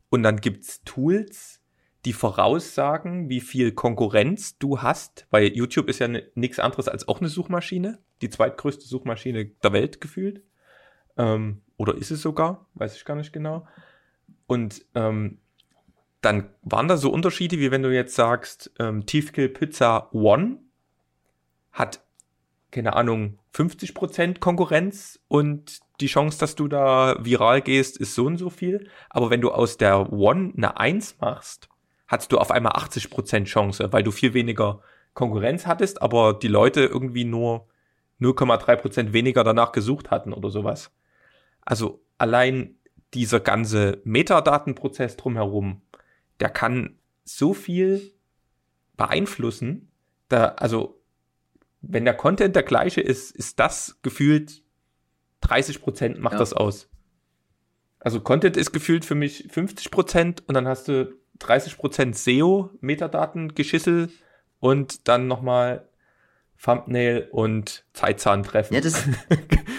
und 0.09 0.23
dann 0.23 0.37
gibt's 0.37 0.83
Tools, 0.83 1.61
die 2.05 2.13
voraussagen, 2.13 3.29
wie 3.29 3.39
viel 3.39 3.71
Konkurrenz 3.71 4.57
du 4.57 4.81
hast, 4.81 5.25
weil 5.29 5.55
YouTube 5.55 5.87
ist 5.87 5.99
ja 5.99 6.09
nichts 6.35 6.59
anderes 6.59 6.87
als 6.87 7.07
auch 7.07 7.19
eine 7.19 7.29
Suchmaschine, 7.29 7.99
die 8.21 8.29
zweitgrößte 8.29 8.85
Suchmaschine 8.85 9.45
der 9.45 9.73
Welt 9.73 10.01
gefühlt. 10.01 10.41
Ähm, 11.17 11.61
oder 11.77 11.95
ist 11.95 12.11
es 12.11 12.21
sogar? 12.21 12.67
Weiß 12.73 12.95
ich 12.95 13.05
gar 13.05 13.15
nicht 13.15 13.31
genau. 13.31 13.67
Und 14.47 14.85
ähm, 14.95 15.39
dann 16.21 16.49
waren 16.61 16.87
da 16.87 16.97
so 16.97 17.11
Unterschiede, 17.11 17.59
wie 17.59 17.71
wenn 17.71 17.83
du 17.83 17.93
jetzt 17.93 18.15
sagst, 18.15 18.71
ähm, 18.79 19.05
Tiefkill 19.05 19.49
Pizza 19.49 20.13
One 20.13 20.59
hat, 21.71 22.01
keine 22.71 22.95
Ahnung, 22.95 23.39
50% 23.53 24.39
Konkurrenz 24.39 25.19
und 25.27 25.79
die 26.01 26.07
Chance, 26.07 26.39
dass 26.39 26.55
du 26.55 26.67
da 26.67 27.17
viral 27.23 27.61
gehst, 27.61 27.97
ist 27.97 28.15
so 28.15 28.25
und 28.25 28.37
so 28.37 28.49
viel. 28.49 28.89
Aber 29.09 29.29
wenn 29.29 29.41
du 29.41 29.51
aus 29.51 29.77
der 29.77 30.11
One 30.11 30.53
eine 30.55 30.77
Eins 30.77 31.17
machst, 31.19 31.69
hast 32.13 32.31
du 32.31 32.37
auf 32.37 32.51
einmal 32.51 32.73
80% 32.73 33.45
Chance, 33.45 33.91
weil 33.91 34.03
du 34.03 34.11
viel 34.11 34.33
weniger 34.33 34.81
Konkurrenz 35.13 35.65
hattest, 35.65 36.01
aber 36.01 36.33
die 36.33 36.47
Leute 36.47 36.81
irgendwie 36.81 37.25
nur 37.25 37.67
0,3% 38.21 39.13
weniger 39.13 39.43
danach 39.43 39.71
gesucht 39.71 40.11
hatten 40.11 40.31
oder 40.31 40.49
sowas. 40.49 40.91
Also 41.61 42.03
allein 42.17 42.75
dieser 43.13 43.39
ganze 43.39 44.01
Metadatenprozess 44.03 45.17
drumherum, 45.17 45.81
der 46.39 46.49
kann 46.49 46.97
so 47.23 47.53
viel 47.53 48.13
beeinflussen, 48.95 49.91
da, 50.29 50.49
also 50.57 51.01
wenn 51.81 52.05
der 52.05 52.15
Content 52.15 52.55
der 52.55 52.63
gleiche 52.63 53.01
ist, 53.01 53.31
ist 53.31 53.59
das 53.59 53.99
gefühlt 54.03 54.61
30 55.41 55.81
Prozent 55.81 56.19
macht 56.19 56.33
ja. 56.33 56.39
das 56.39 56.53
aus. 56.53 56.89
Also 57.99 58.21
Content 58.21 58.55
ist 58.55 58.71
gefühlt 58.71 59.03
für 59.03 59.15
mich 59.15 59.47
50 59.49 59.91
Prozent 59.91 60.43
und 60.47 60.53
dann 60.53 60.67
hast 60.67 60.87
du 60.87 61.22
30 61.39 61.77
Prozent 61.77 62.17
SEO, 62.17 62.69
Metadaten, 62.81 63.53
und 64.59 65.07
dann 65.07 65.27
nochmal 65.27 65.87
Thumbnail 66.63 67.27
und 67.31 67.83
Zeitzahn 67.93 68.43
treffen. 68.43 68.73
Ja, 68.73 68.81
das, 68.81 69.03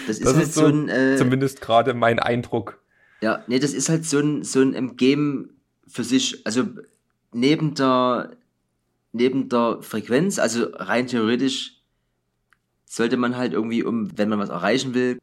das 0.07 0.19
ist 0.19 0.25
das 0.25 0.35
halt 0.35 0.43
ist 0.43 0.53
so 0.53 0.67
ein, 0.67 0.89
äh, 0.89 1.15
zumindest 1.17 1.61
gerade 1.61 1.93
mein 1.93 2.19
Eindruck. 2.19 2.81
Ja, 3.21 3.43
nee, 3.47 3.59
das 3.59 3.73
ist 3.73 3.89
halt 3.89 4.05
so 4.05 4.19
ein, 4.19 4.43
so 4.43 4.61
ein 4.61 4.95
Game 4.95 5.49
für 5.87 6.03
sich, 6.03 6.45
also 6.45 6.67
neben 7.31 7.73
der, 7.73 8.31
neben 9.13 9.49
der 9.49 9.79
Frequenz, 9.81 10.37
also 10.37 10.67
rein 10.73 11.07
theoretisch 11.07 11.81
sollte 12.85 13.17
man 13.17 13.35
halt 13.35 13.53
irgendwie, 13.53 13.83
um, 13.83 14.15
wenn 14.17 14.29
man 14.29 14.39
was 14.39 14.49
erreichen 14.49 14.93
will, 14.93 15.17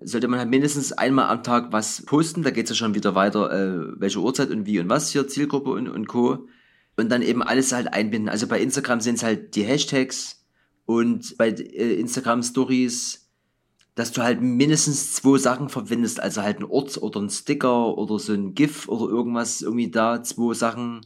sollte 0.00 0.28
man 0.28 0.38
halt 0.38 0.50
mindestens 0.50 0.92
einmal 0.92 1.28
am 1.28 1.42
Tag 1.42 1.72
was 1.72 2.02
posten. 2.02 2.42
Da 2.42 2.50
geht's 2.50 2.70
ja 2.70 2.76
schon 2.76 2.94
wieder 2.94 3.14
weiter, 3.14 3.50
äh, 3.50 4.00
welche 4.00 4.20
Uhrzeit 4.20 4.50
und 4.50 4.66
wie 4.66 4.78
und 4.80 4.88
was 4.88 5.10
hier, 5.10 5.26
Zielgruppe 5.26 5.70
und, 5.70 5.88
und 5.88 6.06
Co. 6.06 6.48
Und 6.96 7.10
dann 7.10 7.22
eben 7.22 7.42
alles 7.42 7.72
halt 7.72 7.92
einbinden. 7.92 8.28
Also 8.28 8.46
bei 8.46 8.60
Instagram 8.60 9.00
sind 9.00 9.16
es 9.16 9.22
halt 9.22 9.54
die 9.54 9.64
Hashtags 9.64 10.44
und 10.84 11.36
bei 11.38 11.48
äh, 11.48 11.94
Instagram 11.94 12.42
Stories, 12.42 13.28
dass 13.94 14.12
du 14.12 14.22
halt 14.22 14.42
mindestens 14.42 15.14
zwei 15.14 15.38
Sachen 15.38 15.68
verwendest. 15.68 16.20
Also 16.20 16.42
halt 16.42 16.60
ein 16.60 16.64
Ort 16.64 16.98
oder 16.98 17.20
ein 17.20 17.30
Sticker 17.30 17.96
oder 17.96 18.18
so 18.18 18.32
ein 18.32 18.54
GIF 18.54 18.88
oder 18.88 19.10
irgendwas, 19.10 19.62
irgendwie 19.62 19.90
da 19.90 20.22
zwei 20.22 20.54
Sachen. 20.54 21.00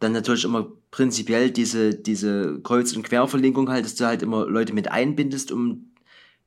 Dann 0.00 0.12
natürlich 0.12 0.44
immer 0.44 0.72
prinzipiell 0.90 1.50
diese, 1.50 1.94
diese 1.94 2.60
Kreuz- 2.62 2.96
und 2.96 3.02
Querverlinkung 3.02 3.68
halt, 3.68 3.84
dass 3.84 3.94
du 3.94 4.06
halt 4.06 4.22
immer 4.22 4.46
Leute 4.46 4.72
mit 4.72 4.90
einbindest, 4.90 5.52
um 5.52 5.89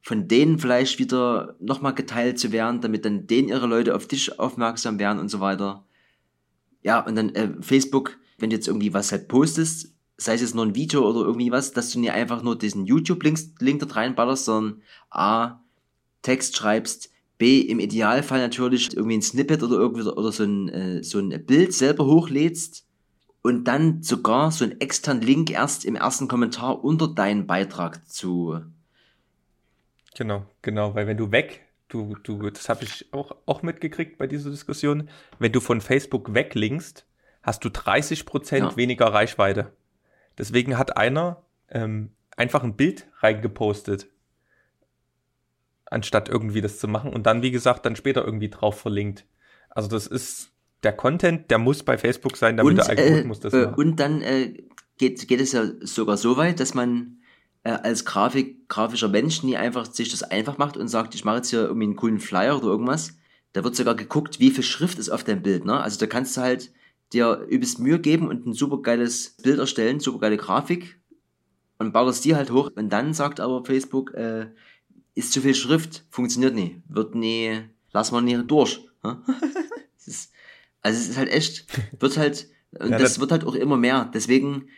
von 0.03 0.27
denen 0.27 0.59
vielleicht 0.59 0.99
wieder 0.99 1.55
nochmal 1.59 1.95
geteilt 1.95 2.37
zu 2.37 2.51
werden, 2.51 2.81
damit 2.81 3.05
dann 3.05 3.25
denen 3.25 3.47
ihre 3.47 3.67
Leute 3.67 3.95
auf 3.95 4.05
dich 4.05 4.37
aufmerksam 4.37 4.99
werden 4.99 5.17
und 5.17 5.29
so 5.29 5.39
weiter. 5.39 5.85
Ja, 6.83 6.99
und 6.99 7.15
dann 7.15 7.33
äh, 7.35 7.49
Facebook, 7.61 8.19
wenn 8.37 8.49
du 8.49 8.57
jetzt 8.57 8.67
irgendwie 8.67 8.93
was 8.93 9.13
halt 9.13 9.29
postest, 9.29 9.93
sei 10.17 10.33
es 10.33 10.41
jetzt 10.41 10.55
nur 10.55 10.65
ein 10.65 10.75
Video 10.75 11.09
oder 11.09 11.21
irgendwie 11.21 11.51
was, 11.51 11.71
dass 11.71 11.89
du 11.91 11.99
nicht 11.99 12.11
einfach 12.11 12.43
nur 12.43 12.57
diesen 12.57 12.85
YouTube-Link 12.85 13.79
dort 13.79 13.95
reinballerst, 13.95 14.45
sondern 14.45 14.81
A, 15.09 15.61
Text 16.21 16.57
schreibst, 16.57 17.09
B, 17.37 17.61
im 17.61 17.79
Idealfall 17.79 18.39
natürlich 18.39 18.95
irgendwie 18.95 19.17
ein 19.17 19.21
Snippet 19.21 19.63
oder 19.63 19.77
irgendwie 19.77 20.03
oder 20.03 20.33
so 20.33 20.43
ein, 20.43 20.67
äh, 20.67 21.03
so 21.03 21.19
ein 21.19 21.45
Bild 21.45 21.73
selber 21.73 22.05
hochlädst 22.05 22.85
und 23.41 23.69
dann 23.69 24.03
sogar 24.03 24.51
so 24.51 24.65
einen 24.65 24.81
externen 24.81 25.23
Link 25.23 25.49
erst 25.49 25.85
im 25.85 25.95
ersten 25.95 26.27
Kommentar 26.27 26.83
unter 26.83 27.07
deinen 27.07 27.47
Beitrag 27.47 28.09
zu 28.09 28.61
Genau, 30.15 30.45
genau, 30.62 30.95
weil 30.95 31.08
wenn 31.08 31.17
du 31.17 31.32
weg, 31.32 31.65
du, 31.88 32.15
du, 32.23 32.49
das 32.49 32.69
habe 32.69 32.84
ich 32.84 33.12
auch, 33.13 33.36
auch 33.45 33.63
mitgekriegt 33.63 34.17
bei 34.17 34.28
dieser 34.28 34.49
Diskussion, 34.49 35.10
wenn 35.39 35.52
du 35.52 35.60
von 35.60 35.82
Facebook 35.82 36.34
weglinkst, 36.34 37.06
hast 37.41 37.63
du 37.65 37.69
30 37.69 38.26
Prozent 38.26 38.71
ja. 38.71 38.78
weniger 38.78 39.08
Reichweite. 39.08 39.73
Deswegen 40.38 40.78
hat 40.78 40.97
einer 40.97 41.43
ähm, 41.69 42.12
einfach 42.36 42.63
ein 42.63 42.76
Bild 42.76 43.08
reingepostet, 43.19 44.08
anstatt 45.86 46.30
irgendwie 46.30 46.62
das 46.62 46.80
zu 46.80 46.88
machen 46.88 47.13
und 47.13 47.26
dann, 47.26 47.41
wie 47.41 47.52
gesagt, 47.52 47.86
dann 47.86 47.95
später 47.95 48.26
irgendwie 48.26 48.49
drauf 48.49 48.80
verlinkt. 48.80 49.26
Also 49.69 49.89
das 49.89 50.08
ist 50.08 50.52
der 50.84 50.93
Content, 50.93 51.49
der 51.52 51.60
muss 51.60 51.84
bei 51.84 51.97
Facebook 51.97 52.38
sein, 52.38 52.58
damit 52.58 52.71
und, 52.71 52.78
der 52.78 52.89
Algorithmus 52.89 53.39
äh, 53.39 53.41
das 53.41 53.54
macht. 53.54 53.78
Und 53.78 53.99
dann 53.99 54.21
äh, 54.21 54.54
geht, 54.97 55.28
geht 55.28 55.41
es 55.41 55.52
ja 55.52 55.65
sogar 55.82 56.17
so 56.17 56.38
weit, 56.38 56.60
dass 56.60 56.73
man 56.73 57.19
äh, 57.63 57.71
als 57.71 58.06
Grafik, 58.06 58.67
grafischer 58.67 59.10
Mensch 59.10 59.43
nie 59.43 59.58
einfach 59.58 59.86
sich 59.86 60.10
das 60.10 60.23
einfach 60.23 60.58
macht 60.58 60.78
und 60.78 60.88
sagt, 60.88 61.15
ich 61.15 61.26
mache 61.26 61.38
jetzt 61.38 61.49
hier 61.49 61.63
irgendwie 61.63 61.88
einen 61.88 61.95
coolen 61.95 62.19
Flyer 62.19 62.58
oder 62.58 62.67
irgendwas. 62.67 63.17
Da 63.54 63.63
wird 63.63 63.76
sogar 63.76 63.95
geguckt, 63.95 64.39
wie 64.39 64.52
viel 64.52 64.63
Schrift 64.63 64.99
ist 64.99 65.10
auf 65.10 65.23
deinem 65.23 65.43
Bild. 65.43 65.65
Ne? 65.65 65.80
Also 65.80 66.00
da 66.00 66.08
kannst 66.08 66.35
du 66.37 66.42
halt 66.42 66.71
dir 67.13 67.46
übelst 67.50 67.79
Mühe 67.79 68.00
geben 68.00 68.27
und 68.27 68.46
ein 68.46 68.54
super 68.54 68.81
geiles 68.81 69.37
Bild 69.44 69.60
erstellen, 69.60 70.00
super 70.00 70.19
geile 70.19 70.37
Grafik 70.37 71.00
und 71.77 71.94
ballerst 71.94 72.25
die 72.25 72.35
halt 72.35 72.52
hoch. 72.52 72.71
Und 72.75 72.90
dann 72.90 73.13
sagt 73.13 73.40
aber 73.40 73.63
Facebook, 73.63 74.13
äh, 74.15 74.48
ist 75.15 75.31
zu 75.31 75.42
viel 75.42 75.56
Schrift, 75.56 76.06
funktioniert 76.10 76.56
nie, 76.56 76.81
wird 76.87 77.13
nie, 77.13 77.62
lass 77.92 78.12
mal 78.12 78.21
nie 78.21 78.42
durch. 78.44 78.81
Ne? 79.04 79.21
ist, 80.06 80.31
also 80.81 81.00
es 81.00 81.10
ist 81.10 81.17
halt 81.17 81.31
echt, 81.31 81.67
wird 82.00 82.17
halt, 82.17 82.48
und 82.71 82.90
ja, 82.90 82.98
das, 82.98 83.13
das 83.13 83.19
wird 83.19 83.31
halt 83.31 83.46
auch 83.46 83.56
immer 83.56 83.77
mehr. 83.77 84.10
Deswegen 84.13 84.69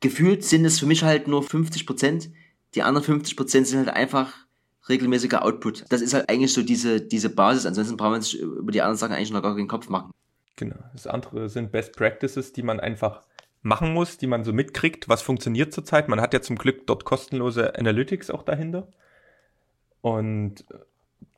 gefühlt 0.00 0.44
sind 0.44 0.64
es 0.64 0.78
für 0.78 0.86
mich 0.86 1.02
halt 1.02 1.28
nur 1.28 1.42
50 1.42 1.86
Prozent. 1.86 2.30
Die 2.74 2.82
anderen 2.82 3.04
50 3.04 3.36
Prozent 3.36 3.66
sind 3.66 3.78
halt 3.78 3.90
einfach 3.90 4.34
regelmäßiger 4.88 5.44
Output. 5.44 5.84
Das 5.90 6.00
ist 6.00 6.14
halt 6.14 6.28
eigentlich 6.28 6.52
so 6.52 6.62
diese, 6.62 7.00
diese 7.00 7.30
Basis. 7.30 7.66
Ansonsten 7.66 7.96
brauchen 7.96 8.12
wir 8.12 8.16
uns 8.16 8.32
über 8.32 8.72
die 8.72 8.80
anderen 8.80 8.98
Sachen 8.98 9.12
eigentlich 9.12 9.30
noch 9.30 9.42
gar 9.42 9.54
keinen 9.54 9.68
Kopf 9.68 9.88
machen. 9.88 10.12
Genau. 10.56 10.76
Das 10.92 11.06
andere 11.06 11.48
sind 11.48 11.70
Best 11.70 11.94
Practices, 11.96 12.52
die 12.52 12.62
man 12.62 12.80
einfach 12.80 13.22
machen 13.62 13.92
muss, 13.92 14.18
die 14.18 14.26
man 14.26 14.44
so 14.44 14.52
mitkriegt, 14.52 15.08
was 15.08 15.22
funktioniert 15.22 15.72
zurzeit. 15.72 16.08
Man 16.08 16.20
hat 16.20 16.32
ja 16.32 16.40
zum 16.40 16.56
Glück 16.56 16.86
dort 16.86 17.04
kostenlose 17.04 17.76
Analytics 17.78 18.30
auch 18.30 18.42
dahinter. 18.42 18.88
Und 20.00 20.64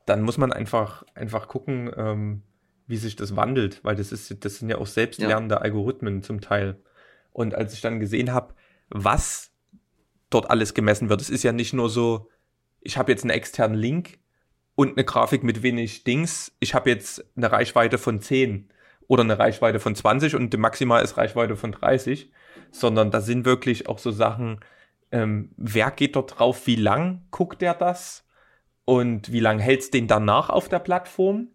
dann 0.05 0.21
muss 0.21 0.37
man 0.37 0.53
einfach, 0.53 1.03
einfach 1.15 1.47
gucken, 1.47 1.91
ähm, 1.95 2.41
wie 2.87 2.97
sich 2.97 3.15
das 3.15 3.35
wandelt, 3.35 3.83
weil 3.83 3.95
das 3.95 4.11
ist, 4.11 4.43
das 4.43 4.57
sind 4.57 4.69
ja 4.69 4.77
auch 4.77 4.87
selbstlernende 4.87 5.55
ja. 5.55 5.61
Algorithmen 5.61 6.23
zum 6.23 6.41
Teil. 6.41 6.77
Und 7.31 7.55
als 7.55 7.73
ich 7.73 7.81
dann 7.81 7.99
gesehen 7.99 8.33
habe, 8.33 8.53
was 8.89 9.51
dort 10.29 10.49
alles 10.49 10.73
gemessen 10.73 11.09
wird, 11.09 11.21
es 11.21 11.29
ist 11.29 11.43
ja 11.43 11.51
nicht 11.51 11.73
nur 11.73 11.89
so, 11.89 12.29
ich 12.81 12.97
habe 12.97 13.11
jetzt 13.11 13.23
einen 13.23 13.31
externen 13.31 13.77
Link 13.77 14.19
und 14.75 14.97
eine 14.97 15.05
Grafik 15.05 15.43
mit 15.43 15.63
wenig 15.63 16.03
Dings, 16.03 16.55
ich 16.59 16.73
habe 16.73 16.89
jetzt 16.89 17.25
eine 17.35 17.51
Reichweite 17.51 17.97
von 17.97 18.21
10 18.21 18.69
oder 19.07 19.23
eine 19.23 19.37
Reichweite 19.37 19.79
von 19.79 19.95
20 19.95 20.35
und 20.35 20.53
die 20.53 20.57
maximal 20.57 21.03
ist 21.03 21.17
Reichweite 21.17 21.55
von 21.55 21.71
30, 21.71 22.31
sondern 22.71 23.11
da 23.11 23.21
sind 23.21 23.45
wirklich 23.45 23.87
auch 23.89 23.99
so 23.99 24.11
Sachen, 24.11 24.61
ähm, 25.11 25.51
wer 25.57 25.91
geht 25.91 26.15
dort 26.15 26.39
drauf, 26.39 26.65
wie 26.67 26.77
lang 26.77 27.25
guckt 27.31 27.61
der 27.61 27.73
das 27.73 28.25
und 28.85 29.31
wie 29.31 29.41
lang 29.41 29.59
hält 29.59 29.81
es 29.81 29.91
den 29.91 30.07
danach 30.07 30.49
auf 30.49 30.69
der 30.69 30.79
Plattform? 30.79 31.49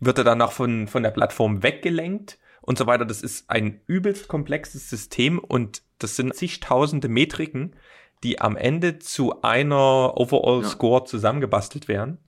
Wird 0.00 0.18
er 0.18 0.24
danach 0.24 0.52
von, 0.52 0.88
von 0.88 1.02
der 1.02 1.10
Plattform 1.10 1.62
weggelenkt 1.62 2.38
und 2.68 2.76
so 2.76 2.86
weiter? 2.86 3.06
Das 3.06 3.22
ist 3.22 3.48
ein 3.48 3.80
übelst 3.86 4.28
komplexes 4.28 4.90
System 4.90 5.38
und 5.38 5.80
das 5.98 6.16
sind 6.16 6.34
zigtausende 6.34 7.08
Metriken, 7.08 7.74
die 8.22 8.42
am 8.42 8.56
Ende 8.56 8.98
zu 8.98 9.40
einer 9.40 10.18
Overall 10.18 10.62
Score 10.64 11.00
ja. 11.00 11.04
zusammengebastelt 11.06 11.88
werden. 11.88 12.18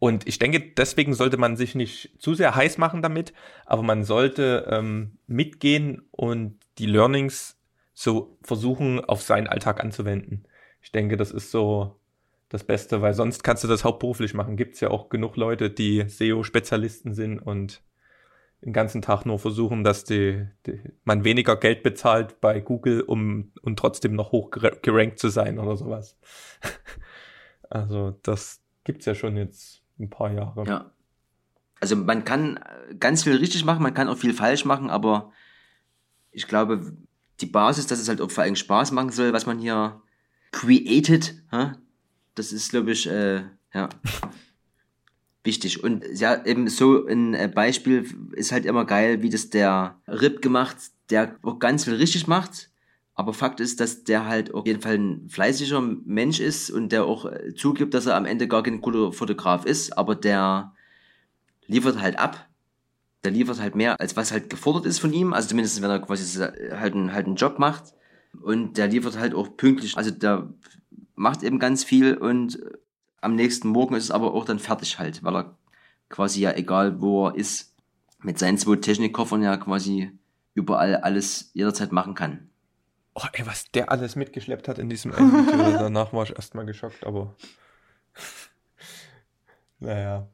Und 0.00 0.26
ich 0.26 0.40
denke, 0.40 0.60
deswegen 0.60 1.14
sollte 1.14 1.36
man 1.36 1.56
sich 1.56 1.76
nicht 1.76 2.16
zu 2.18 2.34
sehr 2.34 2.56
heiß 2.56 2.78
machen 2.78 3.00
damit, 3.00 3.32
aber 3.64 3.84
man 3.84 4.02
sollte 4.02 4.66
ähm, 4.72 5.18
mitgehen 5.28 6.02
und 6.10 6.58
die 6.78 6.86
Learnings 6.86 7.60
so 7.94 8.36
versuchen, 8.42 9.04
auf 9.04 9.22
seinen 9.22 9.46
Alltag 9.46 9.80
anzuwenden. 9.80 10.48
Ich 10.82 10.90
denke, 10.90 11.16
das 11.16 11.30
ist 11.30 11.52
so 11.52 12.00
das 12.48 12.64
Beste, 12.64 13.02
weil 13.02 13.14
sonst 13.14 13.44
kannst 13.44 13.62
du 13.62 13.68
das 13.68 13.84
hauptberuflich 13.84 14.34
machen. 14.34 14.56
Gibt 14.56 14.74
es 14.74 14.80
ja 14.80 14.90
auch 14.90 15.10
genug 15.10 15.36
Leute, 15.36 15.70
die 15.70 16.08
SEO-Spezialisten 16.08 17.14
sind 17.14 17.38
und 17.38 17.82
den 18.62 18.72
ganzen 18.72 19.02
Tag 19.02 19.24
nur 19.24 19.38
versuchen, 19.38 19.84
dass 19.84 20.04
die, 20.04 20.46
die, 20.66 20.80
man 21.04 21.24
weniger 21.24 21.56
Geld 21.56 21.82
bezahlt 21.82 22.40
bei 22.40 22.60
Google, 22.60 23.02
um 23.02 23.52
und 23.62 23.78
trotzdem 23.78 24.14
noch 24.14 24.32
hoch 24.32 24.50
gerankt 24.50 25.18
zu 25.18 25.28
sein 25.28 25.58
oder 25.58 25.76
sowas. 25.76 26.16
also 27.70 28.18
das 28.22 28.60
gibt's 28.84 29.06
ja 29.06 29.14
schon 29.14 29.36
jetzt 29.36 29.82
ein 29.98 30.10
paar 30.10 30.32
Jahre. 30.32 30.64
Ja. 30.64 30.90
Also 31.80 31.94
man 31.94 32.24
kann 32.24 32.58
ganz 32.98 33.22
viel 33.22 33.36
richtig 33.36 33.64
machen, 33.64 33.82
man 33.82 33.94
kann 33.94 34.08
auch 34.08 34.18
viel 34.18 34.34
falsch 34.34 34.64
machen, 34.64 34.90
aber 34.90 35.32
ich 36.32 36.48
glaube, 36.48 36.92
die 37.40 37.46
Basis, 37.46 37.86
dass 37.86 38.00
es 38.00 38.08
halt 38.08 38.20
auch 38.20 38.30
vor 38.30 38.42
allem 38.42 38.56
Spaß 38.56 38.90
machen 38.90 39.10
soll, 39.10 39.32
was 39.32 39.46
man 39.46 39.60
hier 39.60 40.02
created, 40.50 41.40
das 42.34 42.52
ist, 42.52 42.70
glaube 42.70 42.90
ich, 42.90 43.08
äh, 43.08 43.42
ja, 43.72 43.88
wichtig. 45.48 45.82
Und 45.82 46.04
ja, 46.14 46.44
eben 46.44 46.68
so 46.68 47.06
ein 47.06 47.34
äh, 47.34 47.50
Beispiel 47.52 48.06
ist 48.32 48.52
halt 48.52 48.66
immer 48.66 48.84
geil, 48.84 49.22
wie 49.22 49.30
das 49.30 49.50
der 49.50 49.96
Rip 50.06 50.42
gemacht, 50.42 50.76
der 51.10 51.36
auch 51.42 51.58
ganz 51.58 51.84
viel 51.84 51.94
richtig 51.94 52.26
macht. 52.26 52.70
Aber 53.14 53.34
Fakt 53.34 53.58
ist, 53.58 53.80
dass 53.80 54.04
der 54.04 54.26
halt 54.26 54.54
auf 54.54 54.66
jeden 54.66 54.80
Fall 54.80 54.96
ein 54.96 55.28
fleißiger 55.28 55.80
Mensch 55.80 56.38
ist 56.38 56.70
und 56.70 56.92
der 56.92 57.04
auch 57.04 57.24
äh, 57.24 57.54
zugibt, 57.54 57.94
dass 57.94 58.06
er 58.06 58.14
am 58.14 58.26
Ende 58.26 58.46
gar 58.46 58.62
kein 58.62 58.80
guter 58.80 59.12
Fotograf 59.12 59.64
ist, 59.64 59.98
aber 59.98 60.14
der 60.14 60.72
liefert 61.66 62.00
halt 62.00 62.18
ab 62.18 62.48
der 63.24 63.32
liefert 63.32 63.60
halt 63.60 63.74
mehr, 63.74 64.00
als 64.00 64.16
was 64.16 64.32
halt 64.32 64.48
gefordert 64.50 64.86
ist 64.86 64.98
von 64.98 65.12
ihm. 65.12 65.32
Also 65.32 65.48
zumindest, 65.48 65.82
wenn 65.82 65.90
er 65.90 66.00
quasi 66.00 66.40
halt, 66.40 66.94
einen, 66.94 67.12
halt 67.12 67.26
einen 67.26 67.36
Job 67.36 67.58
macht. 67.58 67.94
Und 68.40 68.78
der 68.78 68.86
liefert 68.86 69.18
halt 69.18 69.34
auch 69.34 69.56
pünktlich. 69.56 69.96
Also 69.96 70.10
der 70.10 70.52
macht 71.14 71.42
eben 71.42 71.58
ganz 71.58 71.82
viel 71.82 72.14
und 72.14 72.60
am 73.20 73.34
nächsten 73.34 73.68
Morgen 73.68 73.94
ist 73.94 74.04
es 74.04 74.10
aber 74.10 74.34
auch 74.34 74.44
dann 74.44 74.58
fertig 74.58 74.98
halt, 74.98 75.22
weil 75.22 75.36
er 75.36 75.56
quasi 76.08 76.40
ja 76.40 76.52
egal 76.52 77.00
wo 77.00 77.28
er 77.28 77.34
ist, 77.34 77.74
mit 78.20 78.38
seinen 78.38 78.58
zwei 78.58 78.76
Technikkoffern 78.76 79.42
ja 79.42 79.56
quasi 79.56 80.10
überall 80.54 80.96
alles 80.96 81.50
jederzeit 81.54 81.92
machen 81.92 82.14
kann. 82.14 82.50
Oh, 83.14 83.26
ey, 83.32 83.46
was 83.46 83.70
der 83.72 83.90
alles 83.90 84.16
mitgeschleppt 84.16 84.68
hat 84.68 84.78
in 84.78 84.88
diesem 84.88 85.12
Video. 85.12 85.78
Danach 85.78 86.12
war 86.12 86.22
ich 86.24 86.36
erstmal 86.36 86.66
geschockt, 86.66 87.04
aber. 87.04 87.34
naja. 89.80 90.28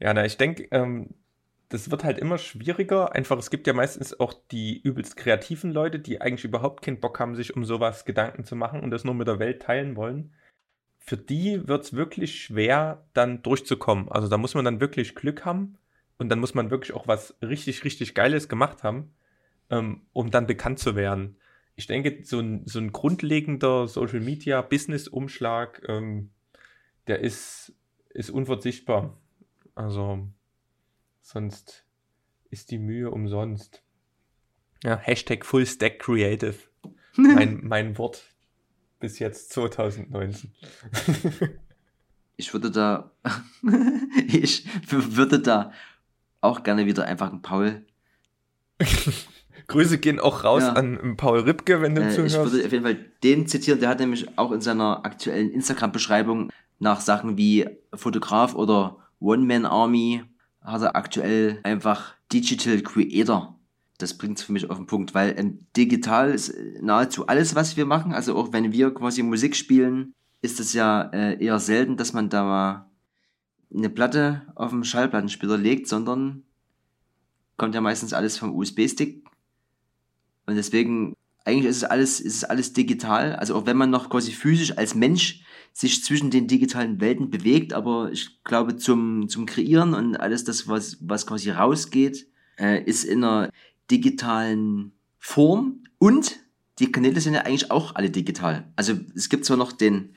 Ja, 0.00 0.14
na, 0.14 0.24
ich 0.24 0.36
denke, 0.36 0.66
ähm, 0.72 1.14
das 1.68 1.90
wird 1.90 2.04
halt 2.04 2.18
immer 2.18 2.38
schwieriger. 2.38 3.14
Einfach, 3.14 3.38
es 3.38 3.50
gibt 3.50 3.66
ja 3.66 3.72
meistens 3.72 4.18
auch 4.18 4.34
die 4.50 4.80
übelst 4.80 5.16
kreativen 5.16 5.72
Leute, 5.72 6.00
die 6.00 6.20
eigentlich 6.20 6.44
überhaupt 6.44 6.82
keinen 6.84 7.00
Bock 7.00 7.20
haben, 7.20 7.36
sich 7.36 7.54
um 7.56 7.64
sowas 7.64 8.04
Gedanken 8.04 8.44
zu 8.44 8.56
machen 8.56 8.80
und 8.80 8.90
das 8.90 9.04
nur 9.04 9.14
mit 9.14 9.28
der 9.28 9.38
Welt 9.38 9.62
teilen 9.62 9.96
wollen. 9.96 10.34
Für 11.04 11.16
die 11.16 11.68
wird 11.68 11.84
es 11.84 11.92
wirklich 11.92 12.42
schwer, 12.42 13.04
dann 13.12 13.42
durchzukommen. 13.42 14.08
Also 14.10 14.28
da 14.28 14.38
muss 14.38 14.54
man 14.54 14.64
dann 14.64 14.80
wirklich 14.80 15.14
Glück 15.14 15.44
haben 15.44 15.76
und 16.18 16.28
dann 16.30 16.40
muss 16.40 16.54
man 16.54 16.70
wirklich 16.70 16.92
auch 16.94 17.06
was 17.06 17.36
richtig, 17.42 17.84
richtig 17.84 18.14
Geiles 18.14 18.48
gemacht 18.48 18.82
haben, 18.82 19.14
ähm, 19.70 20.02
um 20.12 20.30
dann 20.30 20.46
bekannt 20.46 20.78
zu 20.78 20.96
werden. 20.96 21.36
Ich 21.76 21.86
denke, 21.86 22.20
so 22.24 22.40
ein, 22.40 22.62
so 22.66 22.78
ein 22.78 22.92
grundlegender 22.92 23.86
Social 23.86 24.20
Media 24.20 24.62
Business 24.62 25.08
Umschlag, 25.08 25.82
ähm, 25.88 26.30
der 27.06 27.20
ist, 27.20 27.74
ist 28.10 28.30
unverzichtbar. 28.30 29.18
Also 29.74 30.28
Sonst 31.24 31.86
ist 32.50 32.70
die 32.70 32.78
Mühe 32.78 33.10
umsonst. 33.10 33.82
Ja, 34.82 34.98
Hashtag 34.98 35.46
Full 35.46 35.64
Stack 35.64 35.98
Creative. 35.98 36.54
Mein, 37.16 37.60
mein 37.62 37.96
Wort 37.96 38.33
bis 39.00 39.18
jetzt 39.18 39.52
2019. 39.52 40.52
ich 42.36 42.52
würde 42.52 42.70
da, 42.70 43.10
ich 44.26 44.66
würde 44.90 45.40
da 45.40 45.72
auch 46.40 46.62
gerne 46.62 46.86
wieder 46.86 47.04
einfach 47.04 47.30
einen 47.30 47.42
Paul. 47.42 47.84
Grüße 49.66 49.98
gehen 49.98 50.20
auch 50.20 50.44
raus 50.44 50.62
ja. 50.62 50.74
an 50.74 51.16
Paul 51.16 51.40
Ripke, 51.40 51.80
wenn 51.80 51.94
du 51.94 52.02
äh, 52.02 52.10
zuhörst. 52.10 52.36
Ich 52.36 52.42
würde 52.42 52.66
auf 52.66 52.72
jeden 52.72 52.84
Fall 52.84 52.98
den 53.22 53.46
zitieren, 53.46 53.80
der 53.80 53.88
hat 53.88 54.00
nämlich 54.00 54.38
auch 54.38 54.52
in 54.52 54.60
seiner 54.60 55.04
aktuellen 55.06 55.50
Instagram-Beschreibung 55.50 56.50
nach 56.78 57.00
Sachen 57.00 57.38
wie 57.38 57.66
Fotograf 57.94 58.54
oder 58.54 58.98
One-Man-Army 59.20 60.24
hat 60.60 60.82
er 60.82 60.96
aktuell 60.96 61.60
einfach 61.62 62.14
Digital 62.32 62.80
Creator. 62.80 63.58
Das 63.98 64.18
bringt 64.18 64.38
es 64.38 64.44
für 64.44 64.52
mich 64.52 64.68
auf 64.70 64.76
den 64.76 64.86
Punkt, 64.86 65.14
weil 65.14 65.34
ähm, 65.38 65.66
digital 65.76 66.30
ist 66.32 66.54
nahezu 66.80 67.26
alles, 67.26 67.54
was 67.54 67.76
wir 67.76 67.86
machen. 67.86 68.12
Also 68.12 68.36
auch 68.36 68.52
wenn 68.52 68.72
wir 68.72 68.92
quasi 68.92 69.22
Musik 69.22 69.54
spielen, 69.54 70.14
ist 70.42 70.60
es 70.60 70.72
ja 70.72 71.02
äh, 71.12 71.42
eher 71.42 71.58
selten, 71.60 71.96
dass 71.96 72.12
man 72.12 72.28
da 72.28 72.44
mal 72.44 72.90
eine 73.74 73.90
Platte 73.90 74.42
auf 74.54 74.70
dem 74.70 74.84
Schallplattenspieler 74.84 75.56
legt, 75.56 75.88
sondern 75.88 76.42
kommt 77.56 77.74
ja 77.74 77.80
meistens 77.80 78.12
alles 78.12 78.36
vom 78.38 78.54
USB-Stick. 78.54 79.24
Und 80.46 80.56
deswegen, 80.56 81.14
eigentlich 81.44 81.70
ist 81.70 81.78
es 81.78 81.84
alles, 81.84 82.20
ist 82.20 82.36
es 82.36 82.44
alles 82.44 82.72
digital. 82.72 83.36
Also 83.36 83.54
auch 83.54 83.66
wenn 83.66 83.76
man 83.76 83.90
noch 83.90 84.10
quasi 84.10 84.32
physisch 84.32 84.76
als 84.76 84.94
Mensch 84.94 85.44
sich 85.72 86.04
zwischen 86.04 86.30
den 86.30 86.46
digitalen 86.46 87.00
Welten 87.00 87.30
bewegt, 87.30 87.72
aber 87.72 88.12
ich 88.12 88.42
glaube 88.44 88.76
zum, 88.76 89.28
zum 89.28 89.46
Kreieren 89.46 89.94
und 89.94 90.16
alles 90.16 90.44
das, 90.44 90.68
was, 90.68 90.98
was 91.00 91.26
quasi 91.26 91.50
rausgeht, 91.50 92.28
äh, 92.58 92.82
ist 92.84 93.04
in 93.04 93.24
einer 93.24 93.50
digitalen 93.90 94.92
Form 95.18 95.84
und 95.98 96.40
die 96.78 96.90
Kanäle 96.90 97.20
sind 97.20 97.34
ja 97.34 97.40
eigentlich 97.40 97.70
auch 97.70 97.94
alle 97.94 98.10
digital. 98.10 98.64
Also 98.76 98.94
es 99.14 99.28
gibt 99.28 99.44
zwar 99.44 99.56
noch 99.56 99.72
den, 99.72 100.14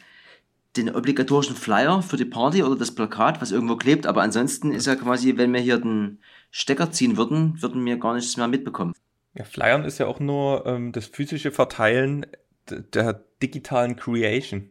den 0.75 0.93
obligatorischen 0.93 1.55
Flyer 1.55 2.01
für 2.01 2.17
die 2.17 2.25
Party 2.25 2.63
oder 2.63 2.75
das 2.75 2.93
Plakat, 2.93 3.41
was 3.41 3.51
irgendwo 3.51 3.75
klebt, 3.75 4.07
aber 4.07 4.21
ansonsten 4.21 4.71
ist 4.71 4.87
ja 4.87 4.95
quasi, 4.95 5.37
wenn 5.37 5.53
wir 5.53 5.61
hier 5.61 5.77
den 5.77 6.19
Stecker 6.49 6.91
ziehen 6.91 7.17
würden, 7.17 7.61
würden 7.61 7.85
wir 7.85 7.97
gar 7.97 8.15
nichts 8.15 8.37
mehr 8.37 8.47
mitbekommen. 8.47 8.93
Ja, 9.33 9.43
Flyern 9.43 9.85
ist 9.85 9.99
ja 9.99 10.07
auch 10.07 10.19
nur 10.19 10.65
ähm, 10.65 10.91
das 10.91 11.05
physische 11.05 11.51
Verteilen 11.51 12.25
der 12.69 13.23
digitalen 13.41 13.95
Creation. 13.95 14.69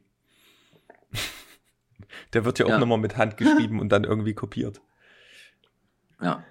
Der 2.32 2.44
wird 2.44 2.58
ja 2.58 2.66
auch 2.66 2.70
ja. 2.70 2.78
nochmal 2.78 2.98
mit 2.98 3.16
Hand 3.16 3.36
geschrieben 3.36 3.78
und 3.78 3.90
dann 3.90 4.04
irgendwie 4.04 4.34
kopiert. 4.34 4.80
Ja. 6.20 6.44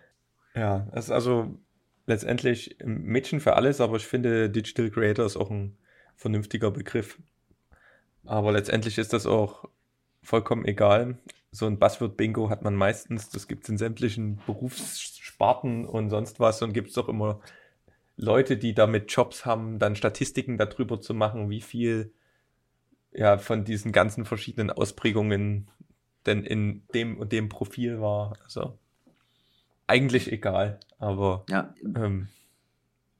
Ja, 0.53 0.87
also 0.91 1.57
letztendlich 2.05 2.77
Mädchen 2.83 3.39
für 3.39 3.55
alles, 3.55 3.81
aber 3.81 3.97
ich 3.97 4.05
finde 4.05 4.49
Digital 4.49 4.89
Creator 4.89 5.25
ist 5.25 5.37
auch 5.37 5.49
ein 5.49 5.77
vernünftiger 6.15 6.71
Begriff. 6.71 7.19
Aber 8.25 8.51
letztendlich 8.51 8.97
ist 8.97 9.13
das 9.13 9.25
auch 9.25 9.65
vollkommen 10.23 10.65
egal. 10.65 11.17
So 11.51 11.67
ein 11.67 11.79
Buzzword-Bingo 11.79 12.49
hat 12.49 12.63
man 12.63 12.75
meistens, 12.75 13.29
das 13.29 13.47
gibt 13.47 13.63
es 13.63 13.69
in 13.69 13.77
sämtlichen 13.77 14.41
Berufssparten 14.45 15.85
und 15.85 16.09
sonst 16.09 16.39
was 16.39 16.61
und 16.61 16.73
gibt 16.73 16.89
es 16.89 16.95
doch 16.95 17.07
immer 17.07 17.39
Leute, 18.17 18.57
die 18.57 18.73
damit 18.73 19.11
Jobs 19.11 19.45
haben, 19.45 19.79
dann 19.79 19.95
Statistiken 19.95 20.57
darüber 20.57 20.99
zu 20.99 21.13
machen, 21.13 21.49
wie 21.49 21.61
viel 21.61 22.13
ja, 23.11 23.37
von 23.37 23.63
diesen 23.63 23.91
ganzen 23.91 24.25
verschiedenen 24.25 24.71
Ausprägungen 24.71 25.69
denn 26.25 26.43
in 26.43 26.83
dem 26.93 27.17
und 27.17 27.31
dem 27.31 27.49
Profil 27.49 28.01
war. 28.01 28.37
Also 28.43 28.77
eigentlich 29.87 30.31
egal, 30.31 30.79
aber 30.99 31.45
ja. 31.49 31.73
ähm, 31.95 32.27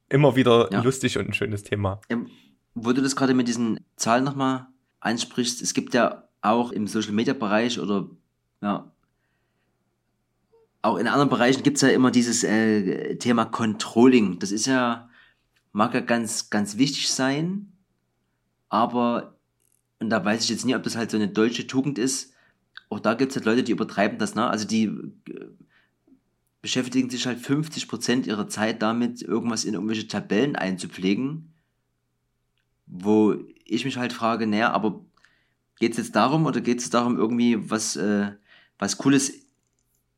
immer 0.10 0.36
wieder 0.36 0.72
ja. 0.72 0.82
lustig 0.82 1.18
und 1.18 1.28
ein 1.28 1.34
schönes 1.34 1.64
Thema. 1.64 2.02
Ähm, 2.10 2.30
wo 2.74 2.92
du 2.92 3.02
das 3.02 3.16
gerade 3.16 3.34
mit 3.34 3.48
diesen 3.48 3.80
Zahlen 3.96 4.24
nochmal 4.24 4.68
ansprichst, 5.00 5.62
es 5.62 5.74
gibt 5.74 5.94
ja 5.94 6.28
auch 6.42 6.72
im 6.72 6.88
Social 6.88 7.14
Media 7.14 7.34
Bereich 7.34 7.80
oder 7.80 8.10
ja 8.62 8.92
auch 10.86 10.98
in 10.98 11.08
anderen 11.08 11.30
Bereichen 11.30 11.64
gibt 11.64 11.78
es 11.78 11.82
ja 11.82 11.90
immer 11.90 12.12
dieses 12.12 12.44
äh, 12.44 13.16
Thema 13.16 13.46
Controlling. 13.46 14.40
Das 14.40 14.52
ist 14.52 14.68
ja, 14.68 15.10
mag 15.72 15.94
ja 15.94 16.00
ganz, 16.00 16.52
ganz 16.52 16.78
wichtig 16.78 17.10
sein, 17.10 17.74
aber, 18.70 19.36
und 20.00 20.10
da 20.10 20.24
weiß 20.24 20.44
ich 20.44 20.50
jetzt 20.50 20.66
nicht, 20.66 20.76
ob 20.76 20.84
das 20.84 20.96
halt 20.96 21.10
so 21.10 21.18
eine 21.18 21.28
deutsche 21.28 21.66
Tugend 21.66 21.98
ist, 21.98 22.34
auch 22.90 23.00
da 23.00 23.16
gibt 23.16 23.32
es 23.32 23.36
halt 23.36 23.46
Leute, 23.46 23.64
die 23.64 23.72
übertreiben 23.72 24.20
das, 24.20 24.36
ne? 24.36 24.48
Also 24.48 24.68
die 24.68 24.86
äh, 24.86 25.48
beschäftigen 26.66 27.12
sich 27.12 27.28
halt 27.28 27.38
50% 27.38 28.26
ihrer 28.26 28.48
Zeit 28.48 28.82
damit, 28.82 29.22
irgendwas 29.22 29.66
in 29.66 29.76
irgendwelche 29.76 30.08
Tabellen 30.08 30.56
einzupflegen, 30.56 31.54
wo 32.88 33.36
ich 33.66 33.86
mich 33.86 33.98
halt 33.98 34.12
frage, 34.12 34.48
naja, 34.48 34.72
aber 34.72 35.06
geht 35.78 35.92
es 35.92 36.00
jetzt 36.00 36.16
darum 36.16 36.48
oder 36.48 36.62
geht 36.62 36.80
es 36.80 36.90
darum, 36.90 37.18
irgendwie 37.18 37.70
was, 37.70 37.98
äh, 37.98 38.32
was 38.80 38.98
Cooles 38.98 39.32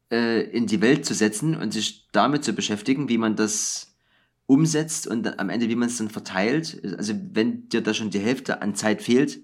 äh, 0.10 0.50
in 0.50 0.68
die 0.68 0.80
Welt 0.80 1.06
zu 1.06 1.14
setzen 1.14 1.54
und 1.54 1.74
sich 1.74 2.08
damit 2.14 2.46
zu 2.46 2.54
beschäftigen, 2.54 3.10
wie 3.10 3.18
man 3.18 3.36
das 3.36 3.98
umsetzt 4.46 5.06
und 5.06 5.42
am 5.42 5.50
Ende, 5.50 5.68
wie 5.68 5.76
man 5.76 5.90
es 5.90 5.98
dann 5.98 6.10
verteilt. 6.10 6.82
Also 6.98 7.14
wenn 7.34 7.68
dir 7.68 7.82
da 7.82 7.94
schon 7.94 8.10
die 8.10 8.20
Hälfte 8.20 8.62
an 8.62 8.74
Zeit 8.74 9.02
fehlt, 9.02 9.42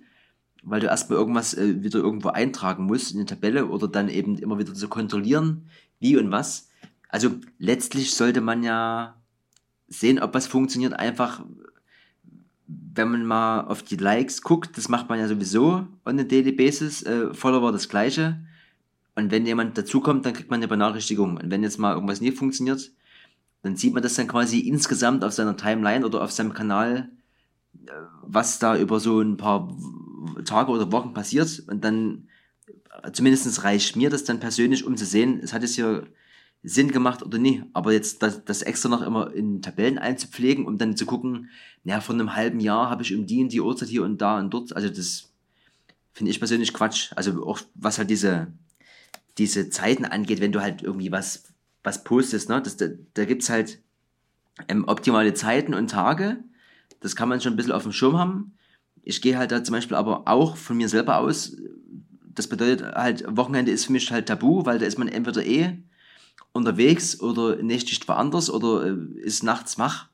weil 0.63 0.79
du 0.79 0.87
erstmal 0.87 1.19
irgendwas 1.19 1.53
äh, 1.53 1.83
wieder 1.83 1.99
irgendwo 1.99 2.29
eintragen 2.29 2.85
musst 2.85 3.11
in 3.11 3.17
eine 3.17 3.25
Tabelle 3.25 3.65
oder 3.65 3.89
dann 3.89 4.07
eben 4.07 4.37
immer 4.37 4.57
wieder 4.57 4.73
zu 4.73 4.87
kontrollieren, 4.87 5.67
wie 5.99 6.15
und 6.15 6.31
was. 6.31 6.69
Also 7.13 7.35
letztlich 7.59 8.15
sollte 8.15 8.41
man 8.41 8.63
ja 8.63 9.21
sehen, 9.87 10.17
ob 10.17 10.33
was 10.33 10.47
funktioniert, 10.47 10.93
einfach 10.93 11.45
wenn 12.65 13.11
man 13.11 13.23
mal 13.23 13.61
auf 13.61 13.83
die 13.83 13.97
Likes 13.97 14.41
guckt, 14.41 14.79
das 14.79 14.89
macht 14.89 15.09
man 15.09 15.19
ja 15.19 15.27
sowieso 15.27 15.85
on 16.05 16.19
a 16.19 16.23
daily 16.23 16.51
basis, 16.51 17.03
äh, 17.03 17.31
Follower 17.31 17.71
das 17.71 17.87
gleiche. 17.87 18.39
Und 19.13 19.29
wenn 19.29 19.45
jemand 19.45 19.77
dazukommt, 19.77 20.25
dann 20.25 20.33
kriegt 20.33 20.49
man 20.49 20.57
eine 20.59 20.67
Benachrichtigung. 20.67 21.37
Und 21.37 21.51
wenn 21.51 21.61
jetzt 21.61 21.77
mal 21.77 21.93
irgendwas 21.93 22.19
nie 22.19 22.31
funktioniert, 22.31 22.91
dann 23.61 23.75
sieht 23.75 23.93
man 23.93 24.01
das 24.01 24.15
dann 24.15 24.27
quasi 24.27 24.61
insgesamt 24.61 25.23
auf 25.23 25.33
seiner 25.33 25.55
Timeline 25.55 26.03
oder 26.03 26.23
auf 26.23 26.31
seinem 26.31 26.53
Kanal, 26.53 27.11
äh, 27.85 27.91
was 28.23 28.57
da 28.57 28.75
über 28.75 28.99
so 28.99 29.21
ein 29.21 29.37
paar 29.37 29.71
Tage 30.45 30.71
oder 30.71 30.91
Wochen 30.91 31.13
passiert. 31.13 31.61
Und 31.67 31.83
dann, 31.83 32.27
zumindest 33.11 33.63
reicht 33.63 33.95
mir 33.95 34.09
das 34.09 34.23
dann 34.23 34.39
persönlich, 34.39 34.83
um 34.83 34.97
zu 34.97 35.05
sehen, 35.05 35.39
es 35.43 35.53
hat 35.53 35.61
es 35.61 35.75
hier 35.75 36.07
Sinn 36.63 36.91
gemacht 36.91 37.21
oder 37.23 37.37
nie. 37.37 37.63
Aber 37.73 37.91
jetzt 37.91 38.23
das, 38.23 38.43
das 38.45 38.61
extra 38.61 38.89
noch 38.89 39.01
immer 39.01 39.33
in 39.33 39.61
Tabellen 39.61 39.97
einzupflegen, 39.97 40.65
um 40.65 40.77
dann 40.77 40.95
zu 40.95 41.05
gucken, 41.05 41.49
naja, 41.83 41.99
vor 41.99 42.15
einem 42.15 42.35
halben 42.35 42.61
Jahr 42.61 42.89
habe 42.89 43.03
ich 43.03 43.13
um 43.13 43.25
die 43.27 43.43
und 43.43 43.51
die 43.51 43.61
Uhrzeit 43.61 43.89
hier 43.89 44.03
und 44.03 44.21
da 44.21 44.39
und 44.39 44.53
dort. 44.53 44.73
Also 44.75 44.87
das 44.87 45.29
finde 46.13 46.31
ich 46.31 46.39
persönlich 46.39 46.73
Quatsch. 46.73 47.11
Also 47.15 47.45
auch 47.45 47.59
was 47.75 47.97
halt 47.97 48.09
diese, 48.09 48.47
diese 49.37 49.69
Zeiten 49.69 50.05
angeht, 50.05 50.39
wenn 50.39 50.53
du 50.53 50.61
halt 50.61 50.81
irgendwie 50.81 51.11
was, 51.11 51.43
was 51.83 52.05
postest, 52.05 52.47
ne? 52.47 52.61
Das, 52.61 52.77
da, 52.77 52.87
da 53.13 53.25
gibt's 53.25 53.49
halt 53.49 53.81
ähm, 54.69 54.85
optimale 54.87 55.33
Zeiten 55.33 55.73
und 55.73 55.89
Tage. 55.89 56.37
Das 57.01 57.17
kann 57.17 57.27
man 57.27 57.41
schon 57.41 57.53
ein 57.53 57.55
bisschen 57.57 57.73
auf 57.73 57.83
dem 57.83 57.91
Schirm 57.91 58.17
haben. 58.17 58.53
Ich 59.01 59.21
gehe 59.21 59.37
halt 59.37 59.51
da 59.51 59.63
zum 59.65 59.73
Beispiel 59.73 59.97
aber 59.97 60.29
auch 60.29 60.55
von 60.55 60.77
mir 60.77 60.87
selber 60.87 61.17
aus. 61.17 61.57
Das 62.33 62.47
bedeutet 62.47 62.95
halt, 62.95 63.25
Wochenende 63.27 63.71
ist 63.71 63.85
für 63.85 63.91
mich 63.91 64.09
halt 64.11 64.27
tabu, 64.27 64.65
weil 64.65 64.79
da 64.79 64.85
ist 64.85 64.97
man 64.97 65.09
entweder 65.09 65.45
eh 65.45 65.77
unterwegs 66.51 67.19
oder 67.19 67.61
nächtigt 67.61 68.07
woanders 68.07 68.49
oder 68.49 68.85
äh, 68.85 68.95
ist 69.19 69.43
nachts 69.43 69.77
wach. 69.77 70.07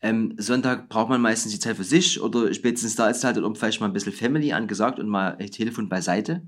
Ähm, 0.00 0.34
Sonntag 0.38 0.88
braucht 0.88 1.08
man 1.08 1.20
meistens 1.20 1.52
die 1.52 1.58
Zeit 1.58 1.76
für 1.76 1.84
sich 1.84 2.20
oder 2.20 2.52
spätestens 2.54 2.94
da 2.94 3.08
ist 3.08 3.24
halt 3.24 3.38
um 3.38 3.56
vielleicht 3.56 3.80
mal 3.80 3.86
ein 3.86 3.92
bisschen 3.92 4.12
Family 4.12 4.52
angesagt 4.52 5.00
und 5.00 5.08
mal 5.08 5.36
Telefon 5.36 5.88
beiseite. 5.88 6.42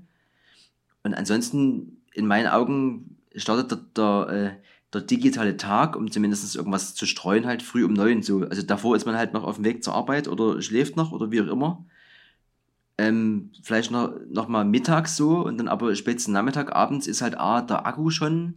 Und 1.03 1.13
ansonsten, 1.13 2.01
in 2.13 2.27
meinen 2.27 2.47
Augen, 2.47 3.17
startet 3.35 3.71
der, 3.71 3.79
der, 3.95 4.33
äh, 4.33 4.51
der 4.93 5.01
digitale 5.01 5.57
Tag, 5.57 5.95
um 5.95 6.11
zumindest 6.11 6.55
irgendwas 6.55 6.95
zu 6.95 7.05
streuen, 7.05 7.45
halt 7.45 7.63
früh 7.63 7.83
um 7.83 7.93
neun. 7.93 8.21
So. 8.23 8.41
Also 8.41 8.61
davor 8.61 8.95
ist 8.95 9.05
man 9.05 9.15
halt 9.15 9.33
noch 9.33 9.43
auf 9.43 9.55
dem 9.55 9.65
Weg 9.65 9.83
zur 9.83 9.95
Arbeit 9.95 10.27
oder 10.27 10.61
schläft 10.61 10.95
noch 10.95 11.11
oder 11.11 11.31
wie 11.31 11.41
auch 11.41 11.47
immer. 11.47 11.85
Ähm, 12.97 13.51
vielleicht 13.63 13.91
noch, 13.91 14.13
noch 14.29 14.47
mal 14.47 14.63
mittags 14.63 15.15
so 15.15 15.39
und 15.39 15.57
dann 15.57 15.67
aber 15.67 15.95
spätestens 15.95 16.33
Nachmittag, 16.33 16.75
abends 16.75 17.07
ist 17.07 17.21
halt 17.21 17.37
A, 17.37 17.61
der 17.61 17.85
Akku 17.85 18.09
schon 18.11 18.55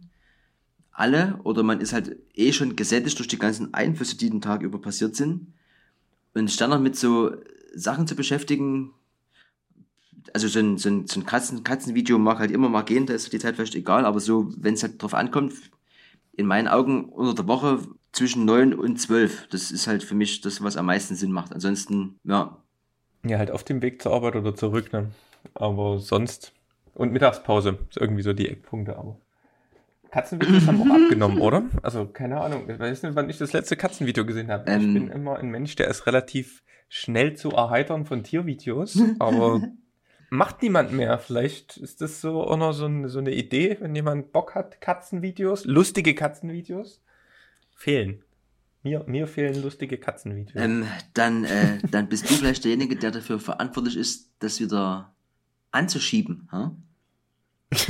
alle 0.95 1.39
oder 1.43 1.61
man 1.61 1.81
ist 1.81 1.93
halt 1.93 2.17
eh 2.35 2.53
schon 2.53 2.75
gesättigt 2.75 3.19
durch 3.19 3.27
die 3.27 3.37
ganzen 3.37 3.73
Einflüsse, 3.73 4.17
die 4.17 4.29
den 4.29 4.41
Tag 4.41 4.61
über 4.61 4.79
passiert 4.79 5.15
sind. 5.15 5.53
Und 6.33 6.47
sich 6.47 6.57
dann 6.57 6.69
noch 6.69 6.79
mit 6.79 6.95
so 6.95 7.35
Sachen 7.73 8.07
zu 8.07 8.15
beschäftigen, 8.15 8.91
also 10.33 10.47
so 10.47 10.59
ein, 10.59 10.77
so 10.77 10.89
ein, 10.89 11.07
so 11.07 11.19
ein 11.19 11.25
Katzen, 11.25 11.63
Katzenvideo 11.63 12.17
mag 12.17 12.39
halt 12.39 12.51
immer 12.51 12.69
mal 12.69 12.83
gehen, 12.83 13.05
da 13.05 13.13
ist 13.13 13.31
die 13.31 13.39
Zeit 13.39 13.55
vielleicht 13.55 13.75
egal, 13.75 14.05
aber 14.05 14.19
so, 14.19 14.51
wenn 14.57 14.73
es 14.73 14.83
halt 14.83 15.01
drauf 15.01 15.13
ankommt, 15.13 15.53
in 16.33 16.45
meinen 16.45 16.67
Augen 16.67 17.05
unter 17.09 17.33
der 17.35 17.47
Woche 17.47 17.79
zwischen 18.11 18.45
neun 18.45 18.73
und 18.73 18.99
zwölf, 18.99 19.47
das 19.49 19.71
ist 19.71 19.87
halt 19.87 20.03
für 20.03 20.15
mich 20.15 20.41
das, 20.41 20.63
was 20.63 20.77
am 20.77 20.87
meisten 20.87 21.15
Sinn 21.15 21.31
macht. 21.31 21.53
Ansonsten, 21.53 22.19
ja. 22.23 22.57
Ja, 23.25 23.37
halt 23.37 23.51
auf 23.51 23.63
dem 23.63 23.81
Weg 23.81 24.01
zur 24.01 24.13
Arbeit 24.13 24.35
oder 24.35 24.55
zurück, 24.55 24.93
ne? 24.93 25.11
Aber 25.53 25.99
sonst. 25.99 26.53
Und 26.93 27.11
Mittagspause, 27.11 27.79
ist 27.89 27.97
irgendwie 27.97 28.23
so 28.23 28.33
die 28.33 28.47
Eckpunkte, 28.47 28.97
aber. 28.97 29.17
Katzenvideos 30.11 30.67
haben 30.67 30.81
auch 30.81 30.95
abgenommen, 30.95 31.39
oder? 31.41 31.63
Also, 31.81 32.05
keine 32.07 32.41
Ahnung. 32.41 32.69
Ich 32.69 32.79
weiß 32.79 33.03
nicht, 33.03 33.15
wann 33.15 33.29
ich 33.29 33.37
das 33.37 33.53
letzte 33.53 33.75
Katzenvideo 33.75 34.25
gesehen 34.25 34.49
habe. 34.51 34.69
Ähm, 34.71 34.81
ich 34.81 34.93
bin 34.93 35.07
immer 35.09 35.37
ein 35.37 35.49
Mensch, 35.49 35.75
der 35.75 35.87
ist 35.87 36.05
relativ 36.07 36.63
schnell 36.89 37.35
zu 37.35 37.51
erheitern 37.51 38.05
von 38.05 38.23
Tiervideos, 38.23 38.99
aber 39.19 39.61
macht 40.29 40.61
niemand 40.61 40.91
mehr. 40.91 41.17
Vielleicht 41.19 41.77
ist 41.77 42.01
das 42.01 42.21
so 42.21 42.43
auch 42.43 42.57
noch 42.57 42.73
so, 42.73 42.89
so 43.07 43.19
eine 43.19 43.33
Idee, 43.33 43.77
wenn 43.79 43.95
jemand 43.95 44.31
Bock 44.31 44.55
hat, 44.55 44.81
Katzenvideos, 44.81 45.65
lustige 45.65 46.15
Katzenvideos, 46.15 47.01
fehlen. 47.75 48.23
Mir, 48.83 49.03
mir 49.07 49.27
fehlen 49.27 49.61
lustige 49.63 49.97
Katzenvideos. 49.97 50.63
Ähm, 50.63 50.85
dann, 51.13 51.43
äh, 51.43 51.79
dann 51.89 52.07
bist 52.07 52.29
du 52.29 52.33
vielleicht 52.35 52.63
derjenige, 52.63 52.95
der 52.95 53.11
dafür 53.11 53.39
verantwortlich 53.39 53.97
ist, 53.97 54.31
das 54.39 54.59
wieder 54.59 55.15
anzuschieben. 55.71 56.47
Huh? 56.51 56.71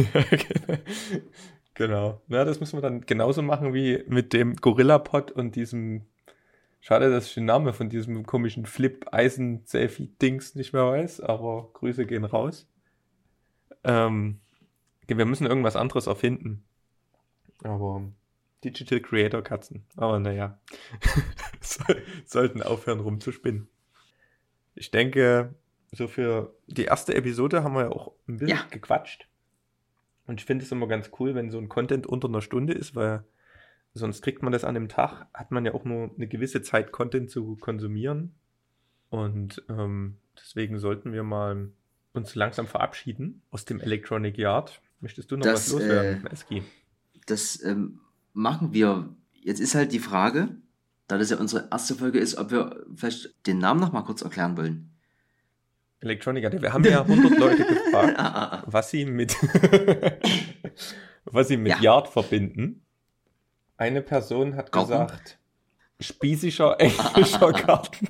genau. 1.76 2.22
Ja, 2.28 2.44
das 2.44 2.60
müssen 2.60 2.78
wir 2.78 2.82
dann 2.82 3.02
genauso 3.02 3.42
machen 3.42 3.74
wie 3.74 4.04
mit 4.08 4.34
dem 4.34 4.56
Gorilla-Pod 4.56 5.32
und 5.32 5.56
diesem 5.56 6.06
Schade, 6.82 7.10
dass 7.10 7.28
ich 7.28 7.34
den 7.34 7.46
Namen 7.46 7.74
von 7.74 7.90
diesem 7.90 8.28
komischen 8.28 8.68
Flip-Eisen-Selfie-Dings 8.68 10.54
nicht 10.54 10.72
mehr 10.72 10.86
weiß, 10.86 11.20
aber 11.20 11.72
Grüße 11.74 12.06
gehen 12.06 12.26
raus. 12.26 12.68
Ähm, 13.84 14.40
wir 15.08 15.26
müssen 15.26 15.48
irgendwas 15.48 15.76
anderes 15.76 16.06
erfinden. 16.06 16.64
Aber 17.64 18.04
Digital 18.64 19.00
Creator 19.00 19.42
Katzen. 19.42 19.86
Aber 19.96 20.20
naja, 20.20 20.60
sollten 22.26 22.62
aufhören 22.62 23.00
rumzuspinnen. 23.00 23.68
Ich 24.76 24.92
denke, 24.92 25.56
so 25.92 26.08
für 26.08 26.56
die 26.68 26.86
erste 26.86 27.16
Episode 27.16 27.64
haben 27.64 27.74
wir 27.74 27.84
ja 27.84 27.92
auch 27.92 28.14
ein 28.28 28.38
bisschen 28.38 28.58
ja. 28.58 28.66
gequatscht. 28.70 29.28
Und 30.28 30.40
ich 30.40 30.46
finde 30.46 30.66
es 30.66 30.72
immer 30.72 30.88
ganz 30.88 31.12
cool, 31.20 31.36
wenn 31.36 31.52
so 31.52 31.58
ein 31.58 31.70
Content 31.70 32.08
unter 32.08 32.28
einer 32.28 32.42
Stunde 32.42 32.74
ist, 32.74 32.96
weil 32.96 33.24
sonst 33.94 34.22
kriegt 34.22 34.44
man 34.44 34.52
das 34.52 34.64
an 34.64 34.74
dem 34.74 34.90
Tag, 34.90 35.28
hat 35.34 35.52
man 35.52 35.66
ja 35.66 35.74
auch 35.74 35.86
nur 35.86 36.12
eine 36.16 36.28
gewisse 36.28 36.62
Zeit, 36.62 36.92
Content 36.92 37.30
zu 37.30 37.56
konsumieren. 37.56 38.36
Und 39.10 39.64
ähm, 39.70 40.18
deswegen 40.38 40.80
sollten 40.80 41.14
wir 41.14 41.24
mal 41.24 41.70
uns 42.14 42.36
langsam 42.36 42.68
verabschieden 42.68 43.42
aus 43.52 43.66
dem 43.66 43.80
Electronic 43.80 44.38
Yard. 44.38 44.82
Möchtest 45.00 45.32
du 45.32 45.38
noch 45.38 45.46
das, 45.46 45.68
was 45.68 45.82
loswerden, 45.82 46.26
äh, 46.26 46.32
Eski? 46.32 46.64
Das 47.26 47.62
ähm, 47.64 48.00
machen 48.34 48.74
wir. 48.74 49.16
Jetzt 49.32 49.60
ist 49.60 49.76
halt 49.76 49.92
die 49.92 50.00
Frage, 50.00 50.56
da 51.08 51.18
das 51.18 51.30
ja 51.30 51.38
unsere 51.38 51.70
erste 51.72 51.96
Folge 51.96 52.20
ist, 52.20 52.38
ob 52.38 52.52
wir 52.52 52.86
vielleicht 52.96 53.48
den 53.48 53.60
Namen 53.60 53.80
noch 53.80 53.92
mal 53.92 54.02
kurz 54.02 54.22
erklären 54.22 54.58
wollen. 54.58 54.95
Electronic 56.06 56.43
Yard. 56.43 56.62
Wir 56.62 56.72
haben 56.72 56.84
ja 56.86 57.01
100 57.01 57.38
Leute 57.38 57.66
gefragt, 57.66 58.14
ah, 58.18 58.24
ah, 58.24 58.56
ah. 58.58 58.64
was 58.68 58.91
sie 58.91 59.06
mit, 59.06 59.36
was 61.26 61.47
sie 61.47 61.58
mit 61.58 61.74
ja. 61.74 61.80
Yard 61.82 62.08
verbinden. 62.08 62.86
Eine 63.78 64.01
Person 64.01 64.56
hat 64.56 64.72
Garten? 64.72 64.91
gesagt, 64.91 65.39
spießischer 65.99 66.78
englischer 66.80 67.51
Garten. 67.51 68.08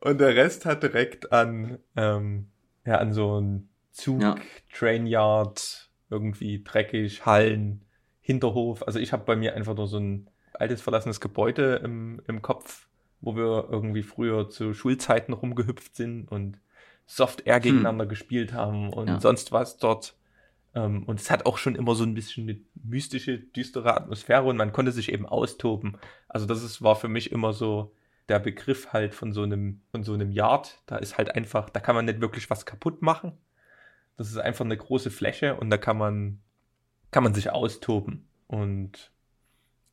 Und 0.00 0.20
der 0.20 0.36
Rest 0.36 0.66
hat 0.66 0.82
direkt 0.82 1.32
an, 1.32 1.78
ähm, 1.96 2.48
ja, 2.86 2.96
an 2.98 3.12
so 3.12 3.40
ein 3.40 3.68
Zug, 3.90 4.22
ja. 4.22 4.36
Trainyard, 4.72 5.90
irgendwie 6.10 6.62
dreckig, 6.62 7.26
Hallen, 7.26 7.84
Hinterhof. 8.20 8.86
Also 8.86 8.98
ich 8.98 9.12
habe 9.12 9.24
bei 9.24 9.36
mir 9.36 9.54
einfach 9.54 9.74
nur 9.74 9.88
so 9.88 9.98
ein 9.98 10.30
altes 10.52 10.82
verlassenes 10.82 11.20
Gebäude 11.20 11.80
im, 11.82 12.22
im 12.28 12.42
Kopf, 12.42 12.88
wo 13.20 13.36
wir 13.36 13.68
irgendwie 13.70 14.02
früher 14.02 14.48
zu 14.48 14.74
Schulzeiten 14.74 15.32
rumgehüpft 15.32 15.94
sind 15.96 16.30
und 16.30 16.58
Soft 17.06 17.46
Air 17.46 17.56
hm. 17.56 17.62
gegeneinander 17.62 18.04
hm. 18.04 18.08
gespielt 18.08 18.52
haben 18.52 18.92
und 18.92 19.08
ja. 19.08 19.20
sonst 19.20 19.52
was 19.52 19.78
dort. 19.78 20.16
Ähm, 20.74 21.04
und 21.04 21.20
es 21.20 21.30
hat 21.30 21.46
auch 21.46 21.58
schon 21.58 21.74
immer 21.74 21.94
so 21.94 22.04
ein 22.04 22.14
bisschen 22.14 22.48
eine 22.48 22.60
mystische, 22.84 23.38
düstere 23.38 23.96
Atmosphäre 23.96 24.44
und 24.44 24.56
man 24.56 24.72
konnte 24.72 24.92
sich 24.92 25.12
eben 25.12 25.26
austoben. 25.26 25.98
Also 26.28 26.46
das 26.46 26.62
ist, 26.62 26.82
war 26.82 26.96
für 26.96 27.08
mich 27.08 27.32
immer 27.32 27.52
so 27.52 27.92
der 28.28 28.38
Begriff 28.38 28.92
halt 28.92 29.14
von 29.14 29.32
so 29.32 29.42
einem, 29.42 29.80
von 29.90 30.04
so 30.04 30.14
einem 30.14 30.30
Yard. 30.30 30.80
Da 30.86 30.96
ist 30.96 31.18
halt 31.18 31.34
einfach, 31.34 31.68
da 31.70 31.80
kann 31.80 31.96
man 31.96 32.04
nicht 32.04 32.20
wirklich 32.20 32.48
was 32.48 32.64
kaputt 32.64 33.02
machen. 33.02 33.32
Das 34.16 34.28
ist 34.28 34.36
einfach 34.36 34.64
eine 34.64 34.76
große 34.76 35.10
Fläche 35.10 35.56
und 35.56 35.70
da 35.70 35.78
kann 35.78 35.98
man 35.98 36.40
kann 37.10 37.24
man 37.24 37.34
sich 37.34 37.50
austoben. 37.50 38.28
Und 38.46 39.12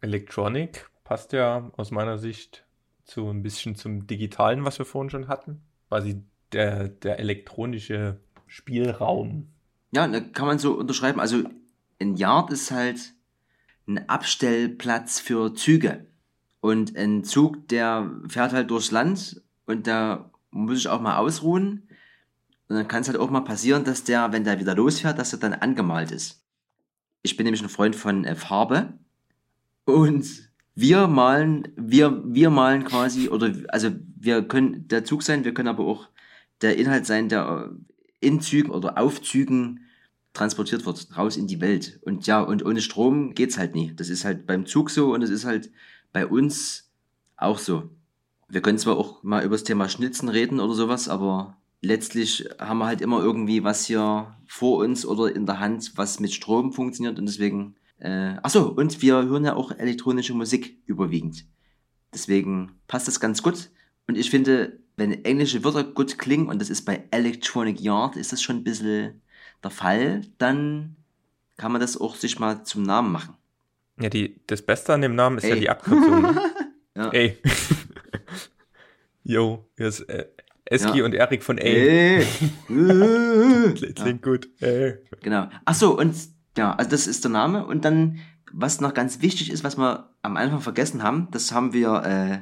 Electronic 0.01 0.89
passt 1.03 1.33
ja 1.33 1.71
aus 1.77 1.91
meiner 1.91 2.17
Sicht 2.17 2.65
zu 3.07 3.29
ein 3.29 3.41
bisschen 3.41 3.75
zum 3.75 4.05
Digitalen, 4.05 4.65
was 4.65 4.77
wir 4.77 4.85
vorhin 4.85 5.09
schon 5.09 5.27
hatten. 5.27 5.61
Quasi 5.87 6.21
der, 6.51 6.89
der 6.89 7.19
elektronische 7.19 8.19
Spielraum. 8.45 9.47
Ja, 9.91 10.07
da 10.07 10.19
kann 10.19 10.45
man 10.45 10.59
so 10.59 10.73
unterschreiben. 10.73 11.19
Also 11.19 11.43
ein 11.99 12.15
Yard 12.15 12.51
ist 12.51 12.71
halt 12.71 13.13
ein 13.87 14.09
Abstellplatz 14.09 15.19
für 15.19 15.55
Züge. 15.55 16.05
Und 16.59 16.95
ein 16.97 17.23
Zug, 17.23 17.67
der 17.69 18.11
fährt 18.27 18.51
halt 18.51 18.69
durchs 18.69 18.91
Land 18.91 19.41
und 19.65 19.87
da 19.87 20.29
muss 20.51 20.79
ich 20.79 20.89
auch 20.89 20.99
mal 20.99 21.17
ausruhen. 21.17 21.87
Und 22.67 22.75
dann 22.75 22.87
kann 22.87 23.01
es 23.01 23.07
halt 23.07 23.17
auch 23.17 23.29
mal 23.29 23.41
passieren, 23.41 23.85
dass 23.85 24.03
der, 24.03 24.33
wenn 24.33 24.43
der 24.43 24.59
wieder 24.59 24.75
losfährt, 24.75 25.17
dass 25.17 25.31
er 25.31 25.39
dann 25.39 25.53
angemalt 25.53 26.11
ist. 26.11 26.43
Ich 27.21 27.37
bin 27.37 27.45
nämlich 27.45 27.63
ein 27.63 27.69
Freund 27.69 27.95
von 27.95 28.25
äh, 28.25 28.35
Farbe. 28.35 28.93
Und 29.85 30.46
wir 30.79 31.07
malen, 31.07 31.69
wir, 31.75 32.21
wir 32.23 32.51
malen 32.51 32.83
quasi, 32.83 33.29
oder 33.29 33.51
also 33.69 33.89
wir 34.15 34.43
können 34.47 34.87
der 34.87 35.03
Zug 35.03 35.23
sein, 35.23 35.43
wir 35.43 35.55
können 35.55 35.69
aber 35.69 35.83
auch 35.83 36.07
der 36.61 36.77
Inhalt 36.77 37.07
sein, 37.07 37.29
der 37.29 37.71
in 38.19 38.41
Zügen 38.41 38.69
oder 38.69 38.99
auf 38.99 39.23
Zügen 39.23 39.79
transportiert 40.33 40.85
wird, 40.85 41.17
raus 41.17 41.35
in 41.35 41.47
die 41.47 41.61
Welt. 41.61 41.99
Und 42.03 42.27
ja, 42.27 42.41
und 42.41 42.63
ohne 42.63 42.81
Strom 42.81 43.33
geht's 43.33 43.57
halt 43.57 43.73
nie. 43.73 43.91
Das 43.95 44.09
ist 44.09 44.23
halt 44.23 44.45
beim 44.45 44.67
Zug 44.67 44.91
so 44.91 45.15
und 45.15 45.23
es 45.23 45.31
ist 45.31 45.45
halt 45.45 45.71
bei 46.13 46.27
uns 46.27 46.91
auch 47.37 47.57
so. 47.57 47.89
Wir 48.47 48.61
können 48.61 48.77
zwar 48.77 48.97
auch 48.97 49.23
mal 49.23 49.43
über 49.43 49.55
das 49.55 49.63
Thema 49.63 49.89
Schnitzen 49.89 50.29
reden 50.29 50.59
oder 50.59 50.75
sowas, 50.75 51.09
aber 51.09 51.57
letztlich 51.81 52.47
haben 52.59 52.77
wir 52.77 52.85
halt 52.85 53.01
immer 53.01 53.19
irgendwie 53.23 53.63
was 53.63 53.85
hier 53.85 54.35
vor 54.45 54.77
uns 54.85 55.07
oder 55.07 55.35
in 55.35 55.47
der 55.47 55.59
Hand, 55.59 55.93
was 55.95 56.19
mit 56.19 56.33
Strom 56.33 56.71
funktioniert 56.71 57.17
und 57.17 57.25
deswegen, 57.25 57.75
äh, 57.99 58.35
achso, 58.43 58.67
und 58.67 59.01
wir 59.01 59.15
hören 59.23 59.45
ja 59.45 59.55
auch 59.55 59.71
elektronische 59.71 60.33
Musik 60.33 60.77
überwiegend. 60.85 61.45
Deswegen 62.13 62.73
passt 62.87 63.07
das 63.07 63.19
ganz 63.19 63.41
gut. 63.41 63.69
Und 64.07 64.17
ich 64.17 64.29
finde, 64.29 64.79
wenn 64.95 65.25
englische 65.25 65.63
Wörter 65.63 65.83
gut 65.83 66.17
klingen, 66.17 66.47
und 66.47 66.59
das 66.59 66.69
ist 66.69 66.83
bei 66.83 67.03
Electronic 67.11 67.79
Yard, 67.79 68.15
ist 68.15 68.31
das 68.31 68.41
schon 68.41 68.57
ein 68.57 68.63
bisschen 68.63 69.21
der 69.63 69.71
Fall, 69.71 70.21
dann 70.37 70.95
kann 71.57 71.71
man 71.71 71.81
das 71.81 71.99
auch 71.99 72.15
sich 72.15 72.39
mal 72.39 72.63
zum 72.63 72.83
Namen 72.83 73.11
machen. 73.11 73.35
Ja, 73.99 74.09
die, 74.09 74.39
das 74.45 74.61
Beste 74.61 74.93
an 74.93 75.01
dem 75.01 75.15
Namen 75.15 75.37
ist 75.37 75.43
Ey. 75.43 75.49
ja 75.49 75.55
die 75.55 75.69
Abkürzung. 75.69 76.21
Ne? 76.21 76.41
ja. 76.95 77.09
Ey. 77.09 77.37
Yo, 79.23 79.67
hier 79.75 79.87
ist 79.87 80.01
äh, 80.01 80.27
Eski 80.65 80.99
ja. 80.99 81.05
und 81.05 81.13
Erik 81.13 81.43
von 81.43 81.57
Ey. 81.57 82.25
Klingt 82.67 83.99
ja. 83.99 84.11
gut. 84.13 84.49
Ey. 84.59 84.99
Genau. 85.21 85.49
Ach 85.65 85.73
so, 85.73 85.97
und 85.97 86.15
ja, 86.57 86.73
also 86.73 86.89
das 86.89 87.07
ist 87.07 87.23
der 87.23 87.31
Name. 87.31 87.65
Und 87.65 87.85
dann, 87.85 88.19
was 88.51 88.81
noch 88.81 88.93
ganz 88.93 89.21
wichtig 89.21 89.51
ist, 89.51 89.63
was 89.63 89.77
wir 89.77 90.09
am 90.21 90.37
Anfang 90.37 90.61
vergessen 90.61 91.03
haben, 91.03 91.29
das 91.31 91.51
haben 91.51 91.73
wir 91.73 92.03
äh, 92.03 92.39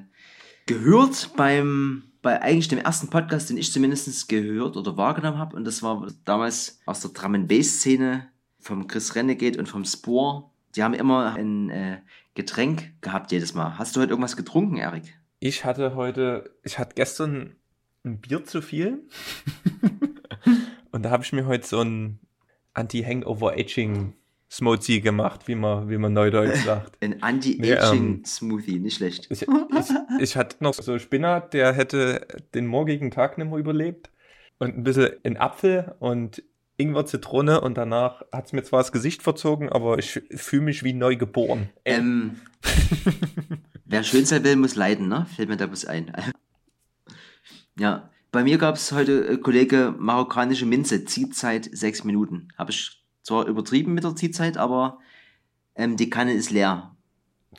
gehört 0.65 1.31
beim 1.35 2.03
bei 2.25 2.41
eigentlich 2.41 2.69
dem 2.69 2.79
ersten 2.79 3.11
Podcast, 3.11 3.51
den 3.51 3.57
ich 3.57 3.71
zumindest 3.71 4.27
gehört 4.27 4.77
oder 4.77 4.97
wahrgenommen 4.97 5.37
habe. 5.37 5.55
Und 5.55 5.63
das 5.63 5.83
war 5.83 6.07
damals 6.23 6.79
aus 6.87 7.01
der 7.01 7.11
Drum 7.11 7.47
Bass 7.47 7.67
Szene 7.67 8.29
vom 8.59 8.87
Chris 8.87 9.13
Renegade 9.13 9.59
und 9.59 9.69
vom 9.69 9.85
Spore. 9.85 10.49
Die 10.75 10.81
haben 10.81 10.95
immer 10.95 11.35
ein 11.35 11.69
äh, 11.69 12.01
Getränk 12.33 12.99
gehabt 13.01 13.31
jedes 13.31 13.53
Mal. 13.53 13.77
Hast 13.77 13.95
du 13.95 14.01
heute 14.01 14.09
irgendwas 14.09 14.35
getrunken, 14.35 14.77
Erik? 14.77 15.19
Ich 15.39 15.65
hatte 15.65 15.93
heute, 15.93 16.49
ich 16.63 16.79
hatte 16.79 16.95
gestern 16.95 17.57
ein 18.03 18.19
Bier 18.21 18.43
zu 18.43 18.63
viel. 18.63 19.07
und 20.91 21.03
da 21.03 21.11
habe 21.11 21.23
ich 21.23 21.31
mir 21.31 21.45
heute 21.45 21.67
so 21.67 21.79
ein 21.81 22.19
Anti-Hangover-Aging 22.75 24.13
Smoothie 24.51 25.01
gemacht, 25.01 25.47
wie 25.47 25.55
man, 25.55 25.89
wie 25.89 25.97
man 25.97 26.13
neudeutsch 26.13 26.59
sagt. 26.65 26.97
Ein 27.01 27.21
Anti-Aging-Smoothie, 27.21 28.71
nee, 28.71 28.77
ähm, 28.77 28.83
nicht 28.83 28.97
schlecht. 28.97 29.27
Ich, 29.29 29.41
ich, 29.41 29.47
ich, 30.19 30.37
hatte 30.37 30.57
noch 30.63 30.73
so 30.73 30.99
Spinat, 30.99 31.53
der 31.53 31.73
hätte 31.73 32.27
den 32.53 32.67
morgigen 32.67 33.11
Tag 33.11 33.37
nicht 33.37 33.49
mehr 33.49 33.59
überlebt. 33.59 34.11
Und 34.57 34.77
ein 34.77 34.83
bisschen 34.83 35.11
ein 35.23 35.35
Apfel 35.35 35.95
und 35.99 36.41
Ingwer, 36.77 37.05
Zitrone 37.05 37.61
und 37.61 37.77
danach 37.77 38.23
hat 38.31 38.47
es 38.47 38.53
mir 38.53 38.63
zwar 38.63 38.81
das 38.81 38.91
Gesicht 38.91 39.23
verzogen, 39.23 39.69
aber 39.69 39.97
ich 39.97 40.21
fühle 40.35 40.63
mich 40.63 40.83
wie 40.83 40.93
neu 40.93 41.15
geboren. 41.15 41.69
Ähm, 41.85 42.41
wer 43.85 44.03
schön 44.03 44.25
sein 44.25 44.43
will, 44.43 44.57
muss 44.57 44.75
leiden, 44.75 45.07
ne? 45.07 45.25
Fällt 45.35 45.49
mir 45.49 45.57
da 45.57 45.71
was 45.71 45.85
ein. 45.85 46.11
ja, 47.79 48.09
bei 48.35 48.43
mir 48.43 48.57
gab 48.57 48.75
es 48.75 48.91
heute, 48.91 49.27
äh, 49.27 49.37
Kollege, 49.37 49.95
marokkanische 49.97 50.65
Minze, 50.65 51.05
Ziehzeit 51.05 51.69
sechs 51.71 52.03
Minuten. 52.03 52.49
Habe 52.57 52.71
ich 52.71 53.01
zwar 53.23 53.47
übertrieben 53.47 53.93
mit 53.93 54.03
der 54.03 54.15
Ziehzeit, 54.15 54.57
aber 54.57 54.99
ähm, 55.73 55.95
die 55.95 56.09
Kanne 56.09 56.33
ist 56.33 56.51
leer. 56.51 56.95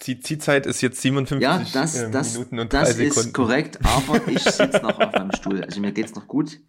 Die 0.05 0.20
Ziehzeit 0.20 0.66
ist 0.66 0.83
jetzt 0.83 1.01
57 1.01 1.43
ja, 1.43 1.64
das, 1.72 1.97
äh, 1.97 2.11
das, 2.11 2.35
Minuten 2.35 2.59
und 2.59 2.74
das 2.74 2.95
Sekunden. 2.95 3.29
ist 3.29 3.33
korrekt, 3.33 3.79
aber 3.83 4.29
ich 4.29 4.43
sitze 4.43 4.81
noch 4.83 5.01
auf 5.01 5.12
meinem 5.12 5.33
Stuhl. 5.33 5.64
Also 5.64 5.81
mir 5.81 5.93
geht's 5.93 6.14
noch 6.14 6.29
gut. 6.29 6.61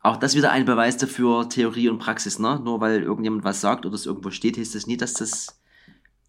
Auch 0.00 0.16
das 0.16 0.34
wieder 0.34 0.50
ein 0.50 0.64
Beweis 0.64 0.96
dafür, 0.96 1.48
Theorie 1.48 1.88
und 1.88 1.98
Praxis, 1.98 2.40
ne? 2.40 2.60
Nur 2.62 2.80
weil 2.80 3.02
irgendjemand 3.02 3.44
was 3.44 3.60
sagt 3.60 3.86
oder 3.86 3.94
es 3.94 4.06
irgendwo 4.06 4.30
steht, 4.30 4.58
heißt 4.58 4.74
das 4.74 4.88
nie, 4.88 4.96
dass 4.96 5.14
das 5.14 5.60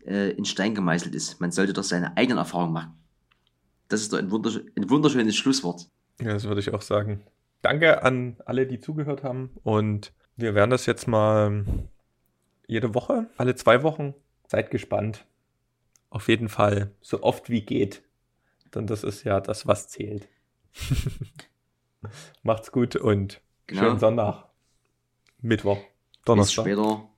äh, 0.06 0.30
in 0.32 0.46
Stein 0.46 0.76
gemeißelt 0.76 1.16
ist. 1.16 1.42
Man 1.42 1.52
sollte 1.52 1.74
doch 1.74 1.84
seine 1.84 2.16
eigenen 2.18 2.38
Erfahrungen 2.38 2.74
machen. 2.74 2.94
Das 3.88 4.02
ist 4.02 4.14
doch 4.14 4.20
ein, 4.20 4.30
wundersch 4.30 4.60
ein 4.76 4.90
wunderschönes 4.92 5.36
Schlusswort. 5.36 5.90
Ja, 6.20 6.34
das 6.34 6.46
würde 6.46 6.62
ich 6.62 6.74
auch 6.74 6.82
sagen. 6.82 7.24
Danke 7.62 8.04
an 8.04 8.38
alle, 8.46 8.68
die 8.68 8.80
zugehört 8.80 9.24
haben 9.24 9.52
und 9.64 10.14
wir 10.36 10.56
werden 10.56 10.70
das 10.70 10.86
jetzt 10.86 11.08
mal 11.08 11.66
jede 12.68 12.94
Woche, 12.94 13.30
alle 13.38 13.56
zwei 13.56 13.84
Wochen. 13.84 14.14
Seid 14.48 14.72
gespannt. 14.72 15.26
Auf 16.10 16.30
jeden 16.30 16.48
Fall 16.48 16.92
so 17.02 17.24
oft 17.24 17.50
wie 17.50 17.62
geht. 17.62 18.04
Denn 18.74 18.88
das 18.88 19.04
ist 19.04 19.24
ja 19.24 19.42
das, 19.42 19.68
was 19.68 19.90
zählt. 19.90 20.30
Macht's 22.44 22.72
gut 22.72 22.96
und 22.96 23.42
genau. 23.66 23.82
schönen 23.82 24.00
Sonntag. 24.00 24.46
Mittwoch. 25.42 25.80
Donnerstag. 26.26 26.66
Bis 26.66 26.74
später. 26.74 27.10